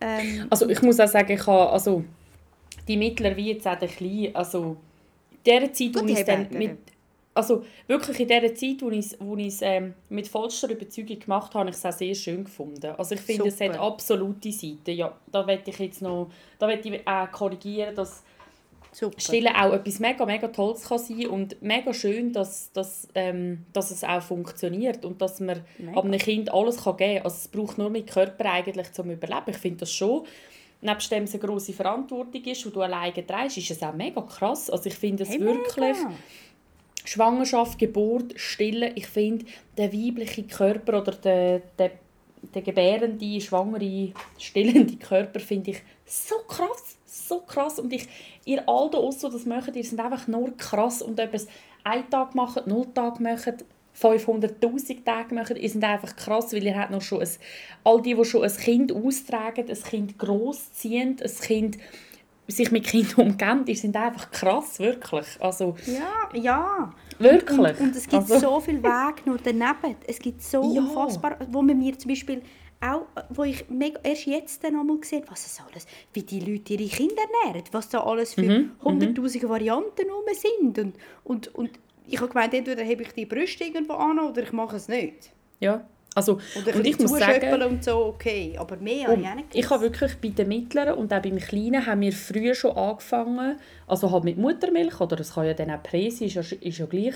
Ähm, 0.00 0.46
Also 0.50 0.68
ich 0.68 0.82
muss 0.82 0.98
auch 0.98 1.06
sagen, 1.06 1.30
ich 1.32 1.46
habe 1.46 1.70
also 1.70 2.02
die 2.86 2.96
Mittler 2.96 3.36
wie 3.36 3.52
jetzt 3.52 3.66
auch 3.66 3.78
der 3.78 3.88
Kleine, 3.88 4.30
also 4.34 4.76
in 5.32 5.38
der 5.44 5.72
Zeit, 5.72 5.94
wo 5.94 6.06
ich 6.06 6.24
dann 6.24 6.48
mit 6.50 6.78
also 7.34 7.64
wirklich 7.86 8.20
in 8.20 8.28
der 8.28 8.54
Zeit, 8.54 8.80
wo 8.80 8.90
ich 8.90 9.06
es 9.06 9.16
wo 9.20 9.36
ich 9.36 9.48
es, 9.48 9.62
ähm, 9.62 9.94
mit 10.08 10.28
vollster 10.28 10.70
Überzeugung 10.70 11.18
gemacht 11.18 11.52
habe, 11.54 11.60
habe 11.60 11.70
ich 11.70 11.76
es 11.76 11.84
auch 11.84 11.92
sehr 11.92 12.14
schön 12.14 12.44
gefunden. 12.44 12.94
Also 12.96 13.16
ich 13.16 13.20
finde, 13.20 13.48
es 13.48 13.60
hat 13.60 13.72
Super. 13.72 13.82
absolute 13.82 14.52
Seiten. 14.52 14.92
Ja, 14.92 15.12
da 15.30 15.46
werde 15.46 15.68
ich 15.68 15.78
jetzt 15.78 16.00
noch, 16.00 16.30
da 16.58 16.68
werde 16.68 16.88
ich 16.88 17.06
auch 17.06 17.30
korrigieren, 17.32 17.94
dass 17.94 18.22
super. 18.92 19.20
Stillen 19.20 19.54
auch 19.54 19.72
etwas 19.72 19.98
mega, 19.98 20.24
mega 20.24 20.48
Tolles 20.48 20.88
kann 20.88 20.98
sein 20.98 21.26
und 21.26 21.60
mega 21.60 21.92
schön, 21.92 22.32
dass, 22.32 22.70
dass, 22.72 23.08
ähm, 23.14 23.66
dass 23.72 23.90
es 23.90 24.04
auch 24.04 24.22
funktioniert 24.22 25.04
und 25.04 25.20
dass 25.20 25.40
man 25.40 25.62
Mega. 25.78 26.00
einem 26.00 26.18
Kind 26.18 26.54
alles 26.54 26.84
kann 26.84 26.96
geben 26.96 27.16
kann. 27.16 27.24
Also 27.24 27.36
es 27.36 27.48
braucht 27.48 27.78
nur 27.78 27.90
mit 27.90 28.06
Körper 28.08 28.52
eigentlich 28.52 28.92
zum 28.92 29.10
Überleben. 29.10 29.50
Ich 29.50 29.58
finde 29.58 29.80
das 29.80 29.92
schon, 29.92 30.24
nebst 30.84 31.10
dem 31.10 31.24
es 31.24 31.32
eine 31.34 31.42
grosse 31.42 31.72
Verantwortung 31.72 32.44
ist, 32.44 32.64
die 32.64 32.70
du 32.70 32.80
alleine 32.80 33.26
trägst, 33.26 33.58
ist 33.58 33.70
es 33.70 33.82
auch 33.82 33.94
mega 33.94 34.20
krass. 34.22 34.70
Also 34.70 34.86
ich 34.86 34.94
finde 34.94 35.24
es 35.24 35.30
Hey, 35.30 35.40
wirklich... 35.40 35.96
mega. 35.96 36.12
Schwangerschaft, 37.06 37.78
Geburt, 37.78 38.32
Stillen, 38.36 38.92
ich 38.94 39.06
finde, 39.06 39.44
der 39.76 39.92
weibliche 39.92 40.44
Körper 40.44 41.02
oder 41.02 41.12
der, 41.12 41.60
der, 41.78 41.90
der 42.54 42.62
gebärende, 42.62 43.40
schwangere, 43.42 44.12
stillende 44.38 44.96
Körper 44.96 45.38
finde 45.38 45.72
ich 45.72 45.82
so 46.06 46.36
krass, 46.48 46.96
so 47.04 47.40
krass. 47.40 47.78
Und 47.78 47.92
ich, 47.92 48.08
ihr 48.46 48.66
all 48.66 48.88
da 48.90 49.00
die 49.00 49.32
das 49.32 49.44
machen, 49.44 49.74
ihr 49.74 49.84
sind 49.84 50.00
einfach 50.00 50.26
nur 50.28 50.56
krass. 50.56 51.02
Und 51.02 51.20
ob 51.20 51.34
es 51.34 51.46
einen 51.82 52.08
Tag 52.08 52.34
macht, 52.34 52.66
null 52.66 52.86
Tag 52.94 53.20
macht, 53.20 53.64
500'000 54.00 55.04
Tage 55.04 55.34
machen, 55.34 55.56
ihr 55.56 55.68
seid 55.70 55.84
einfach 55.84 56.16
krass, 56.16 56.52
weil 56.52 56.64
ihr 56.64 56.76
habt 56.78 56.90
noch 56.90 57.02
schon 57.02 57.20
ein, 57.22 57.28
all 57.84 58.02
die, 58.02 58.14
die 58.14 58.24
schon 58.24 58.42
ein 58.44 58.56
Kind 58.56 58.92
austragen, 58.92 59.66
ein 59.68 59.82
Kind 59.82 60.18
großziehen, 60.18 61.16
ein 61.22 61.30
Kind 61.40 61.78
sich 62.46 62.70
mit 62.70 62.84
Kindern 62.84 63.28
umgeben, 63.28 63.64
die 63.64 63.74
sind 63.74 63.96
einfach 63.96 64.30
krass, 64.30 64.78
wirklich. 64.78 65.26
Also, 65.40 65.76
Ja, 65.86 66.28
ja. 66.38 66.92
wirklich. 67.18 67.58
Und, 67.58 67.80
und 67.80 67.96
es 67.96 68.02
gibt 68.06 68.14
Also- 68.30 68.38
so 68.38 68.60
viel 68.60 68.82
Weg 68.82 69.26
noch 69.26 69.38
daneben. 69.42 69.96
Es 70.06 70.18
gibt 70.18 70.42
so 70.42 70.60
Ja. 70.74 70.80
unfassbar, 70.82 71.38
wo 71.50 71.62
man 71.62 71.78
mir 71.78 71.98
zum 71.98 72.10
Beispiel 72.10 72.42
auch, 72.82 73.06
wo 73.30 73.44
ich 73.44 73.64
mega, 73.70 73.98
erst 74.02 74.26
jetzt 74.26 74.62
dann 74.62 74.78
einmal 74.78 74.98
gesehen 74.98 75.22
was 75.30 75.46
es 75.46 75.58
alles, 75.66 75.86
wie 76.12 76.22
die 76.22 76.40
Leute 76.40 76.74
ihre 76.74 76.86
Kinder 76.94 77.14
ernähren, 77.44 77.64
was 77.72 77.88
da 77.88 78.00
alles 78.04 78.34
für 78.34 78.42
Mhm, 78.42 78.72
hunderttausende 78.82 79.48
Varianten 79.48 80.10
rum 80.10 80.24
sind. 80.34 80.78
Und, 80.78 80.94
und, 81.24 81.54
und 81.54 81.70
ich 82.06 82.18
habe 82.18 82.28
gemeint, 82.28 82.54
entweder 82.54 82.82
habe 82.84 83.02
ich 83.02 83.12
die 83.12 83.26
Brüste 83.26 83.64
irgendwo 83.64 83.94
an 83.94 84.18
oder 84.18 84.42
ich 84.42 84.52
mache 84.52 84.76
es 84.76 84.88
nicht. 84.88 85.30
Ja, 85.60 85.84
Also, 86.16 86.38
Oder 86.60 86.76
und 86.76 86.86
ich 86.86 86.98
muss 86.98 87.18
sagen, 87.18 87.62
und 87.62 87.82
so, 87.82 88.06
okay. 88.06 88.54
Aber 88.58 88.76
mehr 88.76 89.08
habe 89.08 89.20
ich 89.20 89.26
auch 89.28 89.34
nicht 89.34 89.46
ich 89.52 89.70
habe 89.70 89.82
wirklich 89.82 90.16
bei 90.22 90.28
den 90.28 90.48
Mittleren 90.48 90.94
und 90.94 91.12
auch 91.12 91.20
beim 91.22 91.38
Kleinen 91.38 91.84
haben 91.86 92.02
wir 92.02 92.12
früher 92.12 92.54
schon 92.54 92.76
angefangen, 92.76 93.56
also 93.88 94.10
halt 94.12 94.24
mit 94.24 94.38
Muttermilch, 94.38 95.00
oder 95.00 95.18
es 95.18 95.34
kann 95.34 95.46
ja 95.46 95.54
dann 95.54 95.70
auch 95.72 95.82
Präsi, 95.82 96.26
ist 96.26 96.34
ja, 96.34 96.42
ist 96.60 96.78
ja 96.78 96.86
gleich, 96.86 97.14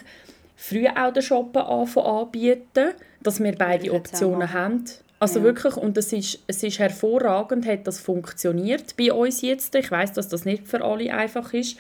früh 0.57 0.87
auch 0.89 1.13
den 1.13 1.23
Shoppen 1.23 1.63
anbieten, 1.63 2.91
dass 3.23 3.41
wir 3.41 3.53
beide 3.53 3.93
Optionen 3.93 4.53
haben. 4.53 4.85
Also 5.21 5.41
Ja. 5.41 5.45
wirklich, 5.47 5.77
und 5.77 5.97
es 5.99 6.13
ist, 6.13 6.41
es 6.47 6.63
ist 6.63 6.79
hervorragend, 6.79 7.67
hat 7.67 7.87
das 7.87 8.01
funktioniert 8.01 8.97
bei 8.97 9.13
uns 9.13 9.43
jetzt. 9.43 9.75
Ich 9.75 9.91
weiß, 9.91 10.13
dass 10.13 10.29
das 10.29 10.45
nicht 10.45 10.67
für 10.67 10.83
alle 10.85 11.13
einfach 11.13 11.53
ist. 11.53 11.77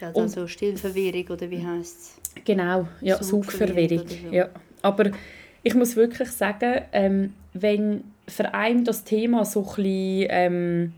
Ja, 0.00 0.12
also 0.14 0.46
Stillverwirrung 0.46 1.28
oder 1.28 1.50
wie 1.50 1.64
heisst 1.64 2.20
es? 2.34 2.44
Genau, 2.44 2.88
ja, 3.00 3.22
Saugverwirrung 3.22 4.06
so. 4.08 4.14
Ja. 4.30 4.48
Aber 4.82 5.10
ich 5.62 5.74
muss 5.74 5.96
wirklich 5.96 6.30
sagen, 6.30 6.82
ähm, 6.92 7.34
wenn 7.52 8.04
für 8.28 8.54
einen 8.54 8.84
das 8.84 9.04
Thema 9.04 9.44
so 9.44 9.60
ein 9.60 9.66
bisschen, 9.66 10.26
ähm, 10.30 10.92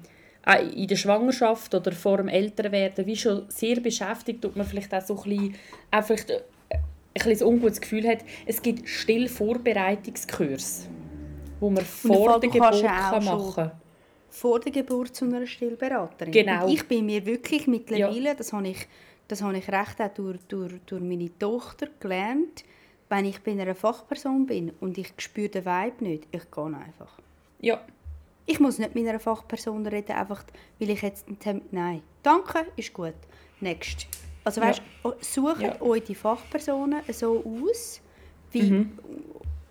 auch 0.45 0.61
in 0.61 0.87
der 0.87 0.97
Schwangerschaft 0.97 1.75
oder 1.75 1.93
vor 1.93 2.19
dem 2.19 2.29
Älterwerden 2.29 3.07
wie 3.07 3.17
schon 3.17 3.45
sehr 3.49 3.81
beschäftigt, 3.81 4.43
tut 4.43 4.57
man 4.57 4.67
vielleicht 4.67 4.95
auch 4.95 5.05
so 5.05 5.21
ein 5.23 5.31
bisschen, 5.31 5.55
auch 5.91 6.05
vielleicht, 6.05 6.31
äh, 6.31 6.41
ein 6.71 6.81
bisschen 7.15 7.47
ein 7.47 7.55
ungutes 7.55 7.81
Gefühl 7.81 8.07
hat, 8.09 8.19
es 8.45 8.63
gibt 8.63 8.89
Stillvorbereitungskurs, 8.89 10.89
wo 11.61 11.71
man 11.71 11.85
vor 11.85 12.41
der 12.41 12.51
Geburt 12.51 12.83
kann 12.83 13.25
machen 13.25 13.55
kann. 13.55 13.73
Vor 14.37 14.61
der 14.61 14.71
Geburt 14.73 15.17
zu 15.17 15.25
einer 15.25 15.47
Stillberaterin. 15.47 16.31
Genau. 16.33 16.67
Und 16.67 16.73
ich 16.73 16.87
bin 16.87 17.07
mir 17.07 17.25
wirklich 17.25 17.67
mittlerweile, 17.67 18.35
das 18.35 18.53
habe 18.53 18.69
ich, 18.69 18.87
das 19.29 19.41
habe 19.43 19.57
ich 19.57 19.67
recht 19.69 20.01
auch 20.01 20.09
durch, 20.13 20.39
durch, 20.49 20.75
durch 20.85 21.03
meine 21.03 21.31
Tochter 21.39 21.89
gelernt, 22.01 22.65
wenn 23.09 23.25
ich 23.25 23.41
bei 23.41 23.53
einer 23.53 23.75
Fachperson 23.75 24.45
bin 24.47 24.73
und 24.81 24.99
ich 24.99 25.13
spüre 25.17 25.49
den 25.49 25.65
Vibe 25.65 26.05
nicht, 26.05 26.25
ich 26.33 26.51
gehe 26.51 26.65
einfach. 26.65 27.19
Ja, 27.61 27.81
Ich 28.45 28.61
muss 28.61 28.79
nicht 28.79 28.95
mit 28.95 29.09
einer 29.09 29.19
Fachperson 29.21 29.87
reden, 29.87 30.13
einfach 30.13 30.45
weil 30.79 30.91
ich 30.91 31.01
jetzt 31.03 31.27
einen 31.27 31.39
Termin... 31.39 31.63
Nein, 31.71 32.03
danke, 32.23 32.67
ist 32.77 32.93
gut. 32.93 33.15
Next. 33.61 34.07
Also 34.45 34.61
weißt, 34.61 34.83
du, 35.03 35.15
sucht 35.21 35.63
Ja. 35.63 35.81
euch 35.81 36.05
die 36.05 36.15
Fachpersonen 36.15 37.01
so 37.11 37.43
aus, 37.43 38.01
wie, 38.53 38.63
Mhm. 38.71 38.99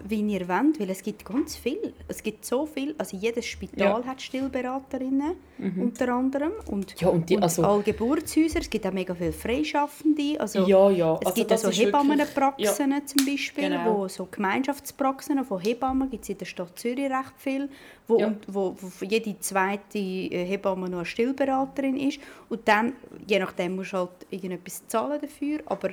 Wie 0.08 0.22
ihr 0.22 0.48
wollt, 0.48 0.80
weil 0.80 0.90
es 0.92 1.02
gibt 1.02 1.26
ganz 1.26 1.56
viel. 1.56 1.94
Es 2.08 2.22
gibt 2.22 2.46
so 2.46 2.66
viel, 2.66 2.94
also 2.98 3.18
jedes 3.18 3.46
Spital 3.46 4.02
Ja. 4.02 4.06
hat 4.06 4.22
Stillberaterinnen, 4.22 5.36
unter 5.82 6.10
anderem. 6.10 6.52
Und, 6.68 7.00
Ja, 7.02 7.08
und 7.10 7.30
die- 7.30 7.40
also- 7.40 7.64
alle 7.64 7.82
Geburtshäuser, 7.84 8.60
es 8.60 8.70
gibt 8.70 8.86
auch 8.86 8.92
mega 8.94 9.16
viele 9.16 9.32
Freischaffende. 9.34 10.40
Also, 10.40 10.66
Ja, 10.68 10.90
ja. 10.92 11.14
Es 11.22 11.26
Also 11.28 11.34
gibt 11.36 11.52
das 11.52 11.66
auch 11.66 11.70
ist 11.70 11.76
so 11.78 11.82
wirklich- 11.82 11.88
Hebammenpraxen 12.04 13.08
zum 13.08 13.26
Beispiel, 13.26 13.70
Genau. 13.70 13.98
wo 14.00 14.08
so 14.08 14.28
Gemeinschaftspraxen 14.30 15.44
von 15.44 15.60
Hebammen 15.60 16.10
gibt 16.10 16.24
es 16.24 16.30
in 16.30 16.38
der 16.38 16.46
Stadt 16.46 16.78
Zürich 16.78 17.06
recht 17.10 17.34
viel, 17.38 17.70
wo, 18.08 18.20
Ja. 18.20 18.28
und, 18.28 18.40
wo, 18.48 18.76
wo 18.80 19.06
jede 19.06 19.40
zweite 19.40 19.98
äh, 19.98 20.46
Hebamme 20.46 20.86
eine 20.86 21.06
Stillberaterin 21.06 21.98
ist 21.98 22.20
und 22.50 22.68
dann, 22.68 22.94
je 23.28 23.40
nachdem, 23.40 23.76
musst 23.76 23.94
du 23.94 23.98
halt 23.98 24.10
irgendetwas 24.30 24.86
zahlen 24.88 25.20
dafür, 25.22 25.60
aber 25.66 25.90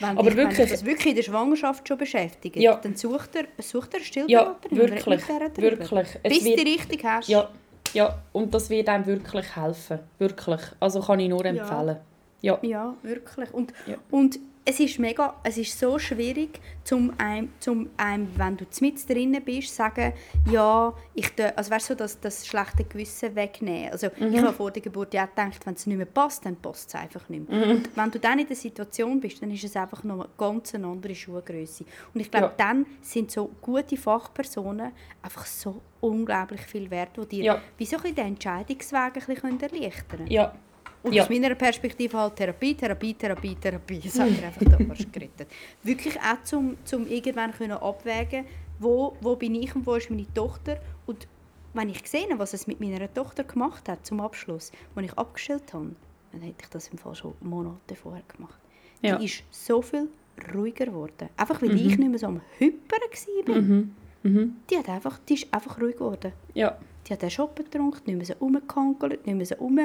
wenn, 0.00 0.10
Aber 0.10 0.22
dich, 0.22 0.30
wenn 0.30 0.36
wirklich- 0.48 0.58
dich 0.58 0.70
das 0.70 0.84
wirklich 0.84 1.06
in 1.08 1.16
der 1.16 1.22
Schwangerschaft 1.22 1.86
schon 1.88 1.98
beschäftigt, 1.98 2.56
Ja. 2.56 2.76
dann 2.76 2.94
sucht 2.96 3.36
er, 3.36 3.44
sucht 3.62 3.94
er 3.94 4.00
Ja, 4.00 4.04
Stillberaterin 4.04 4.78
redet 4.78 4.90
wirklich. 5.06 5.26
wirklich. 5.60 6.22
Bis 6.22 6.44
wird- 6.44 6.58
du 6.58 6.64
die 6.64 6.70
richtig 6.72 7.04
hast. 7.04 7.28
Ja, 7.28 7.48
ja, 7.94 8.18
und 8.32 8.52
das 8.54 8.70
wird 8.70 8.88
einem 8.88 9.06
wirklich 9.06 9.56
helfen. 9.56 9.98
Wirklich. 10.18 10.60
Also 10.80 11.00
kann 11.00 11.20
ich 11.20 11.28
nur 11.28 11.44
empfehlen. 11.44 11.96
Ja. 12.42 12.58
Ja, 12.62 12.94
wirklich. 13.02 13.52
Und, 13.52 13.72
Ja. 13.86 13.96
und 14.10 14.38
es 14.70 14.80
ist 14.80 14.98
mega, 14.98 15.34
es 15.42 15.56
ist 15.56 15.78
so 15.78 15.98
schwierig, 15.98 16.60
zum 16.84 17.10
einem, 17.18 17.50
zum 17.58 17.88
einem 17.96 18.28
wenn 18.36 18.54
du 18.58 18.66
mit 18.82 19.08
drinnen 19.08 19.42
bist, 19.42 19.74
sagen, 19.74 20.12
ja, 20.50 20.92
ich 21.14 21.30
tue, 21.32 21.56
also 21.56 21.70
weißt 21.70 21.90
du, 21.90 21.96
das, 21.96 22.20
das 22.20 22.46
schlechte 22.46 22.84
Gewissen 22.84 23.34
wegnehmen. 23.34 23.90
Also 23.92 24.08
Mhm. 24.18 24.34
ich 24.34 24.42
habe 24.42 24.52
vor 24.52 24.70
der 24.70 24.82
Geburt 24.82 25.14
ja 25.14 25.24
gedacht, 25.24 25.64
wenn 25.64 25.72
es 25.72 25.86
nicht 25.86 25.96
mehr 25.96 26.04
passt, 26.06 26.44
dann 26.44 26.56
passt 26.56 26.88
es 26.90 26.94
einfach 26.96 27.26
nicht 27.30 27.48
mehr. 27.48 27.64
Mhm. 27.66 27.70
Und 27.70 27.96
wenn 27.96 28.10
du 28.10 28.18
dann 28.20 28.38
in 28.40 28.46
der 28.46 28.56
Situation 28.56 29.18
bist, 29.20 29.40
dann 29.40 29.50
ist 29.50 29.64
es 29.64 29.74
einfach 29.74 30.04
noch 30.04 30.20
eine 30.20 30.28
ganz 30.36 30.74
andere 30.74 31.14
Schuhgröße. 31.14 31.84
Und 32.12 32.20
ich 32.20 32.30
glaube, 32.30 32.46
Ja. 32.48 32.54
dann 32.58 32.84
sind 33.00 33.30
so 33.30 33.50
gute 33.62 33.96
Fachpersonen 33.96 34.92
einfach 35.22 35.46
so 35.46 35.80
unglaublich 36.00 36.60
viel 36.60 36.90
wert, 36.90 37.10
die 37.16 37.26
dir 37.36 37.44
Ja. 37.44 37.62
wie 37.78 37.86
so 37.86 37.96
ein 37.96 38.14
den 38.14 38.26
Entscheidungsweg 38.26 39.16
ein 39.16 39.34
bisschen 39.34 39.60
erleichtern 39.62 40.18
können. 40.18 40.30
Ja. 40.30 40.54
Und 41.02 41.12
Ja. 41.12 41.22
aus 41.22 41.30
meiner 41.30 41.54
Perspektive 41.54 42.16
halt 42.18 42.36
Therapie, 42.36 42.74
Therapie, 42.74 43.14
Therapie, 43.14 43.54
Therapie. 43.54 44.00
Das 44.00 44.18
hat 44.18 44.30
mir 44.30 44.46
einfach 44.46 44.64
da 44.64 44.78
fast 44.84 45.12
gerettet. 45.12 45.48
Wirklich 45.82 46.18
auch 46.18 46.42
zum, 46.44 46.76
zum 46.84 47.06
irgendwann 47.06 47.52
können 47.52 47.72
abwägen, 47.72 48.44
wo, 48.80 49.16
wo 49.20 49.36
bin 49.36 49.54
ich 49.54 49.74
und 49.74 49.86
wo 49.86 49.94
ist 49.94 50.10
meine 50.10 50.26
Tochter. 50.34 50.80
Und 51.06 51.28
wenn 51.74 51.88
ich 51.88 52.02
gesehen 52.02 52.30
habe, 52.30 52.40
was 52.40 52.52
es 52.52 52.66
mit 52.66 52.80
meiner 52.80 53.12
Tochter 53.12 53.44
gemacht 53.44 53.88
hat 53.88 54.04
zum 54.04 54.20
Abschluss, 54.20 54.72
als 54.96 55.06
ich 55.06 55.12
abgestellt 55.16 55.72
habe, 55.72 55.94
dann 56.32 56.40
hätte 56.42 56.62
ich 56.62 56.68
das 56.70 56.88
im 56.88 56.98
Fall 56.98 57.14
schon 57.14 57.34
Monate 57.40 57.94
vorher 57.94 58.22
gemacht. 58.34 58.58
Ja. 59.00 59.16
Die 59.16 59.26
ist 59.26 59.44
so 59.50 59.80
viel 59.80 60.08
ruhiger 60.54 60.86
geworden. 60.86 61.28
Einfach 61.36 61.62
weil 61.62 61.74
ich 61.76 61.96
nicht 61.96 62.10
mehr 62.10 62.18
so 62.18 62.26
am 62.26 62.40
Hypern 62.58 63.00
war. 63.46 63.56
Mhm. 63.60 63.94
Mhm. 64.24 64.56
Die, 64.68 64.76
hat 64.76 64.88
einfach, 64.88 65.18
die 65.28 65.34
ist 65.34 65.54
einfach 65.54 65.80
ruhig 65.80 65.94
geworden. 65.96 66.32
Ja. 66.54 66.76
Die 67.06 67.12
hat 67.12 67.22
den 67.22 67.30
Shoppen 67.30 67.64
getrunken, 67.64 68.02
nicht 68.06 68.16
mehr 68.16 68.26
so 68.26 68.34
rumgehankelt, 68.44 69.26
nicht 69.26 69.34
mehr 69.36 69.46
so 69.46 69.54
rum, 69.56 69.78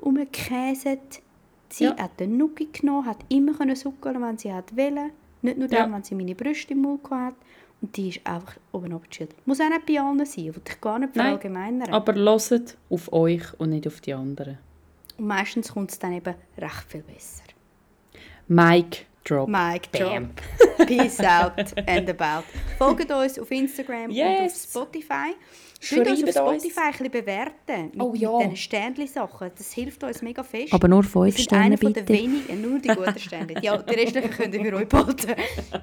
rumgekäset. 0.00 1.20
Sie 1.70 1.84
Ja. 1.84 1.96
hat 1.98 2.18
den 2.20 2.36
Nuki 2.36 2.68
genommen, 2.72 3.06
hat 3.06 3.18
immer 3.28 3.52
können 3.54 3.76
suckeln, 3.76 4.20
wenn 4.22 4.38
sie 4.38 4.52
hat 4.52 4.76
wollte. 4.76 5.10
Nicht 5.42 5.58
nur 5.58 5.68
dann, 5.68 5.90
Ja. 5.90 5.94
wenn 5.96 6.02
sie 6.02 6.14
meine 6.14 6.34
Brüste 6.34 6.72
im 6.72 6.82
Mund 6.82 7.02
hatte. 7.10 7.36
Und 7.80 7.96
die 7.96 8.08
ist 8.08 8.26
einfach 8.26 8.56
oben 8.72 8.92
abgechillt. 8.92 9.34
Muss 9.46 9.60
auch 9.60 9.68
nicht 9.68 9.86
bei 9.86 10.00
allen 10.00 10.24
sein, 10.24 10.52
ich 10.66 10.80
gar 10.80 10.98
nicht 10.98 11.12
verallgemeinern. 11.14 11.90
Aber 11.92 12.14
hört 12.14 12.76
auf 12.90 13.12
euch 13.12 13.42
und 13.60 13.70
nicht 13.70 13.86
auf 13.86 14.00
die 14.00 14.14
anderen. 14.14 14.58
Und 15.16 15.26
meistens 15.26 15.72
kommt 15.72 15.90
es 15.92 15.98
dann 15.98 16.12
eben 16.14 16.34
recht 16.56 16.84
viel 16.88 17.02
besser. 17.02 17.44
Mic 18.48 19.04
drop. 19.24 19.48
Mic 19.48 19.90
Bam. 19.92 20.30
drop. 20.78 20.86
Peace 20.88 21.20
out 21.20 21.52
and 21.86 22.08
about. 22.20 22.44
Folgt 22.78 23.10
uns 23.12 23.38
auf 23.38 23.50
Instagram 23.50 24.04
und 24.04 24.10
auf 24.10 24.16
Yes. 24.16 24.68
Spotify. 24.70 25.34
Könnt 25.80 26.08
uns 26.08 26.24
auf 26.24 26.30
Schreibt 26.32 26.48
uns. 26.48 26.62
Spotify 26.64 26.80
ein 26.80 26.90
bisschen 26.90 27.10
bewerten. 27.10 27.82
Mit, 27.92 28.02
Oh 28.02 28.12
ja. 28.14 28.32
mit 28.32 28.40
diesen 28.46 28.56
Sternchen-Sachen. 28.56 29.50
Das 29.56 29.72
hilft 29.72 30.02
uns 30.02 30.22
mega 30.22 30.42
fest. 30.42 30.72
Aber 30.74 30.88
nur 30.88 31.04
Wir 31.04 31.08
fünf 31.08 31.36
sind 31.36 31.44
Sterne 31.44 31.64
einer 31.66 31.78
von 31.78 31.92
der 31.92 32.02
bitte. 32.02 32.20
wenigen, 32.22 32.60
nur 32.62 32.78
die 32.80 32.88
guten 32.88 33.18
Stände. 33.18 33.54
Ja, 33.62 33.76
die 33.76 33.94
restlichen 33.94 34.30
könnt 34.36 34.54
ihr 34.54 34.64
für 34.64 34.74
euch 34.74 34.88
behalten. 34.88 35.34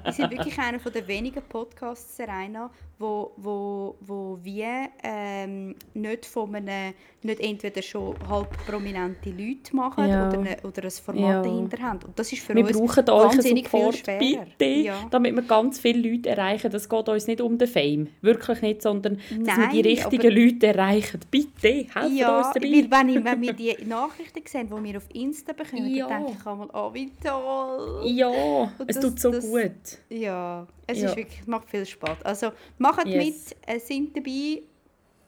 Wir 0.04 0.12
sind 0.12 0.30
wirklich 0.30 0.58
einer 0.58 0.78
von 0.78 0.92
der 0.92 1.08
wenigen 1.08 1.40
Podcasts, 1.48 2.16
Serena, 2.16 2.70
wo, 2.98 3.32
wo, 3.38 3.96
wo 4.02 4.38
wir 4.42 4.88
ähm, 5.02 5.74
nicht 5.94 6.26
von 6.26 6.54
einem, 6.54 6.92
nicht 7.22 7.40
entweder 7.40 7.80
schon 7.82 8.14
halb 8.28 8.50
prominente 8.66 9.30
Leute 9.30 9.74
machen 9.74 10.08
Ja. 10.08 10.28
oder, 10.28 10.38
eine, 10.38 10.56
oder 10.62 10.84
ein 10.84 10.90
Format 10.90 11.22
Ja. 11.22 11.42
dahinter 11.42 11.82
haben. 11.82 12.00
Und 12.06 12.18
das 12.18 12.30
ist 12.32 12.42
für 12.42 12.54
Wir 12.54 12.64
uns 12.66 12.72
brauchen 12.78 13.08
euch 13.10 13.24
wahnsinnig 13.34 13.68
viel 13.68 13.80
Support, 13.80 13.96
schwerer. 13.96 14.18
bitte, 14.58 14.64
Ja. 14.66 15.06
damit 15.10 15.34
wir 15.34 15.42
ganz 15.42 15.78
viele 15.80 16.06
Leute 16.10 16.28
erreichen. 16.28 16.70
Es 16.74 16.86
geht 16.88 17.08
uns 17.08 17.26
nicht 17.26 17.40
um 17.40 17.56
den 17.56 17.68
Fame, 17.68 18.08
wirklich 18.20 18.60
nicht, 18.60 18.82
sondern 18.82 19.16
dass 19.16 19.28
wir 19.30 19.56
Nein, 19.56 19.70
die 19.72 19.85
richtigen 19.86 20.34
Leute 20.36 20.66
erreichen. 20.68 21.20
Bitte, 21.30 21.68
helft 21.92 22.16
Ja, 22.16 22.38
uns 22.38 22.46
dabei. 22.54 22.68
weil 22.68 22.90
wenn, 22.90 23.08
ich, 23.08 23.24
wenn 23.24 23.42
wir 23.42 23.52
die 23.52 23.76
Nachrichten 23.86 24.42
sehen, 24.46 24.68
die 24.68 24.84
wir 24.84 24.96
auf 24.98 25.06
Insta 25.14 25.52
bekommen, 25.52 25.94
Ja. 25.94 26.08
dann 26.08 26.24
denke 26.26 26.38
ich 26.40 26.46
einmal, 26.46 26.68
oh, 26.72 26.94
wie 26.94 27.10
toll. 27.22 28.02
Ja, 28.06 28.28
Und 28.28 28.72
es 28.88 28.96
das- 28.96 29.04
tut 29.04 29.20
so 29.20 29.30
das- 29.32 29.44
gut. 29.46 29.72
Ja, 30.08 30.66
es 30.86 31.00
Ja. 31.00 31.10
ist 31.10 31.16
wirklich, 31.16 31.46
macht 31.46 31.68
viel 31.70 31.84
Spaß. 31.86 32.22
Also 32.22 32.52
macht 32.78 33.06
Yes. 33.06 33.24
mit, 33.24 33.34
äh, 33.66 33.78
sind 33.80 34.16
dabei 34.16 34.62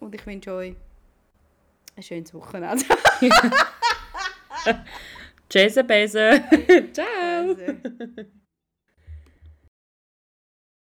und 0.01 0.15
ich 0.15 0.27
wünsche 0.27 0.53
euch 0.53 0.75
ein 1.97 2.03
schönes 2.03 2.33
Wochenende. 2.35 2.85
Tschüss, 5.49 5.75
Bese. 5.87 6.43
Ciao. 6.93 7.57